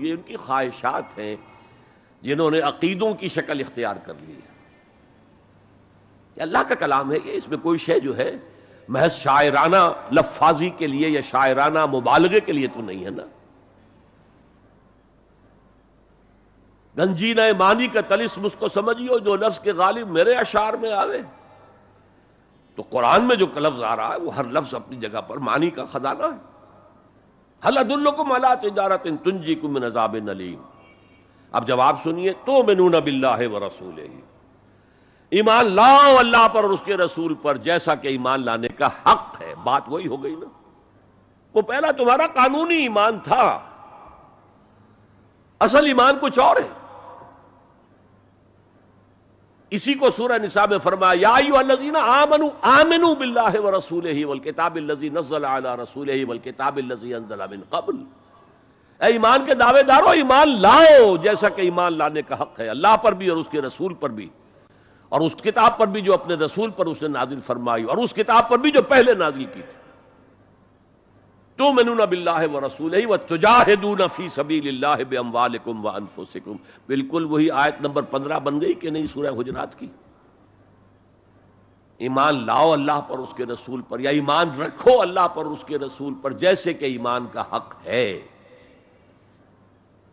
[0.02, 1.36] یہ ان کی خواہشات ہیں
[2.22, 4.34] جنہوں نے عقیدوں کی شکل اختیار کر لی
[6.36, 8.32] یہ اللہ کا کلام ہے کہ اس میں کوئی شے جو ہے،
[8.88, 13.24] محض شاعرانہ لفاظی کے لیے یا شاعرانہ مبالغے کے لیے تو نہیں ہے نا۔
[16.98, 21.22] گنجین مانی کا تلسم اس کو سمجھیو، جو لفظ کے غالب میرے اشعار میں آوے۔
[22.76, 25.70] تو قرآن میں جو لفظ آ رہا ہے، وہ ہر لفظ اپنی جگہ پر مانی
[25.70, 26.56] کا خزانہ ہے۔
[27.68, 30.62] حلد الکم اللہ تجارت تنجی کم نذاب نلیم؟
[31.52, 34.08] اب جواب سنیے تو منون باللہ و رسول
[35.30, 39.42] ایمان لاؤ اللہ پر اور اس کے رسول پر، جیسا کہ ایمان لانے کا حق
[39.42, 40.46] ہے۔ بات وہی ہو گئی نا۔
[41.54, 43.60] وہ پہلا تمہارا قانونی ایمان تھا۔
[45.60, 46.85] اصل ایمان کچھ اور ہے۔
[49.72, 52.50] اسی کو سورہ نساء میں فرمایا، یا ایو الذین آمنوا
[52.82, 57.96] آمنوا باللہ ورسولہ والکتاب الذی نزل علی رسولہ والکتاب الذی انزل من قبل۔
[59.02, 62.96] اے ایمان کے دعوے دارو ایمان لاؤ، جیسا کہ ایمان لانے کا حق ہے، اللہ
[63.02, 64.28] پر بھی اور اس کے رسول پر بھی۔
[65.10, 68.14] اور اس کتاب پر بھی جو اپنے رسول پر اس نے نازل فرمائی، اور اس
[68.14, 69.85] کتاب پر بھی جو پہلے نازل کی تھی۔
[71.56, 76.56] تو منون بلّہ و رسول ہی و تجاہدون فی سبیل اللہ بے اموالکم و انفسکم۔
[76.88, 79.88] بالکل وہی آیت نمبر پندرہ بن گئی کہ نہیں سورہ حجرات کی۔
[81.98, 85.78] ایمان لاؤ اللہ پر اس کے رسول پر یا ایمان رکھو اللہ پر اس کے
[85.78, 88.22] رسول پر جیسے کہ ایمان کا حق ہے۔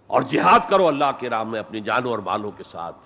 [0.07, 2.97] اور جہاد کرو اللہ کے راہ میں اپنی جانوں اور بالوں کے ساتھ۔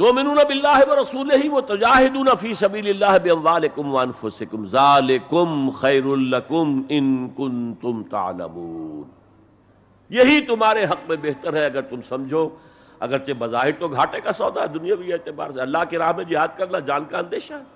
[0.00, 4.64] تو منون بلّہ و رسول ہی وہ تجاہدون فی سبیل اللہ بے اموالکم و انفسکم
[4.66, 9.02] ذالکم خیر لکم ان کنتم تعلمون
[10.10, 12.48] یہی تمہارے حق میں بہتر ہے اگر تم سمجھو
[13.00, 16.58] اگرچہ بظاہر تو گھاٹے کا سودا ہے دنیا اعتبار سے اللہ کی راہ میں جہاد
[16.58, 17.72] کرنا جان کا اندیشہ ہے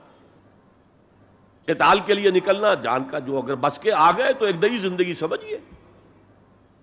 [1.69, 4.79] قتال کے لیے نکلنا جان کا جو اگر بچ کے آ گئے تو ایک نئی
[4.79, 5.59] زندگی سمجھیے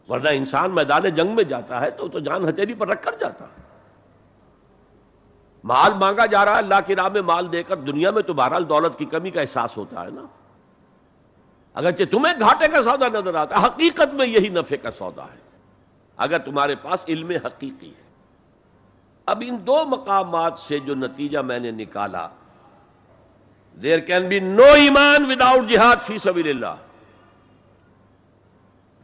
[0.10, 3.46] ورنہ انسان میدان جنگ میں جاتا ہے تو تو جان ہتھیلی پر رکھ کر جاتا
[3.46, 3.65] ہے
[5.66, 8.34] مال مانگا جا رہا ہے، اللہ کی راہ میں مال دے کر دنیا میں تو
[8.34, 10.22] بہرحال دولت کی کمی کا احساس ہوتا ہے نا۔
[11.74, 15.40] اگرچہ تمہیں گھاٹے کا سودا نظر آتا ہے، حقیقت میں یہی نفے کا سودا ہے۔
[16.18, 18.04] اگر تمہارے پاس علم حقیقی ہے۔
[19.26, 22.28] اب ان دو مقامات سے جو نتیجہ میں نے نکالا
[23.84, 26.76] دیر کین بی نو ایمان وداؤٹ جہاد فی سبیل اللہ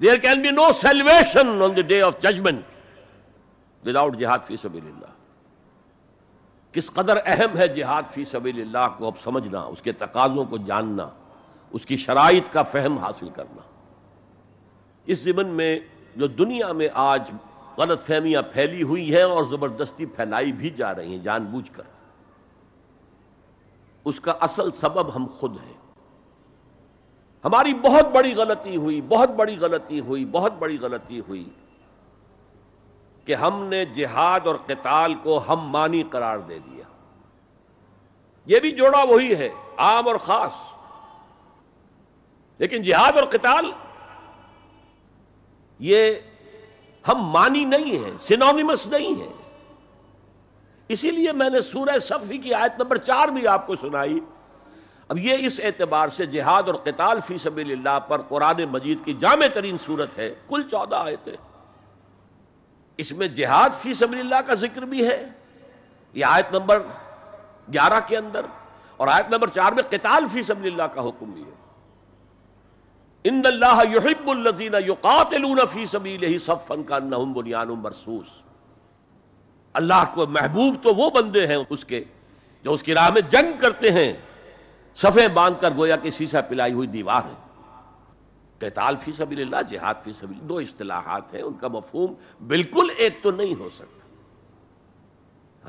[0.01, 5.11] there can be no salvation on the day of judgment without جہاد فی سبیل اللہ
[6.71, 10.57] کس قدر اہم ہے جہاد فی سبیل اللہ کو اب سمجھنا، اس کے تقاضوں کو
[10.57, 11.09] جاننا،
[11.71, 13.61] اس کی شرائط کا فہم حاصل کرنا۔
[15.07, 15.79] اس زمن میں
[16.15, 17.31] جو دنیا میں آج
[17.77, 21.83] غلط فہمیاں پھیلی ہوئی ہیں اور زبردستی پھیلائی بھی جا رہی ہیں جان بوجھ کر،
[24.05, 25.73] اس کا اصل سبب ہم خود ہیں۔
[27.45, 31.49] ہماری بہت بڑی غلطی ہوئی، بہت بڑی غلطی ہوئی، بہت بڑی غلطی ہوئی۔
[33.25, 36.83] کہ ہم نے جہاد اور قتال کو ہم مانی قرار دے دیا۔
[38.45, 40.53] یہ بھی جوڑا وہی ہے، عام اور خاص۔
[42.57, 43.71] لیکن جہاد اور قتال،
[45.79, 46.15] یہ
[47.07, 49.33] ہم مانی نہیں ہیں سینونیمس نہیں ہیں۔
[50.87, 54.19] اسی لیے میں نے سورہ صفی کی آیت نمبر چار بھی آپ کو سنائی۔
[55.07, 59.13] اب یہ اس اعتبار سے جہاد اور قتال فی سبیل اللہ پر قرآن مجید کی
[59.13, 61.50] جامع ترین صورت ہے۔ کل چودہ آیتیں۔
[63.01, 65.27] اس میں جہاد فی سبیل اللہ کا ذکر بھی ہے۔
[66.13, 66.79] یہ آیت نمبر
[67.73, 68.45] گیارہ کے اندر
[68.97, 71.53] اور آیت نمبر چار میں قتال فی سبیل اللہ کا حکم بھی ہے۔
[73.23, 78.27] ان اللہ یحب الذین یقاتلون فی سبیلہ صفا کانہم بنیان مرصوص۔
[79.73, 82.03] اللہ کو محبوب تو وہ بندے ہیں اس کے
[82.63, 84.13] جو اس کی راہ میں جنگ کرتے ہیں۔
[84.95, 87.40] صفیں باندھ کر گویا کہ سیسا پلائی ہوئی دیوار ہے۔
[88.61, 92.13] قتال فی سبیل اللہ، جہاد فی سبیل دو اصطلاحات ہیں، ان کا مفہوم
[92.47, 94.01] بالکل ایک تو نہیں ہو سکتا۔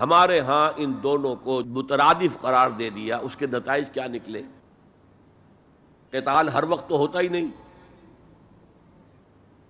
[0.02, 4.42] ہمارے ہاں ان دونوں کو مترادف قرار دے دیا، اس کے نتائج کیا نکلے؟
[6.10, 7.48] قتال ہر وقت تو ہوتا ہی نہیں۔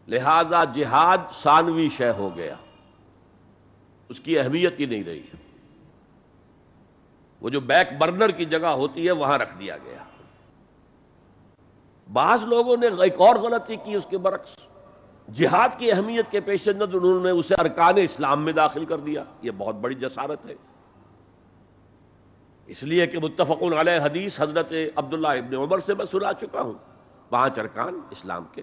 [0.09, 2.55] لہذا جہاد ثانوی شے ہو گیا۔
[4.09, 5.23] اس کی اہمیت ہی نہیں رہی۔
[7.41, 10.02] وہ جو بیک برنر کی جگہ ہوتی ہے، وہاں رکھ دیا گیا۔
[12.13, 14.57] بعض لوگوں نے ایک اور غلطی کی اس کے برعکس۔
[15.35, 19.25] جہاد کی اہمیت کے پیش نظر انہوں نے اسے ارکان اسلام میں داخل کر دیا۔
[19.43, 20.55] یہ بہت بڑی جسارت ہے۔
[22.67, 26.73] اس لیے کہ متفق علیہ حدیث حضرت عبداللہ ابن عمر سے میں سنا چکا ہوں۔
[27.31, 28.63] پانچ ارکان اسلام کے۔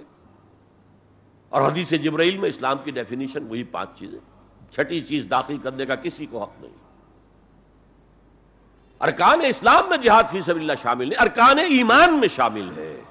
[1.49, 4.19] اور حدیث جبرائیل میں اسلام کی ڈیفینیشن وہی پانچ چیزیں۔
[4.71, 6.73] چھٹی چیز داخل کرنے کا کسی کو حق نہیں۔
[8.99, 13.01] ارکان اسلام میں جہاد فی سبیل اللہ شامل ہے ارکان ایمان میں شامل ہے۔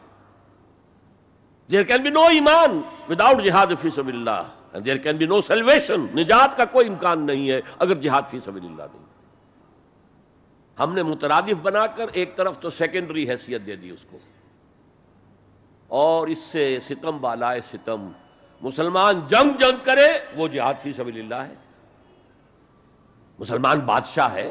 [1.70, 6.06] دیر کین بی نو ایمان وداؤٹ جہاد فی سبیل اللہ there can be no salvation
[6.14, 9.06] نجات کا کوئی امکان نہیں ہے اگر جہاد فی سبیل اللہ نہیں
[10.78, 14.18] ہم نے مترادف بنا کر ایک طرف تو سیکنڈری حیثیت دے دی اس کو
[15.90, 18.08] اور اس سے ستم بالائے ستم
[18.62, 21.54] مسلمان جنگ جنگ کرے وہ جہاد فی سبیل اللہ ہے
[23.38, 24.50] مسلمان بادشاہ ہے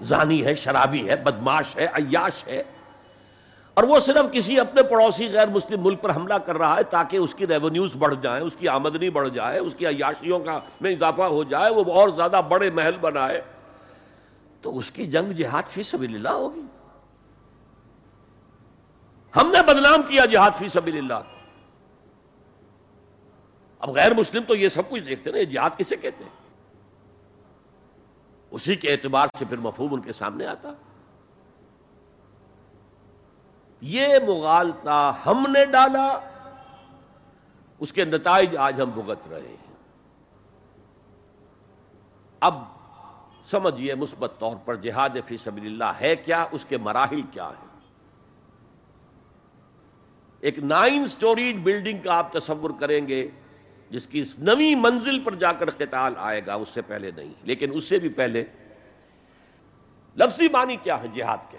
[0.00, 2.62] زانی ہے شرابی ہے بدماش ہے عیاش ہے
[3.78, 7.16] اور وہ صرف کسی اپنے پڑوسی غیر مسلم ملک پر حملہ کر رہا ہے تاکہ
[7.16, 10.90] اس کی ریونیوز بڑھ جائیں، اس کی آمدنی بڑھ جائے، اس کی عیاشیوں کا میں
[10.90, 13.40] اضافہ ہو جائے، وہ اور زیادہ بڑے محل بنائے۔
[14.62, 16.60] تو اس کی جنگ جہاد فی سبیل اللہ ہوگی۔
[19.36, 21.22] ہم نے بدنام کیا جہاد فی سبیل اللہ۔
[23.80, 26.64] اب غیر مسلم تو یہ سب کچھ دیکھتے نا جہاد کسے کہتے ہیں؟
[28.50, 30.72] اسی کے اعتبار سے پھر مفہوم ان کے سامنے آتا۔
[33.80, 36.20] یہ مغالتا ہم نے ڈالا،
[37.78, 39.74] اس کے نتائج آج ہم بھگت رہے ہیں۔
[42.40, 42.54] اب
[43.50, 47.68] سمجھیے مثبت طور پر جہاد فی سبیل اللہ ہے کیا، اس کے مراحل کیا ہیں۔
[50.40, 53.28] ایک نائن سٹوریج بلڈنگ کا آپ تصور کریں گے،
[53.90, 57.32] جس کی اس نوی منزل پر جا کر قتال آئے گا، اس سے پہلے نہیں،
[57.42, 58.44] لیکن اس سے بھی پہلے۔
[60.16, 61.58] لفظی معنی کیا ہے جہاد کے؟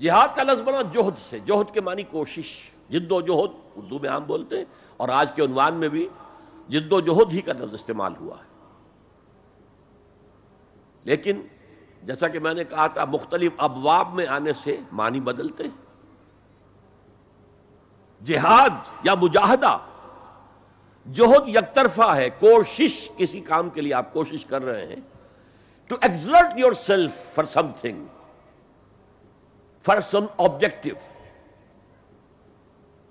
[0.00, 4.10] جہاد کا لفظ بنا جوہد سے۔ جوہد کے معنی کوشش۔ جد و جہد، اردو میں
[4.10, 4.64] عام بولتے ہیں،
[4.96, 6.08] اور آج کے عنوان میں بھی
[6.68, 8.48] جد و جہد ہی کا لفظ استعمال ہوا ہے۔
[11.04, 11.42] لیکن
[12.02, 15.88] جیسا کہ میں نے کہا تھا، مختلف ابواب میں آنے سے معنی بدلتے ہیں۔
[18.24, 18.70] جہاد
[19.02, 19.78] یا مجاہدہ
[21.06, 25.00] جوہد یک طرفہ ہے، کوشش کسی کام کے لیے آپ کوشش کر رہے ہیں۔
[25.86, 27.44] To exert yourself for
[27.78, 28.06] something
[29.88, 30.88] for some objective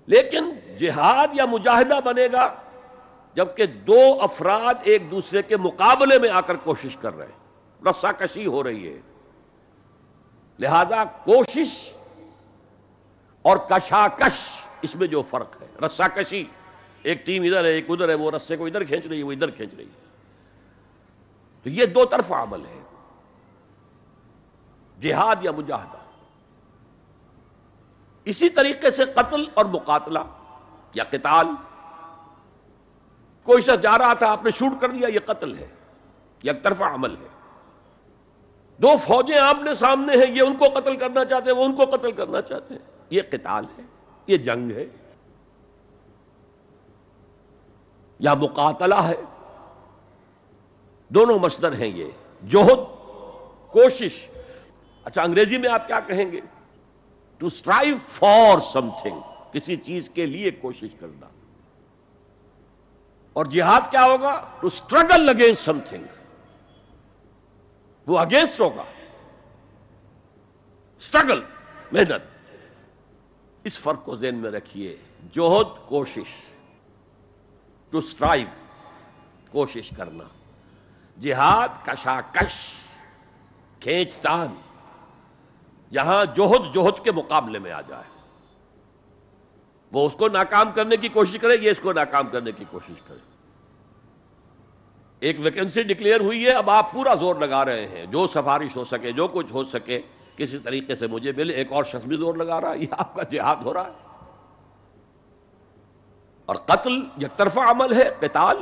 [0.06, 2.54] لیکن جہاد یا مجاہدہ بنے گا
[3.34, 7.38] جبکہ دو افراد ایک دوسرے کے مقابلے میں آ کر کوشش کر رہے ہیں۔
[7.90, 9.00] رسا کشی ہو رہی ہے۔
[10.58, 11.90] لہذا کوشش
[13.42, 14.50] اور کشاکش
[14.82, 16.44] اس میں جو فرق ہے۔ رسا کشی
[17.02, 19.32] ایک ٹیم ادھر ہے، ایک ادھر ہے، وہ رسے کو ادھر کھینچ رہی ہے، وہ
[19.32, 20.06] ادھر کھینچ رہی ہے۔
[21.62, 22.80] تو یہ دو طرف عمل ہے۔
[25.00, 26.07] جہاد یا مجاہدہ۔
[28.28, 30.18] اسی طریقے سے قتل اور مقاتلہ
[30.94, 31.46] یا قتال۔
[33.42, 35.66] کوئی سا جا رہا تھا، آپ نے شوٹ کر دیا یہ قتل ہے،
[36.42, 37.26] یہ طرفہ عمل ہے۔
[38.78, 41.84] دو فوجیں آمنے سامنے ہیں، یہ ان کو قتل کرنا چاہتے ہیں، وہ ان کو
[41.84, 43.82] قتل کرنا چاہتے ہیں۔ یہ قتال ہے،
[44.26, 44.86] یہ جنگ ہے۔
[48.18, 49.22] یا مقاتلہ ہے۔
[51.08, 52.04] دونوں مصدر ہیں یہ۔
[52.42, 52.78] جوہد
[53.72, 54.28] کوشش۔
[55.04, 56.40] اچھا انگریزی میں آپ کیا کہیں گے؟
[57.38, 59.20] To strive for something
[59.52, 61.26] کسی چیز کے لیے کوشش کرنا.
[63.32, 66.04] اور جہاد کیا ہوگا؟ To struggle against something
[68.06, 68.82] وہ اگینسٹ ہوگا.
[70.98, 71.40] اسٹرگل
[71.92, 72.22] محنت.
[73.64, 74.96] اس فرق کو ذہن میں رکھیے.
[75.32, 76.28] جوہد کوشش.
[77.90, 78.46] ٹو اسٹرائیو
[79.50, 80.24] کوشش کرنا.
[81.20, 82.62] جہاد، کشاکش.
[83.80, 84.54] کھینچتان.
[85.90, 88.04] یہاں جوہد جوہد کے مقابلے میں آ جائے۔
[89.92, 92.94] وہ اس کو ناکام کرنے کی کوشش کرے، یہ اس کو ناکام کرنے کی کوشش
[93.08, 93.18] کرے۔
[95.20, 98.84] ایک ویکنسی ڈکلیئر ہوئی ہے، اب آپ پورا زور لگا رہے ہیں۔ جو سفارش ہو
[98.84, 100.02] سکے، جو کچھ ہو سکے،
[100.36, 103.14] کسی طریقے سے مجھے ملے۔ ایک اور شخص بھی زور لگا رہا ہے، یہ آپ
[103.14, 103.92] کا جہاد ہو رہا ہے۔
[106.46, 108.56] اور قتل یک طرفہ عمل ہے، قتال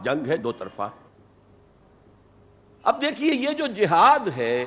[0.00, 0.90] جنگ ہے دو طرفہ۔
[2.82, 4.64] اب دیکھیے، یہ جو جہاد ہے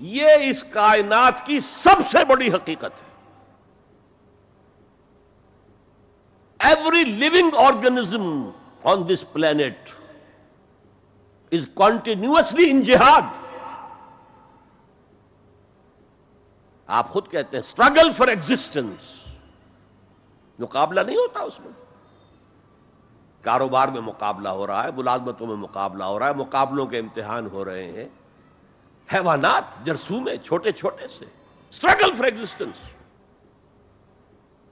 [0.00, 3.10] یہ اس کائنات کی سب سے بڑی حقیقت ہے۔
[6.58, 8.50] Every living organism
[8.84, 9.90] on this planet
[11.52, 13.22] is continuously in جہاد
[16.86, 19.24] آپ خود کہتے ہیں اسٹرگل فار ایگزٹینس
[20.58, 21.72] مقابلہ نہیں ہوتا اس میں۔
[23.42, 27.46] کاروبار میں مقابلہ ہو رہا ہے، ملازمتوں میں مقابلہ ہو رہا ہے، مقابلوں کے امتحان
[27.46, 28.08] ہو رہے ہیں۔
[29.12, 31.24] حیوانات جرسومے چھوٹے چھوٹے سے
[31.72, 32.76] اسٹرگل فار ایگزٹینس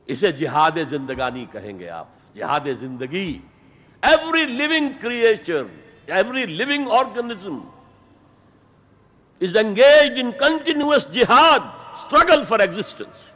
[0.06, 2.06] اسے جہاد زندگانی کہیں گے آپ.
[2.34, 3.38] جہاد زندگی.
[4.02, 5.62] Every living creature
[6.06, 7.58] every living organism
[9.40, 13.26] is engage in continuous جہاد اسٹرگل فار ایگزٹینس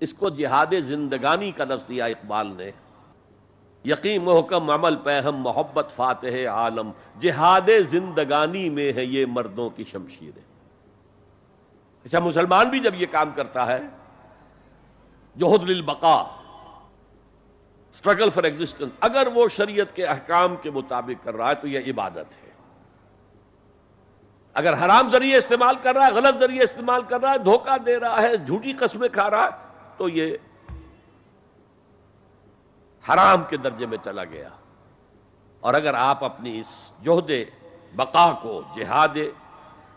[0.00, 2.70] اس کو جہاد زندگانی کا لفظ دیا اقبال نے
[3.84, 6.90] یقین محکم عمل پہم محبت فاتح عالم،
[7.20, 10.38] جہاد زندگانی میں ہے یہ مردوں کی شمشیر۔
[12.04, 13.78] اچھا مسلمان بھی جب یہ کام کرتا ہے
[15.36, 16.16] جوہد للبقا
[17.94, 21.80] اسٹرگل فار ایگزٹینس اگر وہ شریعت کے احکام کے مطابق کر رہا ہے تو یہ
[21.86, 22.50] عبادت ہے۔
[24.54, 28.00] اگر حرام ذریعے استعمال کر رہا ہے، غلط ذریعے استعمال کر رہا ہے، دھوکہ دے
[28.00, 29.50] رہا ہے، جھوٹی قسمیں کھا رہا ہے،
[29.96, 30.36] تو یہ
[33.12, 34.48] حرام کے درجے میں چلا گیا۔
[35.60, 36.66] اور اگر آپ اپنی اس
[37.00, 37.30] جوہد
[37.96, 39.16] بقا کو، جہاد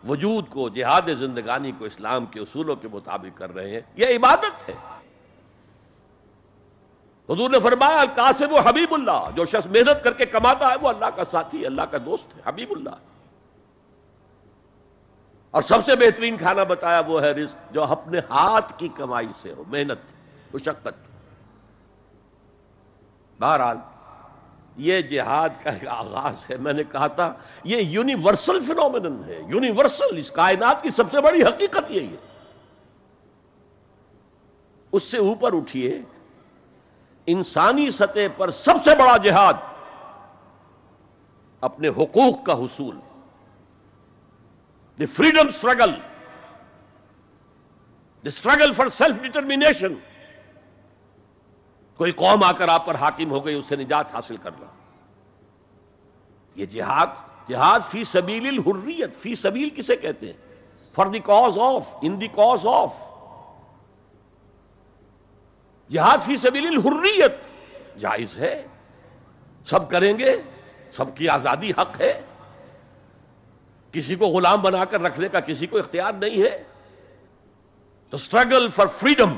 [0.07, 4.69] وجود کو، جہاد زندگانی کو اسلام کے اصولوں کے مطابق کر رہے ہیں، یہ عبادت
[4.69, 4.73] ہے۔
[7.29, 10.89] حضور نے فرمایا، القاسم و حبیب اللہ، جو شخص محنت کر کے کماتا ہے، وہ
[10.89, 12.95] اللہ کا ساتھی، اللہ کا دوست ہے، حبیب اللہ۔
[15.51, 19.53] اور سب سے بہترین کھانا بتایا وہ ہے رزق، جو اپنے ہاتھ کی کمائی سے
[19.53, 20.13] ہو، محنت،
[20.53, 21.10] مشقت۔
[23.41, 23.77] بہرحال،
[24.77, 30.17] یہ جہاد کا ایک آغاز ہے۔ میں نے کہا تھا، یہ یونیورسل فنومن ہے۔ یونیورسل،
[30.17, 32.17] اس کائنات کی سب سے بڑی حقیقت یہی ہے۔
[34.91, 36.01] اس سے اوپر اٹھیے،
[37.25, 39.53] انسانی سطح پر سب سے بڑا جہاد
[41.61, 42.99] اپنے حقوق کا حصول
[44.99, 45.91] the freedom struggle
[48.23, 49.93] the struggle for self determination
[51.97, 54.65] کوئی قوم آ کر آپ پر حاکم ہو گئی، اس سے نجات حاصل کرنا۔
[56.55, 57.07] یہ جہاد
[57.49, 60.55] جہاد فی سبیل الحریت، فی سبیل کسے کہتے ہیں؟
[60.93, 63.11] For the cause of, in the cause of.
[65.91, 67.31] جہاد فی سبیل الحریت
[67.99, 68.65] جائز ہے،
[69.65, 70.41] سب کریں گے،
[70.91, 72.21] سب کی آزادی حق ہے۔
[73.91, 76.63] کسی کو غلام بنا کر رکھنے کا کسی کو اختیار نہیں ہے۔
[78.09, 79.29] تو struggle for freedom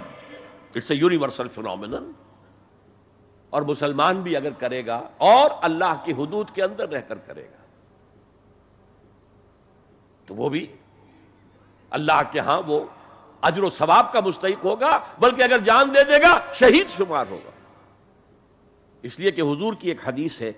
[0.76, 2.12] it's a universal phenomenon
[3.54, 7.44] اور مسلمان بھی اگر کرے گا اور اللہ کی حدود کے اندر رہ کر کرے
[7.44, 7.62] گا،
[10.28, 10.66] تو وہ بھی
[11.92, 12.80] اللہ کے ہاں وہ
[13.42, 17.52] اجر و ثواب کا مستحق ہوگا، بلکہ اگر جان دے دے گا، شہید شمار ہوگا۔
[19.04, 20.52] اس لیے کہ حضور کی ایک حدیث ہے،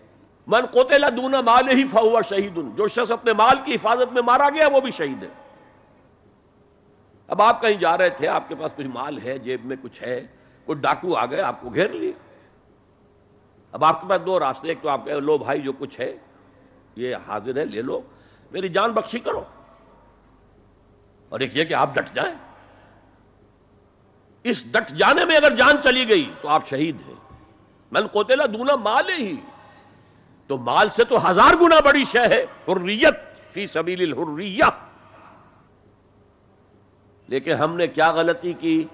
[0.47, 4.49] من قتل دون مال ہی فہو شہید، جو شخص اپنے مال کی حفاظت میں مارا
[4.49, 5.29] گیا، وہ بھی شہید ہے۔
[7.27, 10.01] اب آپ کہیں جا رہے تھے، آپ کے پاس کچھ مال ہے، جیب میں کچھ
[10.03, 10.19] ہے،
[10.65, 12.11] کوئی ڈاکو آ گئے، آپ کو گھیر لیے۔
[13.75, 16.17] اب آپ کے پاس دو راستے ایک تو آپ کہ لو بھائی جو کچھ ہے،
[16.95, 18.01] یہ حاضر ہے، لے لو۔
[18.51, 19.43] میری جان بخشی کرو۔
[21.29, 22.35] اور ایک یہ کہ آپ ڈٹ جائیں۔
[24.43, 27.13] اس ڈٹ جانے میں اگر جان چلی گئی تو آپ شہید ہیں۔
[27.91, 29.35] من کوتےلا دونا مال ہی۔
[30.47, 33.15] تو مال سے تو ہزار گنا بڑی شہ ہے۔ حریت،
[33.53, 34.63] فی سبیل الحریہ۔
[37.27, 38.85] لیکن ہم نے کیا غلطی کی؟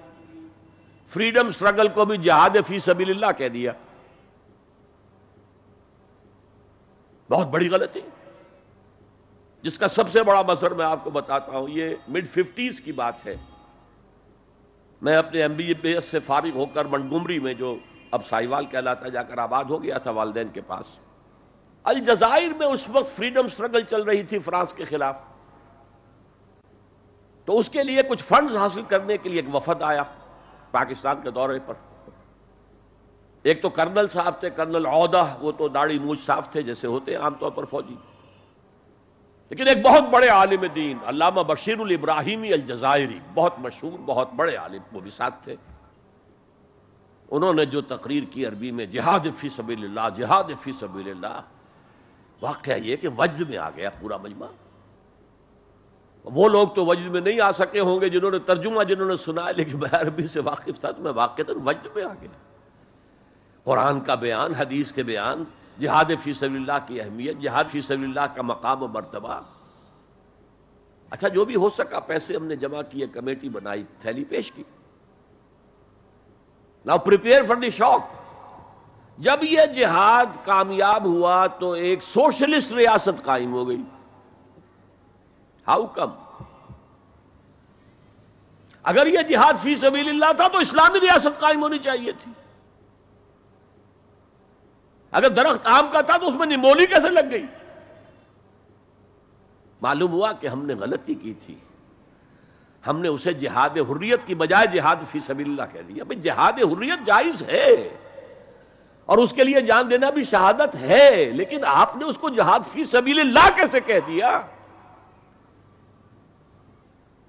[1.06, 3.72] فریڈم سٹرگل کو بھی جہاد فی سبیل اللہ کہہ دیا۔
[7.32, 8.00] بہت بڑی غلطی۔
[9.62, 12.92] جس کا سب سے بڑا مظہر میں آپ کو بتاتا ہوں، یہ مڈ ففٹیز کی
[12.92, 13.36] بات ہے۔
[15.02, 17.76] میں اپنے ایم بی بی ایس سے فارغ ہو کر منگمری میں جو
[18.10, 20.86] اب سائیوال کہلاتا جا کر آباد ہو گیا تھا والدین کے پاس،
[21.84, 25.22] الجزائر میں اس وقت فریڈم سٹرگل چل رہی تھی فرانس کے خلاف۔
[27.44, 30.02] تو اس کے لیے کچھ فنڈز حاصل کرنے کے لیے ایک وفد آیا
[30.70, 31.74] پاکستان کے دورے پر۔
[33.42, 37.14] ایک تو کرنل صاحب تھے، کرنل عہدہ، وہ تو داڑھی موج صاف تھے جیسے ہوتے
[37.14, 37.96] عام طور پر فوجی۔
[39.48, 44.82] لیکن ایک بہت بڑے عالم دین، علامہ بشیر الابراہیمی الجزائری، بہت مشہور، بہت بڑے عالم،
[44.92, 45.56] وہ بھی ساتھ تھے۔
[47.30, 51.40] انہوں نے جو تقریر کی عربی میں، جہاد فی سبیل اللہ، جہاد فی سبیل اللہ،
[52.42, 54.46] واقعہ یہ کہ وجد میں آ گیا پورا مجمع۔
[56.24, 59.16] وہ لوگ تو وجد میں نہیں آ سکے ہوں گے جنہوں نے ترجمہ جنہوں نے
[59.16, 62.51] سنا لیکن میں عربی سے واقف تھا تو میں واقع وجد میں آ گیا۔
[63.64, 65.44] قرآن کا بیان، حدیث کے بیان،
[65.80, 69.40] جہاد فی سبیل اللہ کی اہمیت، جہاد فی سبیل اللہ کا مقام و مرتبہ۔
[71.10, 74.62] اچھا جو بھی ہو سکا، پیسے ہم نے جمع کیے، کمیٹی بنائی، تھیلی پیش کی۔
[76.86, 78.00] Now prepare for the shock
[79.18, 83.82] جب یہ جہاد کامیاب ہوا تو ایک سوشلسٹ ریاست قائم ہو گئی۔
[85.66, 86.10] ہاؤ کم
[88.82, 92.32] اگر یہ جہاد فی سبیل اللہ تھا تو اسلامی ریاست قائم ہونی چاہیے تھی۔
[95.12, 97.46] اگر درخت آم کا تھا تو اس میں نمولی کیسے لگ گئی؟
[99.82, 101.54] معلوم ہوا کہ ہم نے غلطی کی تھی۔
[102.86, 106.52] ہم نے اسے جہاد حریت کی بجائے جہاد فی سبیل اللہ کہہ دیا۔ بھائی جہاد
[106.52, 107.96] حریت جائز ہے۔
[109.04, 112.60] اور اس کے لیے جان دینا بھی شہادت ہے، لیکن آپ نے اس کو جہاد
[112.68, 114.40] فی سبیل اللہ کیسے کہہ دیا؟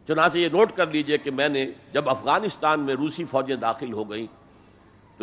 [0.07, 4.11] چنانچہ یہ نوٹ کر لیجیے کہ میں نے جب افغانستان میں روسی فوجیں داخل ہو
[4.11, 4.42] گئیں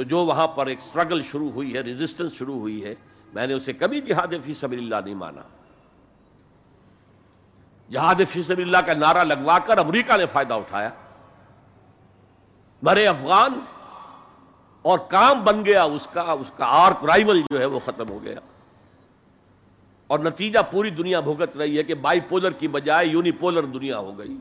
[0.01, 2.94] تو جو وہاں پر ایک سٹرگل شروع ہوئی ہے ریزسٹنس شروع ہوئی ہے،
[3.35, 5.43] میں نے اسے کبھی جہاد فی سبیل اللہ نہیں مانا۔
[7.90, 10.90] جہاد فی سبیل اللہ کا نعرہ لگوا کر امریکہ نے فائدہ اٹھایا۔
[12.82, 13.60] مرے افغان
[14.82, 18.24] اور کام بن گیا، اس کا اس کا آرک رائول جو ہے وہ ختم ہو
[18.24, 18.40] گیا۔
[20.06, 23.98] اور نتیجہ پوری دنیا بھگت رہی ہے کہ بائی پولر کی بجائے یونی پولر دنیا
[23.98, 24.36] ہو گئی۔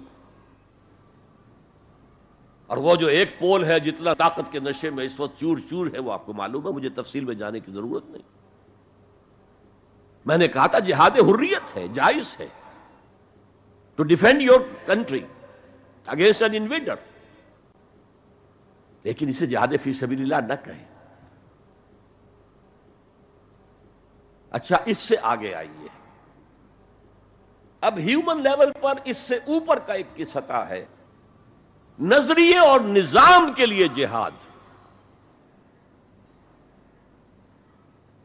[2.69, 5.87] اور وہ جو ایک پول ہے جتنا طاقت کے نشے میں اس وقت چور چور
[5.93, 8.21] ہے وہ آپ کو معلوم ہے، مجھے تفصیل میں جانے کی ضرورت نہیں۔
[10.25, 12.47] میں نے کہا تھا، جہاد حریت ہے، جائز ہے۔
[13.95, 15.19] To defend your country
[16.05, 16.95] against an invader
[19.03, 20.85] لیکن اسے جہاد فی سبیل اللہ نہ کہیں۔
[24.51, 25.87] اچھا اس سے آگے آئیے۔
[27.81, 30.85] اب ہیومن لیول پر اس سے اوپر کا ایک سطح ہے۔
[31.99, 34.31] نظریے اور نظام کے لیے جہاد۔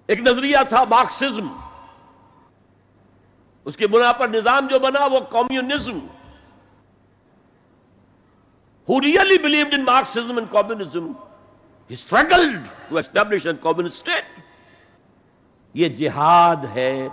[0.07, 1.57] ایک نظریہ تھا مارکسزم۔
[3.65, 5.99] اس کی بنا پر نظام جو بنا وہ communism.
[8.91, 11.07] Who really believed in Marxism and communism,
[11.91, 14.43] he struggled to establish a communist state.
[15.75, 17.09] یہ جہاد ہے۔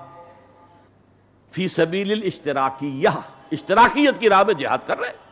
[1.51, 3.09] فی سبیل الاشتراکیہ۔
[3.51, 5.30] اشتراکیت کی راہ میں جہاد کر رہے۔ ہیں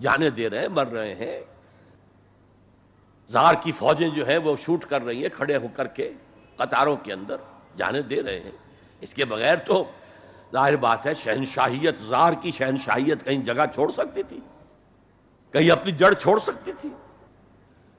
[0.00, 1.40] جانے دے رہے ہیں، مر رہے ہیں۔
[3.28, 6.12] زار کی فوجیں جو ہیں، وہ شوٹ کر رہی ہیں کھڑے ہو کر کے
[6.56, 7.36] قطاروں کے اندر
[7.76, 8.50] جانے دے رہے ہیں۔
[9.00, 9.84] اس کے بغیر تو
[10.52, 14.40] ظاہر بات ہے، شہنشاہیت، زار کی شہنشاہیت کہیں جگہ چھوڑ سکتی تھی۔
[15.52, 16.88] کہیں اپنی جڑ چھوڑ سکتی تھی۔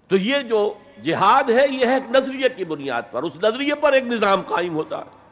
[0.08, 3.94] تو یہ جو جہاد ہے، یہ ہے ایک نظریے کی بنیاد پر۔ اس نظریے پر
[3.94, 5.23] ایک نظام قائم ہوتا۔ ہے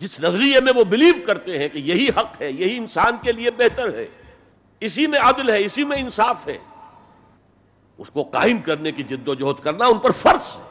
[0.00, 3.50] جس نظریے میں وہ بلیو کرتے ہیں کہ یہی حق ہے، یہی انسان کے لیے
[3.50, 4.06] بہتر ہے،
[4.80, 6.58] اسی میں عدل ہے، اسی میں انصاف ہے،
[7.98, 10.62] اس کو قائم کرنے کی جد و جہد کرنا ان پر فرض ہے۔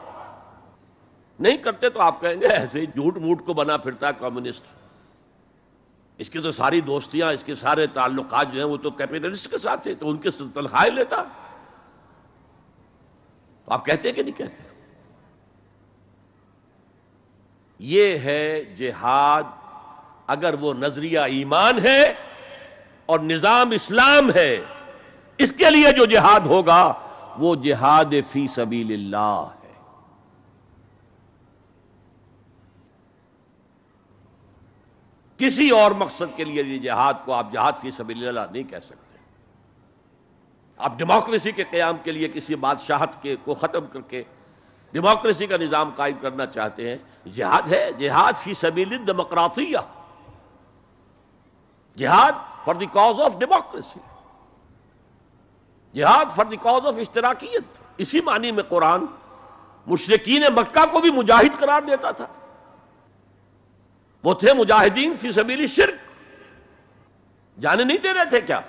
[1.40, 4.62] نہیں کرتے تو آپ کہیں گے، ایسے ہی جھوٹ موٹ کو بنا پھرتا ہے کمیونسٹ۔
[6.18, 9.58] اس کی تو ساری دوستیاں، اس کے سارے تعلقات جو ہیں وہ تو کیپیٹلسٹ کے
[9.58, 11.22] ساتھ تھے تو ان کے تنخواہیں لیتا۔
[13.66, 14.67] آپ کہتے ہیں کہ نہیں کہتے؟
[17.78, 19.42] یہ ہے جہاد
[20.26, 22.14] اگر وہ نظریہ ایمان ہے
[23.06, 24.60] اور نظام اسلام ہے،
[25.38, 26.92] اس کے لیے جو جہاد ہوگا
[27.38, 29.72] وہ جہاد فی سبیل اللہ ہے۔
[35.36, 38.78] کسی اور مقصد کے لیے یہ جہاد کو آپ جہاد فی سبیل اللہ نہیں کہہ
[38.78, 39.18] سکتے۔
[40.78, 44.22] آپ ڈیموکریسی کے قیام کے لیے کسی بادشاہت کے کو ختم کر کے
[44.92, 46.98] ڈیموکریسی کا نظام قائم کرنا چاہتے ہیں۔
[47.34, 49.78] جہاد ہے، جہاد فی سبیل ڈیموکراسیہ
[51.96, 52.32] جہاد
[52.64, 54.00] for the cause of democracy.
[55.94, 57.64] جہاد فار دی کاز آف اشتراکیت۔
[57.96, 59.04] اسی معنی میں قرآن
[59.86, 62.26] مشرقین مکہ کو بھی مجاہد قرار دیتا تھا۔
[64.24, 65.94] وہ تھے مجاہدین فی سبیل شرک
[67.60, 68.60] جانے نہیں دے رہے تھے کیا؟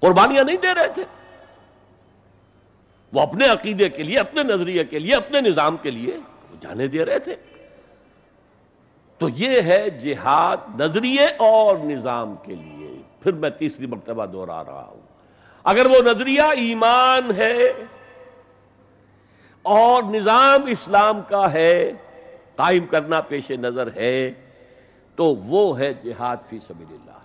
[0.00, 1.04] قربانیاں نہیں دے رہے تھے۔
[3.12, 6.16] وہ اپنے عقیدے کے لیے، اپنے نظریے کے لیے، اپنے نظام کے لیے
[6.60, 7.36] جانے دے رہے تھے۔
[9.18, 14.88] تو یہ ہے جہاد نظریے اور نظام کے لیے۔ پھر میں تیسری مرتبہ دوہرا رہا
[14.90, 15.00] ہوں۔
[15.64, 17.72] اگر وہ نظریہ ایمان ہے
[19.62, 21.92] اور نظام اسلام کا ہے،
[22.56, 24.32] قائم کرنا پیش نظر ہے،
[25.16, 27.18] تو وہ ہے جہاد فی سبیل اللہ۔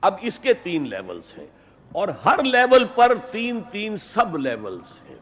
[0.00, 1.46] اب اس کے تین لیولز ہیں۔
[1.92, 5.16] اور ہر لیول پر تین تین سب لیولز ہیں۔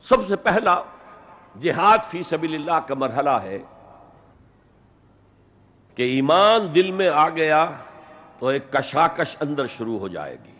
[0.00, 0.82] سب سے پہلا،
[1.60, 3.58] جہاد فی سبیل اللہ کا مرحلہ ہے
[5.94, 7.70] کہ ایمان دل میں آ گیا
[8.38, 10.52] تو ایک کشاکش اندر شروع ہو جائے گی۔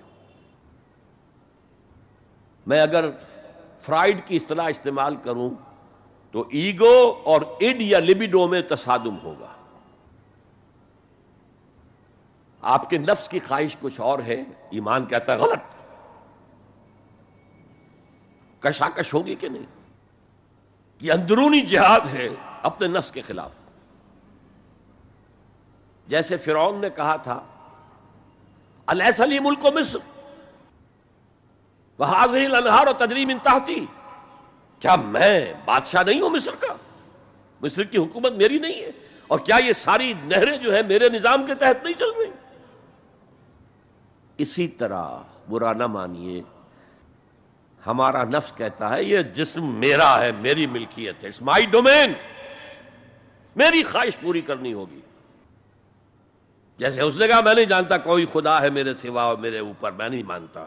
[2.67, 3.11] میں اگر
[3.81, 5.51] فرائڈ کی اصطلاح استعمال کروں
[6.31, 9.52] تو ایگو اور اڈ یا لبیڈو میں تصادم ہوگا۔
[12.63, 15.59] آپ کے نفس کی خواہش کچھ اور ہے؟ ایمان کہتا ہے غلط۔
[18.63, 19.67] کشاکش ہوگی کہ نہیں؟
[21.01, 22.29] یہ اندرونی جہاد ہے
[22.63, 23.53] اپنے نفس کے خلاف۔
[26.07, 27.45] جیسے فرعون نے کہا تھا
[29.41, 29.99] ملک و مصر
[31.99, 33.87] وہ حاضر انہار و تدریم انتہتی
[34.81, 36.75] کیا میں بادشاہ نہیں ہوں مصر کا؟
[37.61, 38.91] مصر کی حکومت میری نہیں ہے۔
[39.27, 42.31] اور کیا یہ ساری نہریں جو ہے میرے نظام کے تحت نہیں چل رہی؟
[44.39, 45.09] اسی طرح
[45.51, 46.43] برا نہ مانیے۔
[47.87, 52.13] ہمارا نفس کہتا ہے، یہ جسم میرا ہے، میری ملکیت ہے مائی ڈومین
[53.57, 55.01] میری خواہش پوری کرنی ہوگی۔
[56.79, 59.93] جیسے اس نے کہا، میں نہیں جانتا کوئی خدا ہے میرے سوا اور میرے اوپر،
[59.93, 60.67] میں نہیں مانتا۔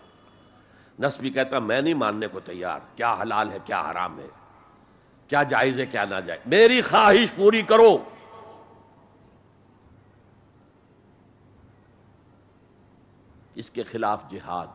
[0.99, 4.27] نفس بھی کہتا، میں نہیں ماننے کو تیار۔ کیا حلال ہے، کیا حرام ہے۔
[5.27, 8.03] کیا جائز ہے، کیا نہ جائز میری خواہش پوری کرو۔
[13.55, 14.67] اس کے خلاف جہاد۔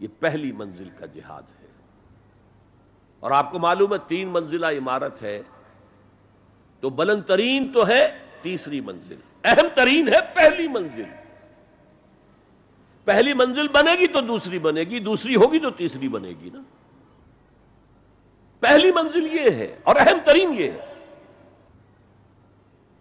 [0.00, 1.66] یہ پہلی منزل کا جہاد ہے۔
[3.20, 5.42] اور آپ کو معلوم ہے تین منزلہ عمارت ہے۔
[6.80, 11.04] تو بلند ترین تو ہے تیسری منزل۔ اہم ترین ہے پہلی منزل۔
[13.04, 16.62] پہلی منزل بنے گی تو دوسری بنے گی، دوسری ہوگی تو تیسری بنے گی نا۔
[18.60, 20.94] پہلی منزل یہ ہے اور اہم ترین یہ ہے۔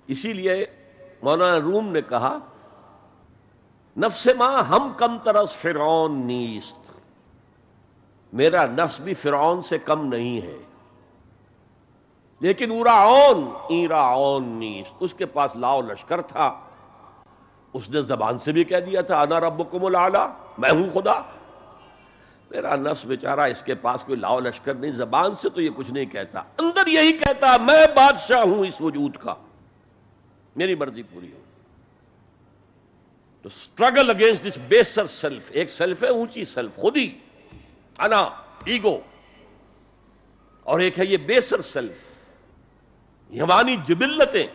[0.07, 0.65] اسی لیے
[1.21, 2.37] مولانا روم نے کہا
[3.97, 6.91] نفس ماں ہم کم ترس فرعون نیست۔
[8.33, 10.57] میرا نفس بھی فرعون سے کم نہیں ہے۔
[12.39, 16.59] لیکن اورا اون ایرا نیست۔ اس کے پاس لاؤ لشکر تھا۔
[17.73, 21.21] اس نے زبان سے بھی کہہ دیا تھا، انا ربکم العلا۔ میں ہوں خدا۔
[22.51, 25.91] میرا نفس بیچارہ، اس کے پاس کوئی لاؤ لشکر نہیں۔ زبان سے تو یہ کچھ
[25.91, 29.33] نہیں کہتا۔ اندر یہی کہتا، میں بادشاہ ہوں اس وجود کا۔
[30.55, 31.42] میری مرضی پوری ہو۔
[33.45, 37.09] تو struggle against this baser self ایک سیلف ہے اونچی سیلف خود ہی
[37.99, 38.19] انا
[38.65, 38.97] ایگو
[40.65, 42.11] اور ایک ہے یہ بیسر سیلف
[43.31, 44.45] ہمانی جبلتیں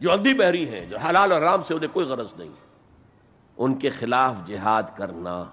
[0.00, 2.50] جو اندھی بہری ہیں جو حلال اور رام سے انہیں کوئی غرض نہیں
[3.58, 5.44] ان کے خلاف جہاد کرنا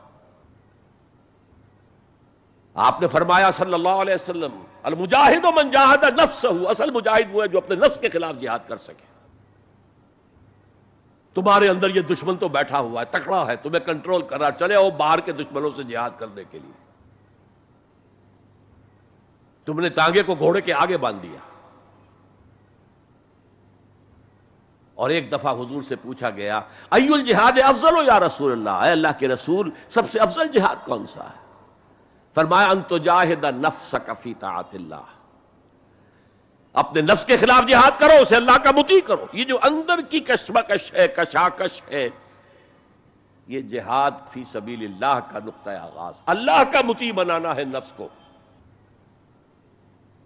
[2.76, 7.42] آپ نے فرمایا صلی اللہ علیہ وسلم المجاہد و من جاہد نفس اصل مجاہد وہ
[7.44, 9.14] ہے جو اپنے نفس کے خلاف جہاد کر سکے
[11.36, 14.78] تمہارے اندر یہ دشمن تو بیٹھا ہوا ہے، تکڑا ہے، تمہیں کنٹرول کر رہا چلے
[14.78, 16.86] وہ باہر کے دشمنوں سے جہاد کرنے کے لیے۔
[19.66, 21.38] تم نے تانگے کو گھوڑے کے آگے باندھ دیا۔
[24.96, 28.92] اور ایک دفعہ حضور سے پوچھا گیا ای الجہاد افضل ہو یا رسول اللہ؟ اے
[28.92, 31.46] اللہ کے رسول، سب سے افضل جہاد کون سا ہے؟
[32.34, 35.15] فرمایا انت جاہد نفس کفی طاعت اللہ.
[36.76, 40.20] اپنے نفس کے خلاف جہاد کرو، اسے اللہ کا متی کرو۔ یہ جو اندر کی
[40.20, 42.10] کشمکش ہے، کشاکش ہے،
[43.48, 48.08] یہ جہاد فی سبیل اللہ کا نقطۂ آغاز۔ اللہ کا متی بنانا ہے نفس کو۔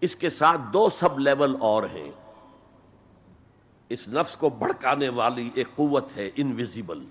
[0.02, 2.12] اس کے ساتھ دو سب لیول اور ہیں۔
[3.90, 7.06] اس نفس کو بھڑکانے والی ایک قوت ہے انویزیبل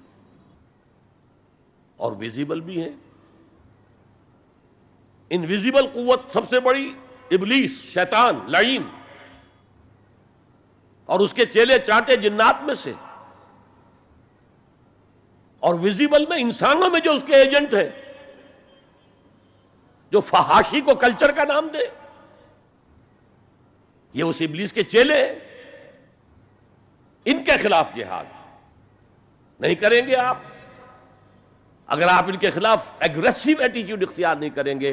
[1.96, 2.90] اور ویزیبل بھی ہے
[5.30, 6.92] انویزیبل قوت سب سے بڑی،
[7.30, 8.82] ابلیس، شیطان، لعین۔
[11.08, 12.92] اور اس کے چیلے چانٹے جنات میں سے۔
[15.60, 17.88] اور ویزیبل میں انسانوں میں جو اس کے ایجنٹ ہیں،
[20.10, 21.78] جو فہاشی کو کلچر کا نام دے۔
[24.14, 25.34] یہ اس ابلیس کے چیلے ہیں۔
[27.24, 28.24] ان کے خلاف جہاد۔
[29.60, 30.36] نہیں کریں گے آپ۔
[31.86, 34.92] اگر آپ ان کے خلاف ایگریسو ایٹیچیوڈ اختیار نہیں کریں گے،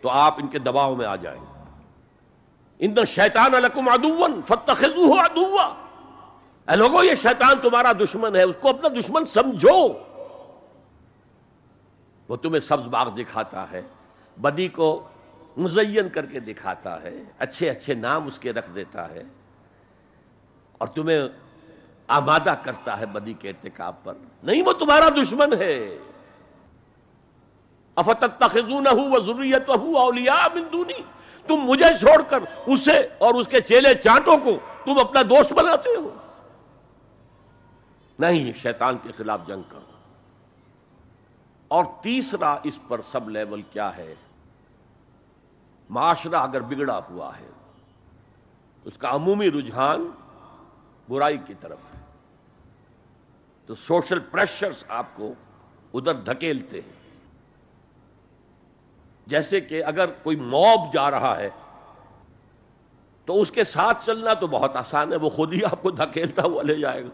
[0.00, 1.53] تو آپ ان کے دباؤ میں آ جائیں گے۔
[2.78, 5.74] ان شیطان الکم ادون فتخو ادوا
[6.68, 9.88] اے لوگوں یہ شیطان تمہارا دشمن ہے، اس کو اپنا دشمن سمجھو۔
[12.28, 13.82] وہ تمہیں سبز باغ دکھاتا ہے،
[14.40, 15.08] بدی کو
[15.56, 19.22] مزین کر کے دکھاتا ہے، اچھے اچھے نام اس کے رکھ دیتا ہے۔
[20.78, 21.20] اور تمہیں
[22.08, 25.98] آمادہ کرتا ہے بدی کے ارتکاب پر۔ نہیں، وہ تمہارا دشمن ہے۔
[27.94, 31.02] افتت تخذونہ و ضروریت اولیاء من دونی۔
[31.46, 34.50] تم مجھے چھوڑ کر اسے اور اس کے چیلے چانٹوں کو
[34.84, 36.16] تم اپنا دوست بناتے ہو؟
[38.18, 39.80] نہیں، شیطان کے خلاف جنگ کرو۔
[41.68, 44.14] اور تیسرا اس پر سب لیول کیا ہے؟
[45.90, 47.48] معاشرہ اگر بگڑا ہوا ہے،
[48.84, 50.10] اس کا عمومی رجحان
[51.08, 52.00] برائی کی طرف ہے۔
[53.66, 55.32] تو سوشل پریشرز آپ کو
[55.94, 57.03] ادھر دھکیلتے ہیں۔
[59.26, 61.50] جیسے کہ اگر کوئی موب جا رہا ہے،
[63.24, 66.42] تو اس کے ساتھ چلنا تو بہت آسان ہے، وہ خود ہی آپ کو دھکیلتا
[66.42, 67.08] ہوا لے جائے گا۔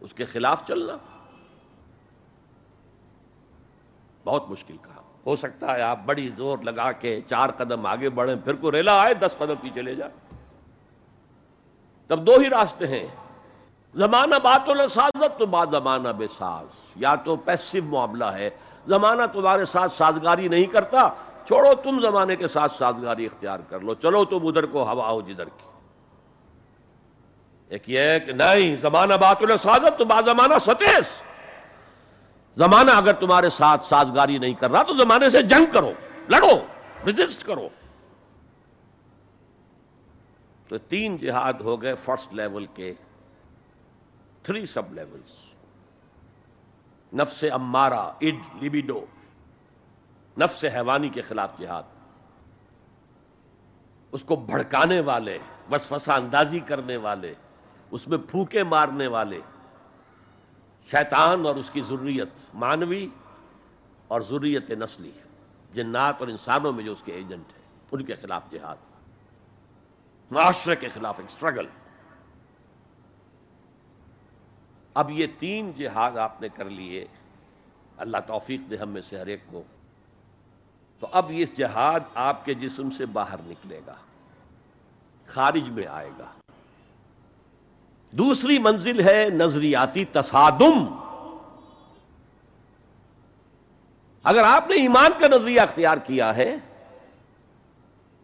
[0.00, 0.96] اس کے خلاف چلنا۔
[4.24, 8.36] بہت مشکل کہا۔ ہو سکتا ہے آپ بڑی زور لگا کے چار قدم آگے بڑھیں،
[8.44, 10.10] پھر کو ریلا آئے، دس قدم پیچھے لے جائے
[12.06, 13.06] تب دو ہی راستے ہیں۔
[13.94, 16.66] زمانہ بات و سازت تو بات زمانہ بے ساز۔
[16.96, 18.50] یا تو پیسو معاملہ ہے۔
[18.86, 21.08] زمانہ تمہارے ساتھ سازگاری نہیں کرتا۔
[21.46, 25.20] چھوڑو، تم زمانے کے ساتھ سازگاری اختیار کر لو۔ چلو تم ادھر کو، ہوا ہو
[25.20, 25.64] جدھر کی۔
[27.68, 31.22] ایک یہ کہ نہیں، زمانہ بات سازت تو بات زمانہ ستیس
[32.56, 35.92] زمانہ اگر تمہارے ساتھ سازگاری نہیں کر رہا، تو زمانے سے جنگ کرو،
[36.28, 36.66] لڑو
[37.08, 37.68] رجسٹ کرو۔
[40.68, 42.94] تو تین جہاد ہو گئے فرسٹ لیول کے،
[44.42, 45.30] تھری سب لیولز۔
[47.14, 49.04] نفس امارا اڈ، لبیڈو۔
[50.38, 51.82] نفس حیوانی کے خلاف جہاد۔
[54.12, 55.38] اس کو بھڑکانے والے،
[55.70, 57.34] وسوسہ اندازی کرنے والے،
[57.90, 59.40] اس میں پھوکے مارنے والے۔
[60.90, 63.08] شیطان اور اس کی ضروریت مانوی
[64.08, 65.12] اور ضروریت نسلی،
[65.74, 68.76] جنات اور انسانوں میں جو اس کے ایجنٹ ہیں، ان کے خلاف جہاد۔
[70.30, 71.66] معاشرے کے خلاف ایک سٹرگل
[74.94, 77.06] اب یہ تین جہاد آپ نے کر لیے،
[77.96, 79.62] اللہ توفیق دے ہم میں سے ہر ایک کو۔
[81.02, 83.94] تو اب یہ جہاد آپ کے جسم سے باہر نکلے گا،
[85.26, 86.24] خارج میں آئے گا۔
[88.10, 90.98] دوسری منزل ہے نظریاتی تصادم۔
[94.24, 96.56] اگر آپ نے ایمان کا نظریہ اختیار کیا ہے،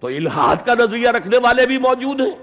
[0.01, 2.39] تو الہاد کا نظریہ رکھنے والے بھی موجود ہیں۔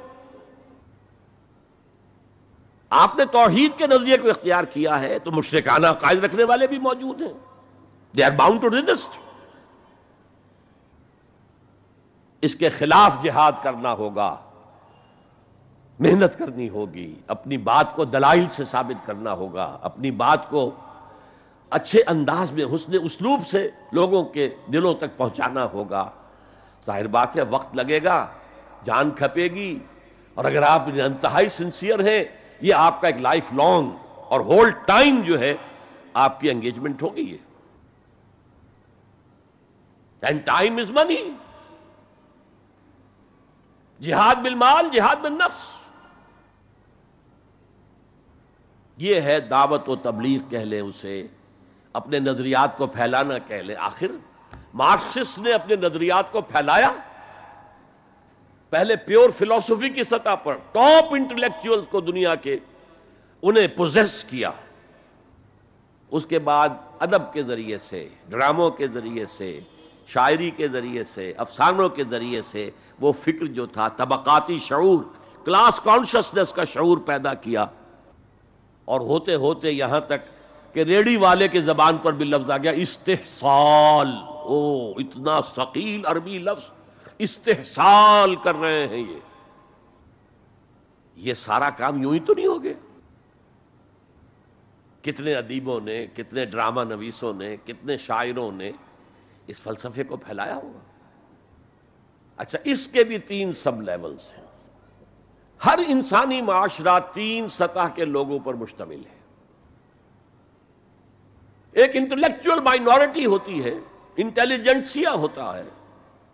[2.89, 6.79] آپ نے توحید کے نظریے کو اختیار کیا ہے، تو مشرکانہ قائد رکھنے والے بھی
[6.79, 7.33] موجود ہیں۔
[8.15, 9.24] They are bound to resist
[12.41, 14.37] اس کے خلاف جہاد کرنا ہوگا۔
[15.99, 20.71] محنت کرنی ہوگی۔ اپنی بات کو دلائل سے ثابت کرنا ہوگا۔ اپنی بات کو
[21.69, 26.09] اچھے انداز میں، حسن اسلوب سے لوگوں کے دلوں تک پہنچانا ہوگا۔
[26.85, 28.27] ظاہر بات ہے، وقت لگے گا،
[28.83, 29.79] جان کھپے گی۔
[30.33, 32.23] اور اگر آپ انتہائی سنسیئر ہیں،
[32.61, 35.53] یہ آپ کا ایک لائف لانگ اور ہول ٹائم جو ہے،
[36.13, 37.37] آپ کی انگیجمنٹ ہوگی یہ۔
[40.21, 41.31] اینڈ ٹائم از منی
[44.01, 45.69] جہاد بالمال، جہاد بالنفس۔
[48.97, 51.27] یہ ہے دعوت و تبلیغ کہہ لیں اسے،
[51.93, 54.07] اپنے نظریات کو پھیلانا کہہ لیں۔ آخر،
[54.73, 56.91] مارکسسٹ نے اپنے نظریات کو پھیلایا۔
[58.69, 62.57] پہلے پیور فلسفی کی سطح پر، ٹاپ انٹلیکچوئلز کو دنیا کے
[63.41, 64.51] انہیں پوزیس کیا۔
[66.11, 66.69] اس کے بعد
[66.99, 69.59] ادب کے ذریعے سے، ڈراموں کے ذریعے سے
[70.05, 72.69] شاعری کے ذریعے سے، افسانوں کے ذریعے سے
[72.99, 75.03] وہ فکر جو تھا، طبقاتی شعور
[75.45, 77.65] کلاس کانشسنس کا شعور پیدا کیا۔
[78.85, 80.35] اور ہوتے ہوتے یہاں تک
[80.73, 86.37] کہ ریڈی والے کے زبان پر بھی لفظ آ گیا، استحصال۔ او، اتنا ثقیل عربی
[86.37, 86.69] لفظ
[87.17, 89.19] استحصال کر رہے ہیں یہ۔
[91.15, 92.73] یہ سارا کام یوں ہی تو نہیں ہو گیا؟
[95.01, 98.71] کتنے ادیبوں نے، کتنے ڈرامہ نویسوں نے، کتنے شاعروں نے
[99.47, 100.79] اس فلسفے کو پھیلایا ہوگا۔
[102.37, 104.45] اچھا اس کے بھی تین سب لیولز ہیں۔
[105.65, 109.15] ہر انسانی معاشرہ تین سطح کے لوگوں پر مشتمل ہے۔
[111.71, 113.73] ایک انٹلیکچوئل مائنورٹی ہوتی ہے
[114.17, 115.69] انٹیلیجنسیا ہوتا ہے،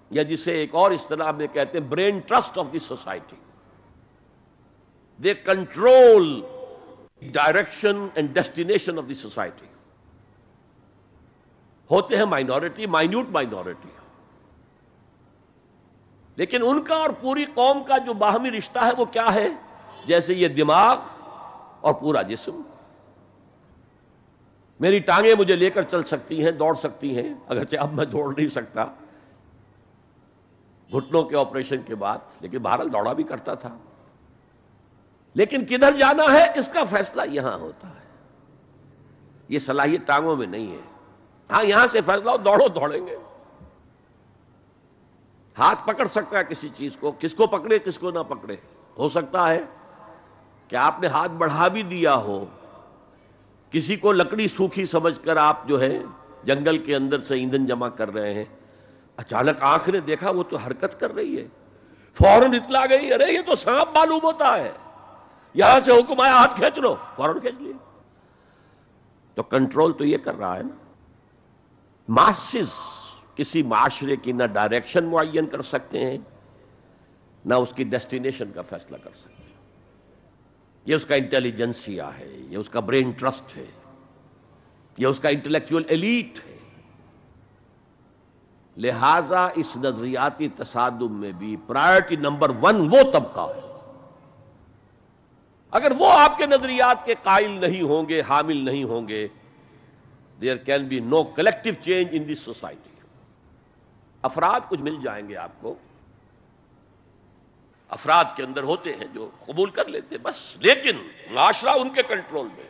[0.10, 3.36] یا جسے ایک اور اس طرح میں کہتے ہیں brain trust of the society.
[5.24, 6.42] They control
[7.22, 9.66] direction and destination of the society.
[11.92, 13.90] ہوتے ہیں مائنورٹی مائنیوٹ مائنورٹی
[16.36, 19.48] لیکن ان کا اور پوری قوم کا جو باہمی رشتہ ہے وہ کیا ہے؟
[20.06, 20.98] جیسے یہ دماغ
[21.82, 22.62] اور پورا جسم.
[24.80, 28.34] میری ٹانگیں مجھے لے کر چل سکتی ہیں، دوڑ سکتی ہیں، اگرچہ اب میں دوڑ
[28.38, 28.86] نہیں سکتا.
[30.92, 33.78] گھٹنوں کے آپریشن کے بعد، لیکن بہرحال دوڑا بھی کرتا تھا.
[35.34, 38.10] لیکن کدھر جانا ہے؟ اس کا فیصلہ یہاں ہوتا ہے.
[39.50, 40.91] یہ صلاحیت ٹانگوں میں نہیں ہے.
[41.52, 43.18] ہاں یہاں سے فیصلہ دوڑو، دوڑیں گے۔
[45.58, 48.56] ہاتھ پکڑ سکتا ہے کسی چیز کو، کس کو پکڑے، کس کو نہ پکڑے۔
[48.98, 49.62] ہو سکتا ہے
[50.68, 52.46] کہ آپ نے ہاتھ بڑھا بھی دیا ہو۔
[53.72, 56.00] کسی کو لکڑی سوکھی سمجھ کر آپ جو ہے
[56.44, 58.46] جنگل کے اندر سے ایندھن جمع کر رہے ہیں۔
[59.18, 61.48] اچانک آنکھ نے دیکھا، وہ تو حرکت کر رہی ہے۔
[62.14, 64.72] فوراً اطلاع گئی، ارے، یہ تو سانپ معلوم ہوتا ہے۔
[65.54, 67.74] یہاں سے حکم آیا، ہاتھ کھینچ لو۔ فوراً کھینچ لیے۔
[69.36, 70.81] تو کنٹرول تو یہ کر رہا ہے نا۔
[72.08, 72.74] ماسز
[73.36, 76.18] کسی معاشرے کی نہ ڈائریکشن معین کر سکتے ہیں،
[77.46, 79.50] نہ اس کی ڈیسٹینیشن کا فیصلہ کر سکتے ہیں۔
[80.86, 83.66] یہ اس کا انٹیلیجنسیا ہے، یہ اس کا برین ٹرسٹ ہے،
[84.98, 86.58] یہ اس کا انٹلیکچوئل ایلیٹ ہے۔
[88.78, 93.62] لہذا اس نظریاتی تصادم میں بھی پرائرٹی نمبر ون وہ طبقہ ہے۔
[95.72, 99.28] اگر وہ آپ کے نظریات کے قائل نہیں ہوں گے، حامل نہیں ہوں گے
[100.42, 102.90] there can be no collective change in this society
[104.22, 105.76] افراد کچھ مل جائیں گے آپ کو۔
[107.90, 112.48] افراد کے اندر ہوتے ہیں جو قبول کر لیتے بس، لیکن معاشرہ ان کے کنٹرول
[112.58, 112.70] میں۔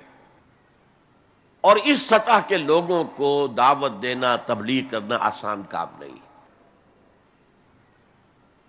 [1.61, 6.17] اور اس سطح کے لوگوں کو دعوت دینا، تبلیغ کرنا آسان کام نہیں۔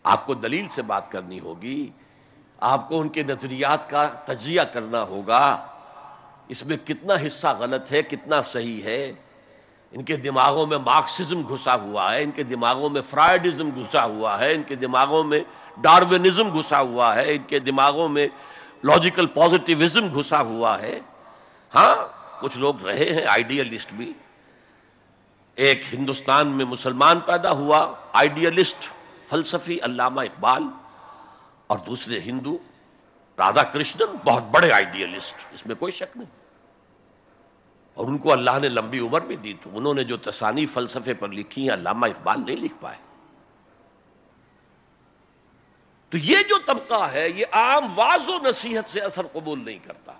[0.03, 1.91] آپ کو دلیل سے بات کرنی ہوگی،
[2.61, 5.67] آپ کو ان کے نظریات کا تجزیہ کرنا ہوگا۔
[6.53, 9.13] اس میں کتنا حصہ غلط ہے، کتنا صحیح ہے۔
[9.93, 14.41] ان کے دماغوں میں مارکسزم گھسا ہوا ہے، ان کے دماغوں میں فرائڈزم گھسا ہوا
[14.41, 15.41] ہے، ان کے دماغوں میں
[15.77, 18.29] ڈاروینزم گھسا ہوا ہے، ان کے دماغوں میں
[18.85, 21.01] لاجیکل پازیٹیوزم گھسا ہوا ہے۔
[21.75, 21.95] ہاں
[22.43, 24.13] کچھ لوگ رہے ہیں آئیڈیلسٹ بھی۔
[25.55, 28.89] ایک ہندوستان میں مسلمان پیدا ہوا آئیڈیلسٹ
[29.31, 30.63] فلسفی علامہ اقبال۔
[31.67, 32.59] اور دوسرے ہندو
[33.39, 36.42] رادا کرشنن بہت بڑے آئیڈیلسٹ اس میں کوئی شک نہیں۔
[37.95, 41.15] اور ان کو اللہ نے لمبی عمر بھی دی تو انہوں نے جو تسانی فلسفے
[41.15, 42.97] پر لکھی ہیں، علامہ اقبال نہیں لکھ پائے۔
[46.11, 50.13] تو یہ جو طبقہ ہے، یہ عام واض و نصیحت سے اثر قبول نہیں کرتا۔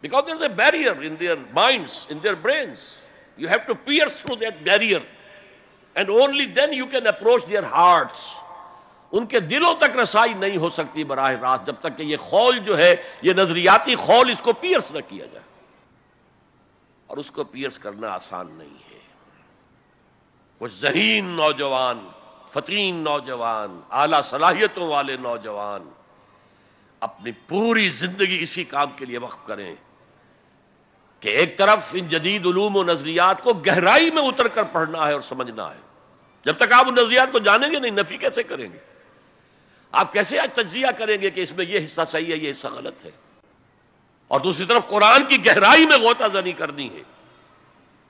[0.00, 2.96] Because there a barrier in their minds in their brains
[3.36, 5.00] you have to pierce through that barrier
[5.94, 8.34] and only then you can approach their hearts
[9.12, 12.58] ان کے دلوں تک رسائی نہیں ہو سکتی براہ راست، جب تک کہ یہ خول
[12.58, 15.55] جو ہے، یہ نظریاتی خول اس کو پیئرس نہ کیا جائے۔
[17.06, 18.98] اور اس کو پیئرس کرنا آسان نہیں ہے۔
[20.58, 22.08] کچھ ذہین نوجوان
[22.52, 25.90] فترین نوجوان، اعلی صلاحیتوں والے نوجوان،
[27.00, 29.74] اپنی پوری زندگی اسی کام کے لیے وقف کریں
[31.20, 35.12] کہ ایک طرف ان جدید علوم و نظریات کو گہرائی میں اتر کر پڑھنا ہے
[35.12, 35.80] اور سمجھنا ہے۔
[36.44, 38.78] جب تک آپ ان نظریات کو جانیں گے نہیں، نفی کیسے کریں گے؟
[39.92, 42.68] آپ کیسے آج تجزیہ کریں گے کہ اس میں یہ حصہ صحیح ہے، یہ حصہ
[42.68, 43.10] غلط ہے؟
[44.28, 47.02] اور دوسری طرف قرآن کی گہرائی میں غوطہ زنی کرنی ہے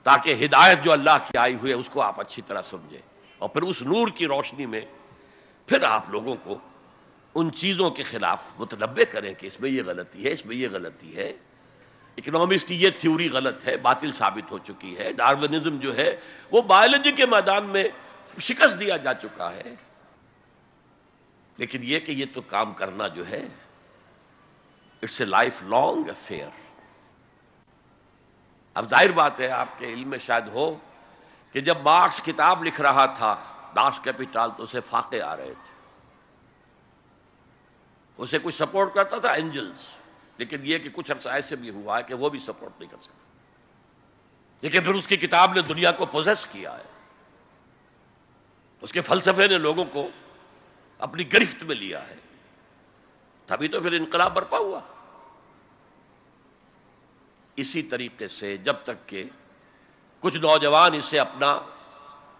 [0.03, 3.01] تاکہ ہدایت جو اللہ کی آئی ہوئی ہے اس کو آپ اچھی طرح سمجھیں
[3.37, 4.81] اور پھر اس نور کی روشنی میں
[5.67, 6.57] پھر آپ لوگوں کو
[7.35, 10.67] ان چیزوں کے خلاف متنوع کریں کہ اس میں یہ غلطی ہے، اس میں یہ
[10.71, 11.33] غلطی ہے۔
[12.17, 16.15] اکنامکس کی یہ تھیوری غلط ہے، باطل ثابت ہو چکی ہے۔ ڈارونزم جو ہے،
[16.51, 17.83] وہ بایولوجی کے میدان میں
[18.39, 19.75] شکست دیا جا چکا ہے۔
[21.57, 23.47] لیکن یہ کہ یہ تو کام کرنا جو ہے
[25.01, 26.49] it's a life long affair
[28.73, 30.75] اب ظاہر بات ہے، آپ کے علم میں شاید ہو
[31.51, 33.43] کہ جب مارکس کتاب لکھ رہا تھا،
[33.75, 35.77] داس کیپیٹال تو اسے فاقے آ رہے تھے۔
[38.17, 39.87] اسے کچھ سپورٹ کرتا تھا اینجلز
[40.37, 42.97] لیکن یہ کہ کچھ عرصہ ایسے بھی ہوا ہے کہ وہ بھی سپورٹ نہیں کر
[43.01, 43.17] سکتا۔
[44.61, 46.83] لیکن پھر اس کی کتاب نے دنیا کو پوزیس کیا ہے۔
[48.81, 50.09] اس کے فلسفے نے لوگوں کو
[50.99, 52.15] اپنی گرفت میں لیا ہے۔
[53.47, 54.79] تبھی تو پھر انقلاب برپا ہوا۔
[57.55, 59.23] اسی طریقے سے جب تک کہ
[60.19, 61.59] کچھ نوجوان اسے اپنا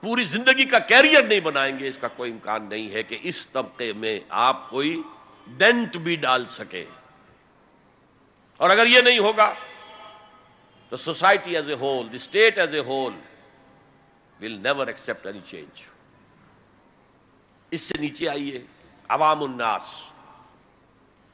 [0.01, 3.47] پوری زندگی کا کیریئر نہیں بنائیں گے، اس کا کوئی امکان نہیں ہے کہ اس
[3.47, 5.01] طبقے میں آپ کوئی
[5.47, 6.85] ڈینٹ بھی ڈال سکے
[8.57, 9.53] اور اگر یہ نہیں ہوگا،
[10.89, 13.13] تو society as a whole, the state as a whole
[14.41, 15.81] will never accept any change.
[17.71, 18.65] اس سے نیچے آئیے
[19.09, 20.03] عوام الناس۔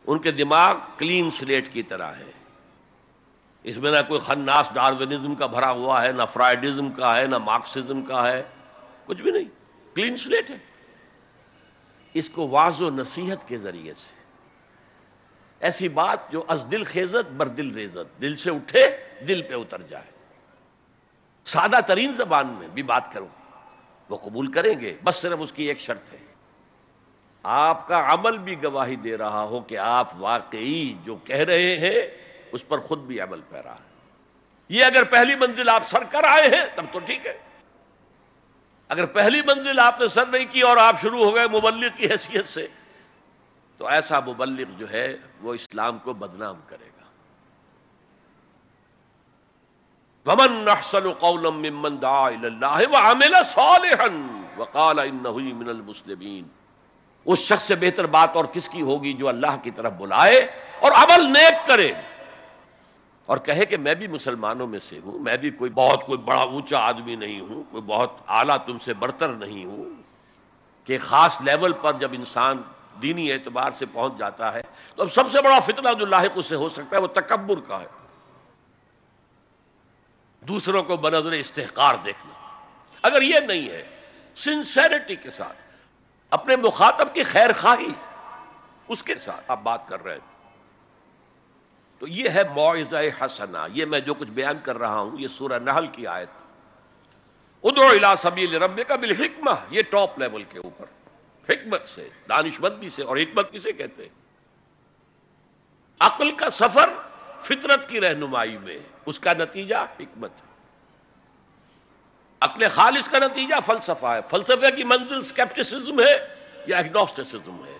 [0.07, 2.31] ان کے دماغ کلین سلیٹ کی طرح ہے۔
[3.63, 7.37] اس میں نہ کوئی خناس ڈاروینزم کا بھرا ہوا ہے، نہ فرائڈزم کا ہے، نہ
[7.37, 8.43] مارکسزم کا ہے،
[9.05, 9.43] کچھ بھی نہیں۔
[9.95, 10.57] کلین سلیٹ ہے۔
[12.13, 14.13] اس کو واض و نصیحت کے ذریعے سے۔
[15.59, 18.97] ایسی بات جو از دل خیزت بر دل ریزت۔ دل سے اٹھے،
[19.27, 20.11] دل پہ اتر جائے۔
[21.45, 23.27] سادہ ترین زبان میں بھی بات کرو۔
[24.09, 26.32] وہ قبول کریں گے، بس صرف اس کی ایک شرط ہے۔
[27.43, 32.01] آپ کا عمل بھی گواہی دے رہا ہو کہ آپ واقعی جو کہہ رہے ہیں،
[32.51, 33.93] اس پر خود بھی عمل پہ رہا ہے۔
[34.69, 37.37] یہ اگر پہلی منزل آپ سر کر آئے ہیں، تب تو ٹھیک ہے۔
[38.89, 42.07] اگر پہلی منزل آپ نے سر نہیں کی اور آپ شروع ہو گئے مبلغ کی
[42.11, 42.67] حیثیت سے،
[43.77, 47.03] تو ایسا مبلغ جو ہے، وہ اسلام کو بدنام کرے گا۔
[50.31, 56.62] ومن احسن قولا ممن دعا الى الله وعمل صالحا وقال انه من المسلمين۔
[57.25, 60.39] اس شخص سے بہتر بات اور کس کی ہوگی جو اللہ کی طرف بلائے
[60.79, 61.91] اور عمل نیک کرے
[63.25, 66.41] اور کہے کہ میں بھی مسلمانوں میں سے ہوں، میں بھی کوئی بہت کوئی بڑا
[66.41, 70.01] اونچا آدمی نہیں ہوں، کوئی بہت اعلیٰ تم سے برتر نہیں ہوں
[70.87, 72.61] کہ خاص لیول پر جب انسان
[73.01, 74.61] دینی اعتبار سے پہنچ جاتا ہے
[74.95, 77.59] تو اب سب سے بڑا فتنہ جو لاحق اس سے ہو سکتا ہے وہ تکبر
[77.67, 77.87] کا ہے۔
[80.47, 82.33] دوسروں کو بنظر استحقار دیکھنا۔
[83.01, 83.83] اگر یہ نہیں ہے
[84.35, 85.72] سنسیرٹی کے ساتھ
[86.33, 87.91] اپنے مخاطب کی خیر خواہی
[88.87, 90.49] اس کے ساتھ آپ بات کر رہے ہیں۔
[91.99, 95.59] تو یہ ہے معاوضہ حسنہ۔ یہ میں جو کچھ بیان کر رہا ہوں، یہ سورہ
[95.59, 96.29] نحل کی آیت۔
[97.63, 100.85] ادعو الى سبیل رب کا بالحکمہ۔ یہ ٹاپ لیول کے اوپر۔
[101.49, 104.09] حکمت سے دانشمندی سے اور حکمت کسے کہتے ہیں؟
[105.99, 106.89] عقل کا سفر
[107.41, 110.31] فطرت کی رہنمائی میں۔ اس کا نتیجہ حکمت۔
[112.43, 116.15] عقل خالص کا نتیجہ فلسفہ ہے۔ فلسفے کی منزل سکیپٹسزم ہے
[116.67, 117.77] یا ایگنوسٹسزم ہے؟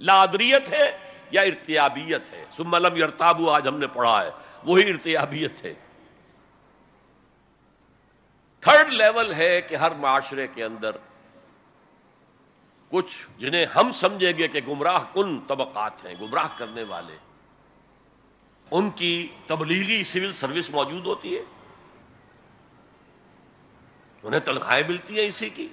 [0.00, 0.98] لادریت ہے
[1.30, 4.30] یا ارتیابیت ہے؟ ثم لم یرتابو آج ہم نے پڑھا ہے،
[4.64, 5.74] وہی ارتیابیت ہے۔
[8.60, 10.96] تھرڈ لیول ہے کہ ہر معاشرے کے اندر
[12.90, 17.16] کچھ جنہیں ہم سمجھیں گے کہ گمراہ کن طبقات ہیں، گمراہ کرنے والے،
[18.70, 21.42] ان کی تبلیغی سول سروس موجود ہوتی ہے۔
[24.26, 25.68] انہیں تنخواہیں ملتی ہیں اسی کی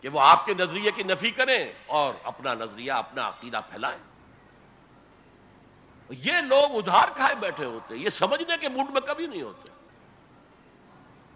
[0.00, 3.98] کہ وہ آپ کے نظریے کی نفی کریں اور اپنا نظریہ، اپنا عقیدہ پھیلائیں۔
[6.10, 9.68] یہ لوگ ادھار کھائے بیٹھے ہوتے یہ سمجھنے کے موڈ میں کبھی نہیں ہوتے۔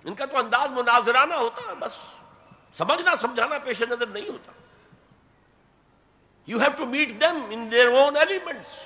[0.05, 1.93] ان کا تو انداز مناظرانہ ہوتا ہے، بس
[2.77, 4.53] سمجھنا، سمجھانا پیش نظر نہیں ہوتا۔
[6.47, 8.85] You have to meet them in their own elements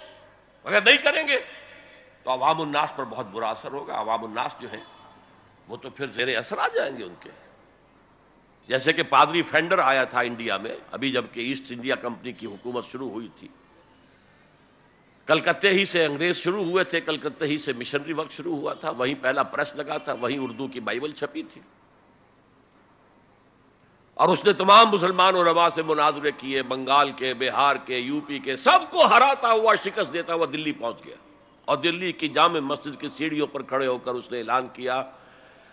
[0.65, 1.45] اگر نہیں کریں گے
[2.23, 4.85] تو عوام الناس پر بہت برا اثر ہوگا۔ عوام الناس جو ہیں
[5.73, 7.31] وہ تو پھر زیر اثر آ جائیں گے ان کے۔
[8.69, 12.87] جیسے کہ پادری فینڈر آیا تھا انڈیا میں، ابھی جبکہ ایسٹ انڈیا کمپنی کی حکومت
[12.93, 13.49] شروع ہوئی تھی۔
[15.27, 18.91] کلکتے ہی سے انگریز شروع ہوئے تھے، کلکتے ہی سے مشنری وقت شروع ہوا تھا۔
[18.91, 21.61] وہیں پہلا پریس لگا تھا، وہیں اردو کی بائبل چھپی تھی۔
[24.15, 28.39] اور اس نے تمام مسلمان علماء سے مناظرے کیے، بنگال کے، بہار کے، یو پی
[28.39, 31.17] کے، سب کو ہراتا ہوا، شکست دیتا ہوا دلی پہنچ گیا۔
[31.65, 35.11] اور دلی کی جامع مسجد کی سیڑھیوں پر کھڑے ہو کر اس نے اعلان کیا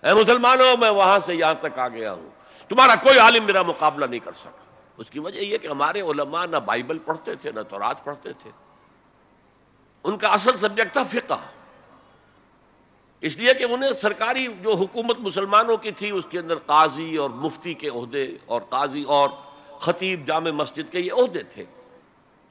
[0.03, 2.30] اے مسلمانوں، میں وہاں سے یہاں تک آ گیا ہوں۔
[2.69, 4.63] تمہارا کوئی عالم میرا مقابلہ نہیں کر سکا۔
[4.97, 8.51] اس کی وجہ یہ کہ ہمارے علماء نہ بائبل پڑھتے تھے، نہ تورات پڑھتے تھے۔
[10.03, 11.39] ان کا اصل سبجیکٹ تھا فقہ۔
[13.21, 17.30] اس لیے کہ انہیں سرکاری جو حکومت مسلمانوں کی تھی، اس کے اندر قاضی اور
[17.30, 19.30] مفتی کے عہدے اور قاضی اور
[19.80, 21.65] خطیب جامع مسجد کے یہ عہدے تھے۔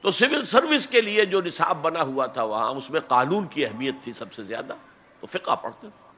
[0.01, 3.65] تو سول سروس کے لیے جو نصاب بنا ہوا تھا، وہاں اس میں قانون کی
[3.65, 4.73] اہمیت تھی سب سے زیادہ۔
[5.19, 6.08] تو فقہ پڑھتے تھے۔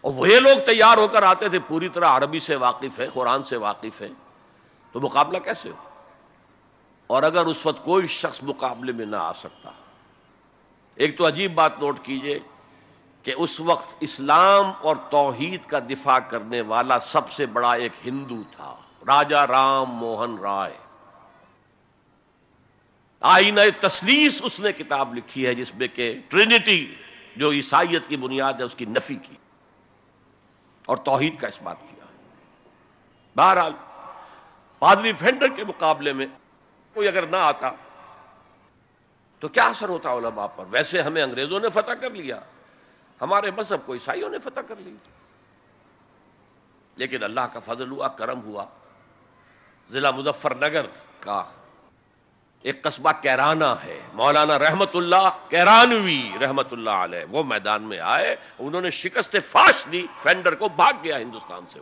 [0.00, 3.42] اور وہ لوگ تیار ہو کر آتے تھے، پوری طرح عربی سے واقف ہے قرآن
[3.42, 4.08] سے واقف ہے
[4.92, 5.88] تو مقابلہ کیسے ہو؟
[7.06, 9.70] اور اگر اس وقت کوئی شخص مقابلے میں نہ آ سکتا،
[10.94, 12.38] ایک تو عجیب بات نوٹ کیجیے
[13.22, 18.42] کہ اس وقت اسلام اور توحید کا دفاع کرنے والا سب سے بڑا ایک ہندو
[18.56, 18.74] تھا،
[19.06, 20.76] راجا رام موہن رائے۔
[23.20, 26.94] آئینہ تسلیس اس نے کتاب لکھی ہے جس میں کہ ٹرینٹی
[27.36, 29.34] جو عیسائیت کی بنیاد ہے، اس کی نفی کی۔
[30.90, 32.04] اور توحید کا اس بات کیا۔
[33.36, 33.72] بہرحال،
[34.78, 36.26] پادری فینڈر کے مقابلے میں
[36.94, 37.70] کوئی اگر نہ آتا،
[39.40, 42.40] تو کیا اثر ہوتا علماء پر؟ ویسے ہمیں انگریزوں نے فتح کر لیا،
[43.20, 44.94] ہمارے مذہب کو عیسائیوں نے فتح کر لی۔
[46.96, 48.64] لیکن اللہ کا فضل ہوا، کرم ہوا۔
[49.90, 50.86] ضلع مظفر نگر
[51.20, 51.44] کا
[52.62, 58.36] ایک قصبہ کیرانہ ہے۔ مولانا رحمت اللہ کیرانوی رحمت اللہ علیہ، وہ میدان میں آئے،
[58.58, 61.80] انہوں نے شکست فاش دی، فینڈر کو بھاگ گیا ہندوستان سے۔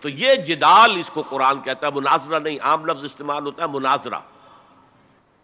[0.00, 3.68] تو یہ جدال اس کو قرآن کہتا ہے، مناظرہ نہیں، عام لفظ استعمال ہوتا ہے
[3.68, 4.18] مناظرہ۔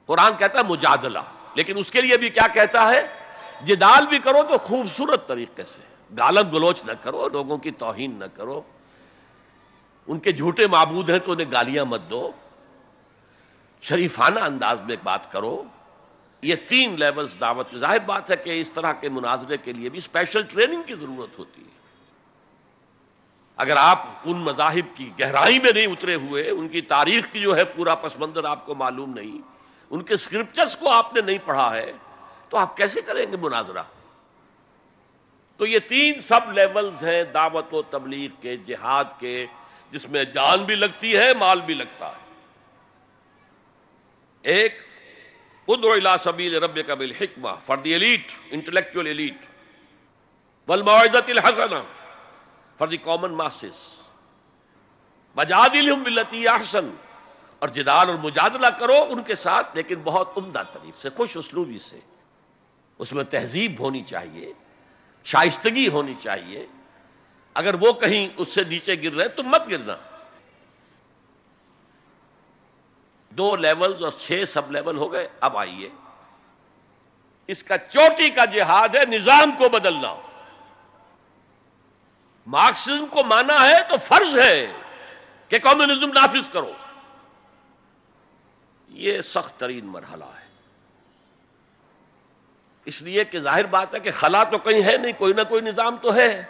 [0.06, 1.18] قرآن کہتا ہے مجادلہ،
[1.54, 3.06] لیکن اس کے لیے بھی کیا کہتا ہے؟
[3.64, 5.82] جدال بھی کرو تو خوبصورت طریقے سے۔
[6.18, 8.62] گالم گلوچ نہ کرو، لوگوں کی توہین نہ کرو۔
[10.06, 12.30] ان کے جھوٹے معبود ہیں تو انہیں گالیاں مت دو۔
[13.82, 15.62] شریفانہ انداز میں بات کرو،
[16.42, 19.98] یہ تین لیولز دعوت ظاہر بات ہے کہ اس طرح کے مناظرے کے لیے بھی
[19.98, 21.78] اسپیشل ٹریننگ کی ضرورت ہوتی ہے۔
[23.56, 27.56] اگر آپ ان مذاہب کی گہرائی میں نہیں اترے ہوئے، ان کی تاریخ کی جو
[27.56, 29.38] ہے پورا پس منظر آپ کو معلوم نہیں،
[29.90, 31.92] ان کے اسکرپچرس کو آپ نے نہیں پڑھا ہے،
[32.48, 33.82] تو آپ کیسے کریں گے مناظرہ؟
[35.56, 39.46] تو یہ تین سب لیولز ہیں دعوت و تبلیغ کے، جہاد کے،
[39.90, 42.29] جس میں جان بھی لگتی ہے، مال بھی لگتا ہے۔
[44.42, 44.78] ایک،
[45.68, 49.36] ادعو الى سبیل رب کا بالحکمہ for the elite intellectual elite
[50.68, 51.82] والموعدت الحسنہ
[52.78, 54.08] فار دی کامن ماسز
[55.34, 56.90] بجادلہم باللتی احسن
[57.58, 61.78] اور جدال اور مجادلہ کرو ان کے ساتھ، لیکن بہت عمدہ طریق سے، خوش اسلوبی
[61.78, 61.98] سے۔
[62.98, 64.52] اس میں تہذیب ہونی چاہیے،
[65.24, 66.66] شائستگی ہونی چاہیے۔
[67.54, 69.96] اگر وہ کہیں اس سے نیچے گر رہے تو مت گرنا۔
[73.30, 75.88] دو لیول اور چھ سب لیول ہو گئے، اب آئیے۔
[77.46, 80.14] اس کا چوٹی کا جہاد ہے، نظام کو بدلنا۔
[82.46, 84.72] مارکسزم کو مانا ہے تو فرض ہے
[85.48, 86.72] کہ کمیونزم نافذ کرو۔
[88.88, 90.46] یہ سخت ترین مرحلہ ہے۔
[92.84, 95.62] اس لیے کہ ظاہر بات ہے کہ خلا تو کہیں ہے نہیں، کوئی نہ کوئی
[95.62, 96.44] نظام تو ہے۔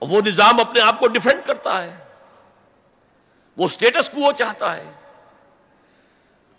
[0.00, 2.03] وہ نظام اپنے آپ کو ڈیفینڈ کرتا ہے۔
[3.56, 4.92] وہ اسٹیٹس کو وہ چاہتا ہے۔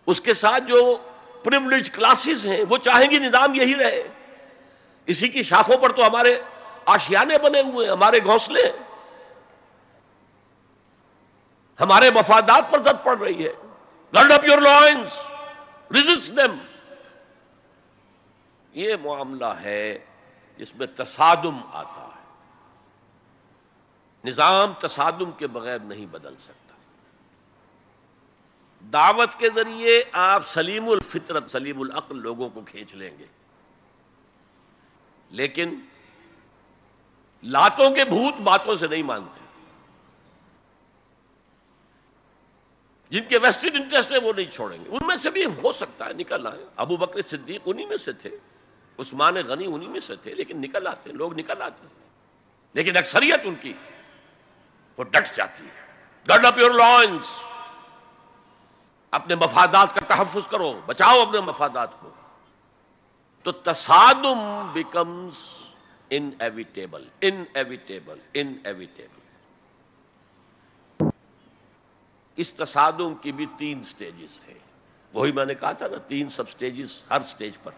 [0.06, 0.98] اس کے ساتھ جو
[1.44, 4.04] پریولیج کلاسز ہیں، وہ چاہیں گی نظام یہی رہے۔
[5.06, 6.42] اسی کی شاخوں پر تو ہمارے
[6.86, 8.72] آشیانے بنے ہوئے ہمارے گھونسلے۔
[11.80, 13.54] ہمارے مفادات پر زد پڑ رہی ہے۔
[14.16, 16.58] گرڈ اپ یور لائنس دم
[18.74, 20.06] یہ معاملہ ہے
[20.58, 22.24] جس میں تصادم آتا ہے۔
[24.26, 26.65] نظام تصادم کے بغیر نہیں بدل سکتا۔
[28.94, 33.26] دعوت کے ذریعے آپ سلیم الفطرت، سلیم العقل لوگوں کو کھینچ لیں گے۔
[35.30, 35.80] لیکن
[37.44, 39.46] لاتوں کے بھوت باتوں سے نہیں مانتے۔
[43.10, 46.06] جن کے ویسٹڈ انٹرسٹ ہے وہ نہیں چھوڑیں گے۔ ان میں سے بھی ہو سکتا
[46.06, 48.30] ہے نکل آئے ابو بکر صدیق انہی میں سے تھے،
[48.98, 51.88] عثمان غنی انہی میں سے تھے، لیکن نکل آتے لوگ نکل آتے
[52.74, 53.74] لیکن اکثریت ان کی
[54.98, 55.86] وہ ڈٹ جاتی ہے
[56.24, 57.32] ڈٹ اپ یور لائنس
[59.16, 62.10] اپنے مفادات کا تحفظ کرو، بچاؤ اپنے مفادات کو۔
[63.44, 65.58] تو تصادم بیکمس
[66.10, 69.20] ان ایویٹیبل ان ایویٹیبل ان ایویٹیبل
[72.36, 74.60] اس تصادم کی بھی تین سٹیجز ہیں۔
[75.14, 77.72] وہی میں نے کہا تھا نا، تین سب سٹیجز ہر سٹیج پر۔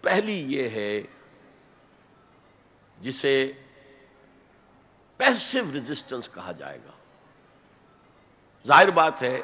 [0.00, 1.02] پہلی یہ ہے
[3.00, 3.52] جسے
[5.16, 6.90] پیسو ریزسٹنس کہا جائے گا۔
[8.66, 9.40] ظاہر بات ہے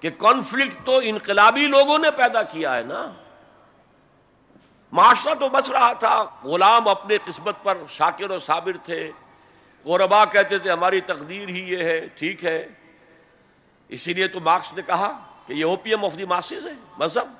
[0.00, 3.12] کہ کانفلکٹ تو انقلابی لوگوں نے پیدا کیا ہے نا۔
[4.92, 9.10] معاشرہ تو بس رہا تھا۔ غلام اپنے قسمت پر شاکر و صابر تھے۔
[9.84, 12.68] غوربا کہتے تھے، ہماری تقدیر ہی یہ ہے، ٹھیک ہے۔
[13.88, 17.32] اسی لیے تو مارکس نے کہا کہ یہ اوپیم آف دی ماسز ہے، مذہب۔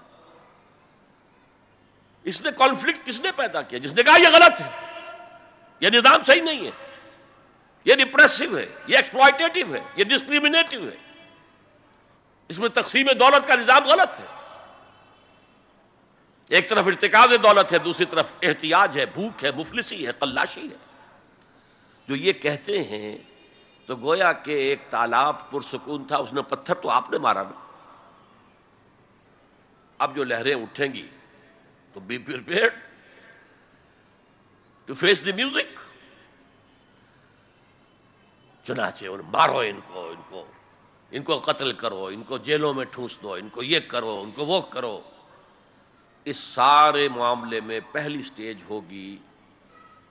[2.25, 4.71] اس نے کانفلکٹ کس نے پیدا کیا؟ جس نے کہا یہ غلط ہے۔
[5.81, 6.71] یہ نظام صحیح نہیں ہے۔
[7.85, 11.04] یہ ڈپریسو ہے، یہ ایکسپلائٹیو ہے، یہ ڈسکریمنیٹو ہے۔
[12.49, 14.27] اس میں تقسیم دولت کا نظام غلط ہے۔
[16.49, 20.77] ایک طرف ارتکاز دولت ہے، دوسری طرف احتیاج ہے، بھوک ہے، مفلسی ہے تلاشی ہے۔
[22.09, 23.19] جو یہ کہتے ہیں،
[23.87, 27.67] تو گویا کہ ایک تالاب پرسکون تھا، اس نے پتھر تو آپ نے مارا نا۔
[29.99, 31.09] اب جو لہریں اٹھیں گی،
[31.93, 32.19] تو be
[34.87, 35.79] to face the music
[38.67, 40.47] چنانچہ مارو ان کو ان کو۔
[41.15, 44.31] ان کو قتل کرو، ان کو جیلوں میں ٹھوس دو، ان کو یہ کرو، ان
[44.31, 45.01] کو وہ کرو۔
[46.27, 49.17] اس سارے معاملے میں پہلی سٹیج ہوگی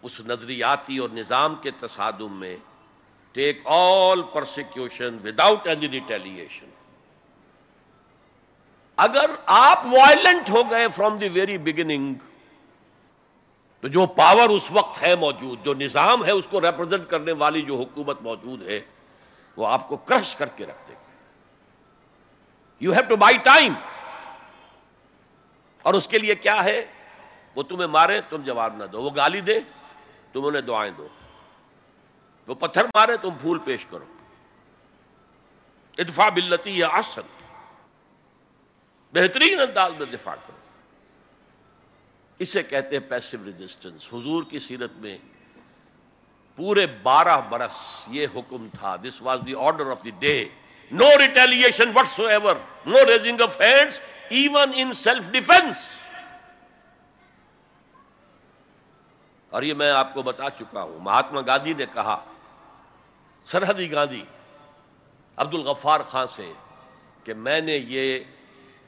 [0.01, 2.55] اس نظریاتی اور نظام کے تصادم میں
[3.35, 6.69] take all persecution without any retaliation
[8.97, 12.13] اگر آپ وائلنٹ ہو گئے فرام دی ویری بگننگ
[13.83, 17.61] تو جو پاور اس وقت ہے موجود، جو نظام ہے اس کو ریپرزینٹ کرنے والی
[17.61, 18.79] جو حکومت موجود ہے
[19.55, 21.03] وہ آپ کو کرش کر کے رکھ دے گا
[22.79, 23.73] you have to buy time
[25.81, 26.85] اور اس کے لیے کیا ہے؟
[27.55, 29.59] وہ تمہیں مارے، تم جواب نہ دو۔ وہ گالی دے،
[30.33, 31.07] تم انہیں دعائیں دو۔
[32.47, 34.05] وہ پتھر مارے، تم پھول پیش کرو۔
[35.97, 37.21] ادفا بلتی یا آسن
[39.13, 40.57] بہترین انداز میں دفاع کرو۔
[42.39, 45.17] اسے کہتے ہیں پیسو ریزسٹنس حضور کی سیرت میں
[46.57, 47.77] پورے بارہ برس
[48.07, 48.95] یہ حکم تھا.
[49.03, 50.43] This was the order of the day
[50.91, 51.91] no retaliation
[52.27, 52.55] whatsoever
[52.85, 53.99] no raising of hands
[54.29, 55.87] even in self defence
[59.51, 60.99] اور یہ میں آپ کو بتا چکا ہوں.
[60.99, 62.17] مہاتما گاندھی نے کہا،
[63.47, 64.23] سرحدی گاندھی
[65.37, 66.51] عبد الغفار خان سے
[67.23, 68.19] کہ میں نے یہ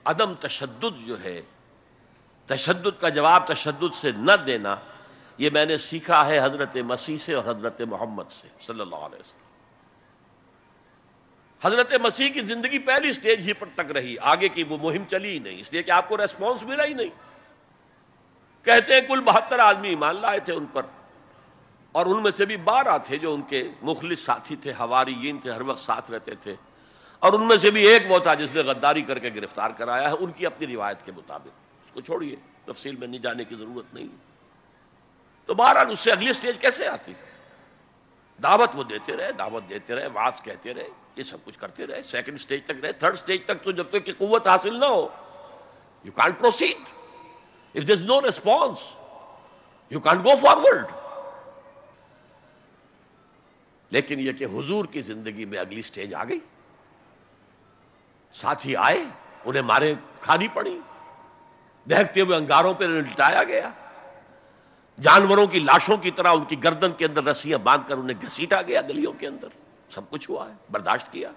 [0.06, 1.42] عدم تشدد جو ہے،
[2.50, 4.76] تشدد کا جواب تشدد سے نہ دینا
[5.38, 9.20] یہ میں نے سیکھا ہے حضرت مسیح سے اور حضرت محمد سے، صلی اللہ علیہ
[9.20, 9.44] وسلم۔
[11.62, 15.30] حضرت مسیح کی زندگی پہلی سٹیج ہی پر تک رہی، آگے کی وہ مہم چلی
[15.30, 17.10] ہی نہیں، اس لیے کہ آپ کو ریسپانس ملا ہی نہیں۔
[18.64, 20.82] کہتے ہیں کل بہتر آدمی ایمان لائے تھے ان پر،
[21.92, 25.52] اور ان میں سے بھی بارہ تھے جو ان کے مخلص ساتھی تھے ہواری تھے،
[25.52, 26.56] ہر وقت ساتھ رہتے تھے۔
[27.20, 30.10] اور ان میں سے بھی ایک وہ تھا جس نے غداری کر کے گرفتار کرایا
[30.10, 31.48] ہے، ان کی اپنی روایت کے مطابق۔
[31.86, 32.36] اس کو چھوڑیے،
[32.66, 34.08] تفصیل میں نہیں جانے کی ضرورت نہیں۔
[35.46, 37.14] تو بہرحال اس سے اگلی سٹیج کیسے آتی؟
[38.44, 42.02] دعوت وہ دیتے رہے، دعوت دیتے رہے واس کہتے رہے، یہ سب کچھ کرتے رہے
[42.04, 45.08] سیکنڈ سٹیج تک رہے تھرڈ سٹیج تک تو جب تک کہ قوت حاصل نہ ہو
[46.06, 46.90] you can't proceed
[47.76, 48.80] if this no response
[49.92, 50.86] you can't go forward
[53.92, 56.40] لیکن یہ کہ حضور کی زندگی میں اگلی سٹیج آ گئی،
[58.36, 59.04] ساتھی آئے،
[59.46, 60.78] انہیں مارے، کھانی پڑی
[61.90, 63.70] دہتے ہوئے انگاروں پہ لٹایا گیا۔
[65.02, 68.62] جانوروں کی لاشوں کی طرح ان کی گردن کے اندر رسیاں باندھ کر انہیں گھسیٹا
[68.62, 69.48] گیا گلیوں کے اندر۔
[69.90, 71.32] سب کچھ ہوا ہے، برداشت کیا۔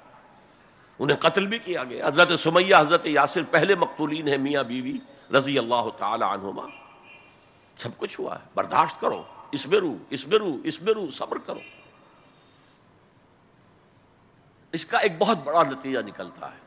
[0.98, 4.98] انہیں قتل بھی کیا گیا۔ حضرت سمیہ، حضرت یاسر پہلے مقتولین ہیں، میاں بیوی
[5.38, 6.62] رضی اللہ تعالی عنہما۔
[7.78, 9.22] سب کچھ ہوا ہے۔ برداشت کرو
[9.52, 11.60] اس میں رو اس میں رو اس میں رو صبر کرو۔
[14.72, 16.58] اس کا ایک بہت بڑا نتیجہ نکلتا ہے۔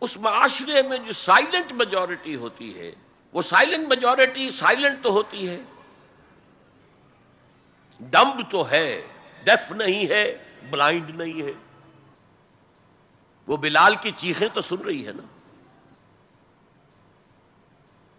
[0.00, 2.92] اس معاشرے میں جو سائلنٹ میجورٹی ہوتی ہے
[3.32, 5.60] وہ سائلنٹ میجورٹی سائلنٹ تو ہوتی ہے۔
[8.00, 9.06] ڈمب تو ہے
[9.44, 10.38] ڈیف نہیں ہے
[10.70, 11.52] بلائنڈ نہیں ہے۔
[13.46, 15.22] وہ بلال کی چیخیں تو سن رہی ہے نا۔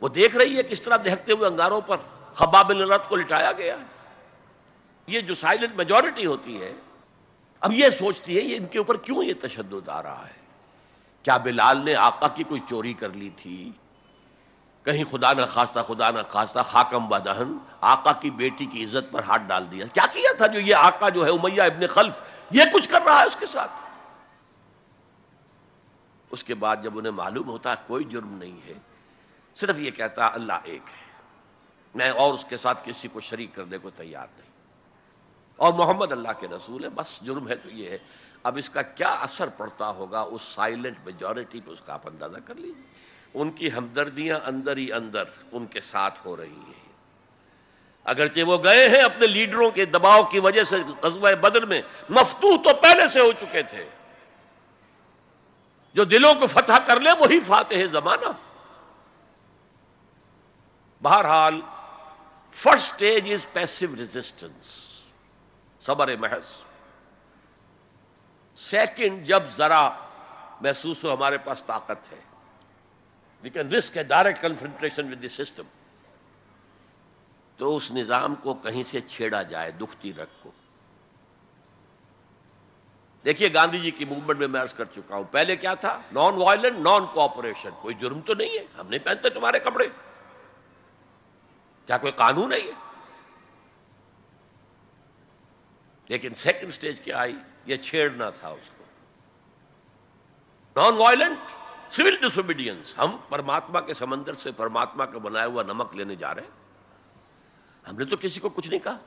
[0.01, 1.97] وہ دیکھ رہی ہے کس طرح دیکھتے ہوئے انگاروں پر،
[2.33, 3.85] خباب رت کو لٹایا گیا ہے۔
[5.07, 6.73] یہ جو سائلنٹ میجورٹی ہوتی ہے،
[7.59, 10.47] اب یہ سوچتی ہے، یہ ان کے اوپر کیوں یہ تشدد آ رہا ہے؟
[11.23, 13.71] کیا بلال نے آقا کی کوئی چوری کر لی تھی؟
[14.87, 19.23] کہیں خدا نہ خواستہ خدا نہ خواستہ خاکم بدہن آقا کی بیٹی کی عزت پر
[19.23, 22.63] ہاتھ ڈال دیا۔ کیا کیا تھا جو یہ آقا جو ہے امیہ ابن خلف، یہ
[22.73, 23.71] کچھ کر رہا ہے اس کے ساتھ؟
[26.31, 28.73] اس کے بعد جب انہیں معلوم ہوتا ہے کوئی جرم نہیں ہے،
[29.55, 31.21] صرف یہ کہتا اللہ ایک ہے۔
[31.95, 34.51] میں اور اس کے ساتھ کسی کو شریک کرنے کو تیار نہیں۔
[35.55, 37.97] اور محمد اللہ کے رسول ہے بس جرم ہے تو یہ ہے۔
[38.43, 42.37] اب اس کا کیا اثر پڑتا ہوگا؟ اس سائلنٹ میجورٹی پہ اس کا آپ اندازہ
[42.45, 42.96] کر لیجیے
[43.33, 46.91] ان کی ہمدردیاں اندر ہی اندر ان کے ساتھ ہو رہی ہیں۔
[48.03, 52.57] اگرچہ وہ گئے ہیں اپنے لیڈروں کے دباؤ کی وجہ سے غزوہ بدر میں مفتو
[52.57, 53.89] تو پہلے سے ہو چکے تھے۔
[55.93, 58.31] جو دلوں کو فتح کر لے، وہی فاتح زمانہ۔
[61.01, 61.61] بہرحال،
[62.51, 64.87] first stage is passive resistance
[65.81, 66.45] صبر محض۔
[68.55, 69.89] سیکنڈ جب ذرا
[70.61, 72.26] محسوس ہو، ہمارے پاس طاقت ہے۔
[73.43, 75.63] We can risk a direct confrontation with the system
[77.57, 80.51] تو اس نظام کو کہیں سے چھیڑا جائے، دکھتی رکھ کو۔
[83.25, 86.33] دیکھیے گاندھی جی کی موومنٹ میں میں عرض کر چکا ہوں، پہلے کیا تھا؟ نان
[86.33, 89.87] وائلنٹ نان کوآپریشن کوئی جرم تو نہیں ہے، ہم نہیں پہنتے تمہارے کپڑے۔
[91.85, 92.59] کیا کوئی قانون ہے
[96.07, 97.35] لیکن سیکنڈ سٹیج کیا آئی؟
[97.65, 98.83] یہ چھیڑنا تھا اس کو۔
[100.75, 101.37] نان وائلنٹ
[101.91, 102.39] سول ڈس
[102.97, 106.49] ہم پرماتما کے سمندر سے پرماتما کا بنایا ہوا نمک لینے جا رہے ہیں۔
[107.89, 108.97] ہم نے تو کسی کو کچھ نہیں کہا۔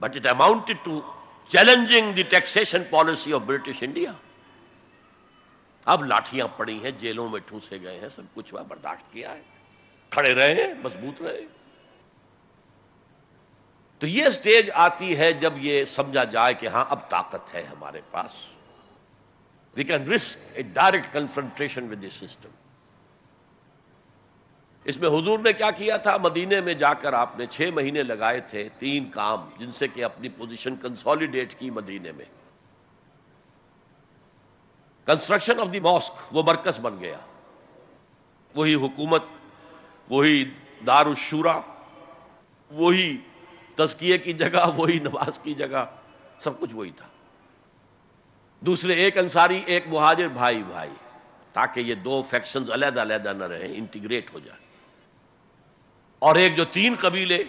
[0.00, 1.00] But it amount to
[1.48, 4.12] challenging the taxation policy of British India
[5.84, 9.42] اب لاٹیاں پڑی ہیں، جیلوں میں ٹھوسے گئے ہیں، سب کچھ ہوا، برداشت کیا ہے۔
[10.10, 11.40] کھڑے رہے ہیں، مضبوط رہے۔
[13.98, 18.00] تو یہ سٹیج آتی ہے جب یہ سمجھا جائے کہ ہاں اب طاقت ہے ہمارے
[18.10, 18.46] پاس۔
[19.74, 22.48] We can risk a direct confrontation with system
[24.84, 28.02] اس میں حضور نے کیا کیا تھا؟ مدینے میں جا کر آپ نے چھ مہینے
[28.02, 32.24] لگائے تھے تین کام، جن سے کہ اپنی پوزیشن کنسالیڈیٹ کی مدینے میں۔
[35.04, 37.18] کنسٹرکشن آف دی ماسک وہ مرکز بن گیا۔
[38.54, 39.22] وہی حکومت،
[40.08, 40.50] وہی
[40.86, 41.60] دار الشورا
[42.70, 43.18] وہی
[43.74, 45.84] تزکیے کی جگہ، وہی نماز کی جگہ،
[46.40, 47.06] سب کچھ وہی تھا۔
[48.60, 50.90] دوسرے ایک انصاری، ایک مہاجر، بھائی بھائی،
[51.52, 54.60] تاکہ یہ دو فیکشنز علیحدہ علیحدہ نہ رہیں انٹیگریٹ ہو جائے۔
[56.18, 57.44] اور ایک جو تین قبیلے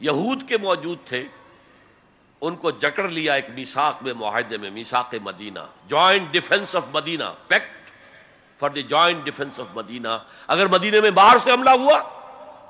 [0.00, 1.24] یہود کے موجود تھے،
[2.40, 7.24] ان کو جکڑ لیا ایک میساک میں، معاہدے میں میساک Madinah joint defence of Madinah
[7.48, 7.90] pact
[8.60, 10.08] for the joint defence of Madinah.
[10.46, 11.98] اگر مدینے میں باہر سے حملہ ہوا،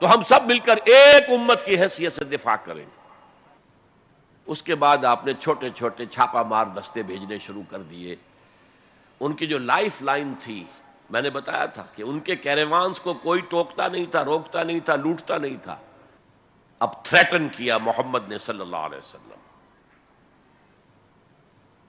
[0.00, 3.01] تو ہم سب مل کر ایک امت کی حیثیت سے دفاع کریں گے۔
[4.47, 8.16] اس کے بعد آپ نے چھوٹے چھوٹے چھاپا مار دستے بھیجنے شروع کر دیے۔
[9.20, 10.64] ان کی جو لائف لائن تھی،
[11.10, 14.81] میں نے بتایا تھا کہ ان کے کیریوانس کو کوئی ٹوکتا نہیں تھا، روکتا نہیں
[14.81, 15.77] تھا، لوٹتا نہیں تھا۔
[16.78, 19.32] اب تھریٹن کیا محمد نے صلی اللہ علیہ وسلم۔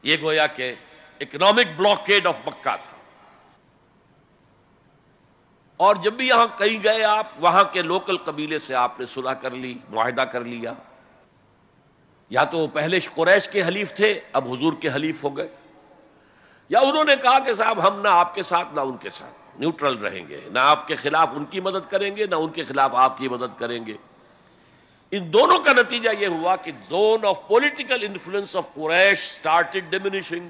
[0.03, 0.73] یہ گویا کہ
[1.19, 2.97] اکنامک بلاکیڈ آف مکہ تھا۔
[5.77, 9.31] اور جب بھی یہاں کہیں گئے آپ، وہاں کے لوکل قبیلے سے آپ نے صلح
[9.31, 10.73] کر لی، معاہدہ کر لیا۔
[12.33, 15.47] یا تو وہ پہلے قریش کے حلیف تھے، اب حضور کے حلیف ہو گئے۔
[16.69, 19.59] یا انہوں نے کہا کہ صاحب، ہم نہ آپ کے ساتھ، نہ ان کے ساتھ،
[19.59, 22.63] نیوٹرل رہیں گے۔ نہ آپ کے خلاف ان کی مدد کریں گے، نہ ان کے
[22.63, 23.93] خلاف آپ کی مدد کریں گے۔
[25.11, 29.39] ان دونوں کا نتیجہ یہ ہوا کہ zone of political influence of Quraysh
[29.89, 30.49] diminishing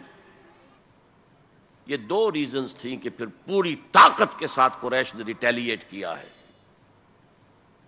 [1.87, 6.27] یہ دو ریزنز تھیں کہ پھر پوری طاقت کے ساتھ قریش نے ریٹیلیٹ کیا ہے۔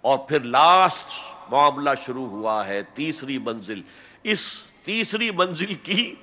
[0.01, 3.81] اور پھر لاسٹ معاملہ شروع ہوا ہے تیسری منزل۔
[4.23, 6.15] اس تیسری منزل کی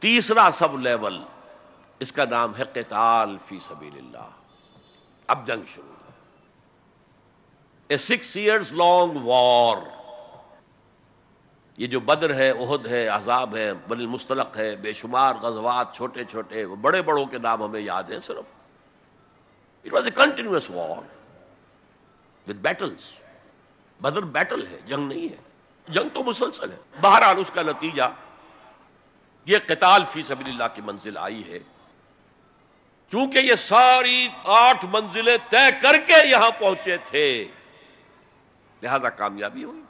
[0.00, 1.22] تیسرا سب لیول،
[2.00, 4.30] اس کا نام ہے قتال فی سبیل اللہ
[5.26, 5.94] اب جنگ شروع۔
[7.88, 9.76] A six years long war
[11.76, 16.24] یہ جو بدر ہے عہد ہے، عذاب ہے بل المستلق ہے، بے شمار غزوات چھوٹے
[16.24, 18.54] چھوٹے بڑے بڑوں کے نام ہمیں یاد ہیں صرف۔
[19.84, 21.02] It was a continuous war
[22.48, 23.12] with battles
[24.00, 25.36] Badr battle ہے، جنگ نہیں ہے۔
[25.88, 28.02] جنگ تو مسلسل ہے۔ بہرحال اس کا نتیجہ
[29.44, 31.58] یہ قتال فی سبیل اللہ کی منزل آئی ہے۔
[33.10, 37.48] چونکہ یہ ساری آٹھ منزلیں طے کر کے یہاں پہنچے تھے،
[38.82, 39.82] لہذا کامیابی ہوئی۔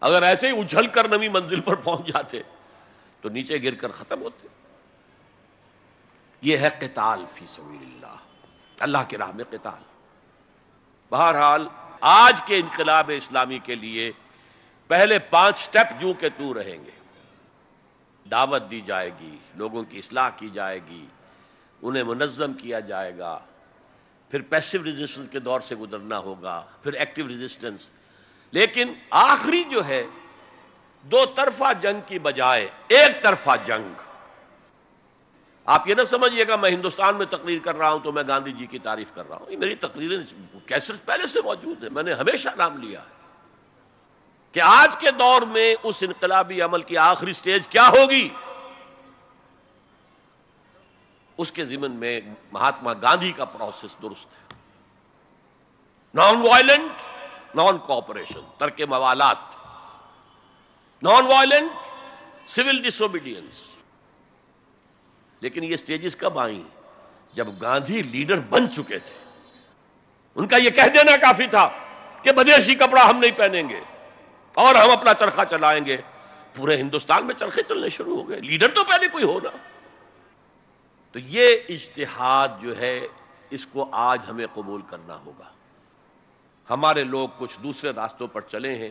[0.00, 2.42] اگر ایسے ہی اچھل کر نوی منزل پر پہنچ جاتے،
[3.20, 4.48] تو نیچے گر کر ختم ہوتے۔
[6.42, 8.16] یہ ہے قتال فی سبیل اللہ
[8.78, 9.82] اللہ کے راہ میں قتال۔
[11.10, 11.68] بہرحال
[12.04, 14.12] آج کے انقلاب اسلامی کے لیے
[14.88, 16.90] پہلے پانچ سٹیپ جو کہ تو رہیں گے۔
[18.30, 21.06] دعوت دی جائے گی، لوگوں کی اصلاح کی جائے گی،
[21.82, 23.38] انہیں منظم کیا جائے گا۔
[24.30, 27.90] پھر پیسو ریزسٹنس کے دور سے گزرنا ہوگا، پھر ایکٹیو ریزسٹنس
[28.50, 30.04] لیکن آخری جو ہے،
[31.02, 34.11] دو طرفہ جنگ کی بجائے ایک طرفہ جنگ۔
[35.64, 38.52] آپ یہ نہ سمجھیے گا میں ہندوستان میں تقریر کر رہا ہوں تو میں گاندھی
[38.52, 40.18] جی کی تعریف کر رہا ہوں۔ یہ میری تقریریں
[40.66, 43.22] کیسے پہلے سے موجود ہے میں نے ہمیشہ نام لیا ہے
[44.52, 48.28] کہ آج کے دور میں اس انقلابی عمل کی آخری سٹیج کیا ہوگی؟
[51.36, 52.20] اس کے ضمن میں
[52.52, 54.54] مہاتما گاندھی کا پروسیس درست ہے۔
[56.14, 56.92] نان وائلنٹ
[57.56, 59.36] نان کوپریشن ترک موالات۔
[61.02, 61.72] نان وائلنٹ
[62.48, 63.71] سول ڈسوبیڈینس
[65.42, 66.62] لیکن یہ سٹیجز کب آئیں؟
[67.34, 69.14] جب گاندھی لیڈر بن چکے تھے۔
[70.34, 71.70] ان کا یہ کہہ دینا کافی تھا
[72.22, 73.80] کہ بدیشی کپڑا ہم نہیں پہنیں گے
[74.54, 75.96] اور ہم اپنا چرخہ چلائیں گے۔
[76.54, 79.50] پورے ہندوستان میں چرخے چلنے شروع ہو گئے۔ لیڈر تو پہلے کوئی ہونا۔
[81.12, 83.06] تو یہ اجتہاد جو ہے،
[83.50, 85.48] اس کو آج ہمیں قبول کرنا ہوگا۔
[86.70, 88.90] ہمارے لوگ کچھ دوسرے راستوں پر چلے ہیں،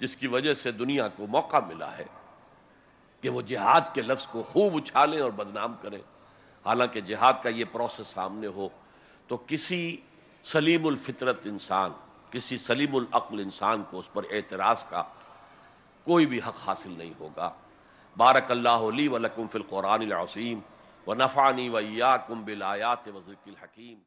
[0.00, 2.04] جس کی وجہ سے دنیا کو موقع ملا ہے۔
[3.22, 5.98] کہ وہ جہاد کے لفظ کو خوب اچھالیں اور بدنام کریں۔
[6.66, 8.68] حالانکہ جہاد کا یہ پروسیس سامنے ہو
[9.26, 9.96] تو کسی
[10.42, 11.90] سلیم الفطرت انسان،
[12.30, 15.02] کسی سلیم العقل انسان کو اس پر اعتراض کا
[16.04, 17.52] کوئی بھی حق حاصل نہیں ہوگا۔
[18.16, 20.60] بارک اللہ علی و لکم فی القرآن العظیم
[21.06, 23.98] و نفانی و ایاکم بالآیات و ذکر الحکیم۔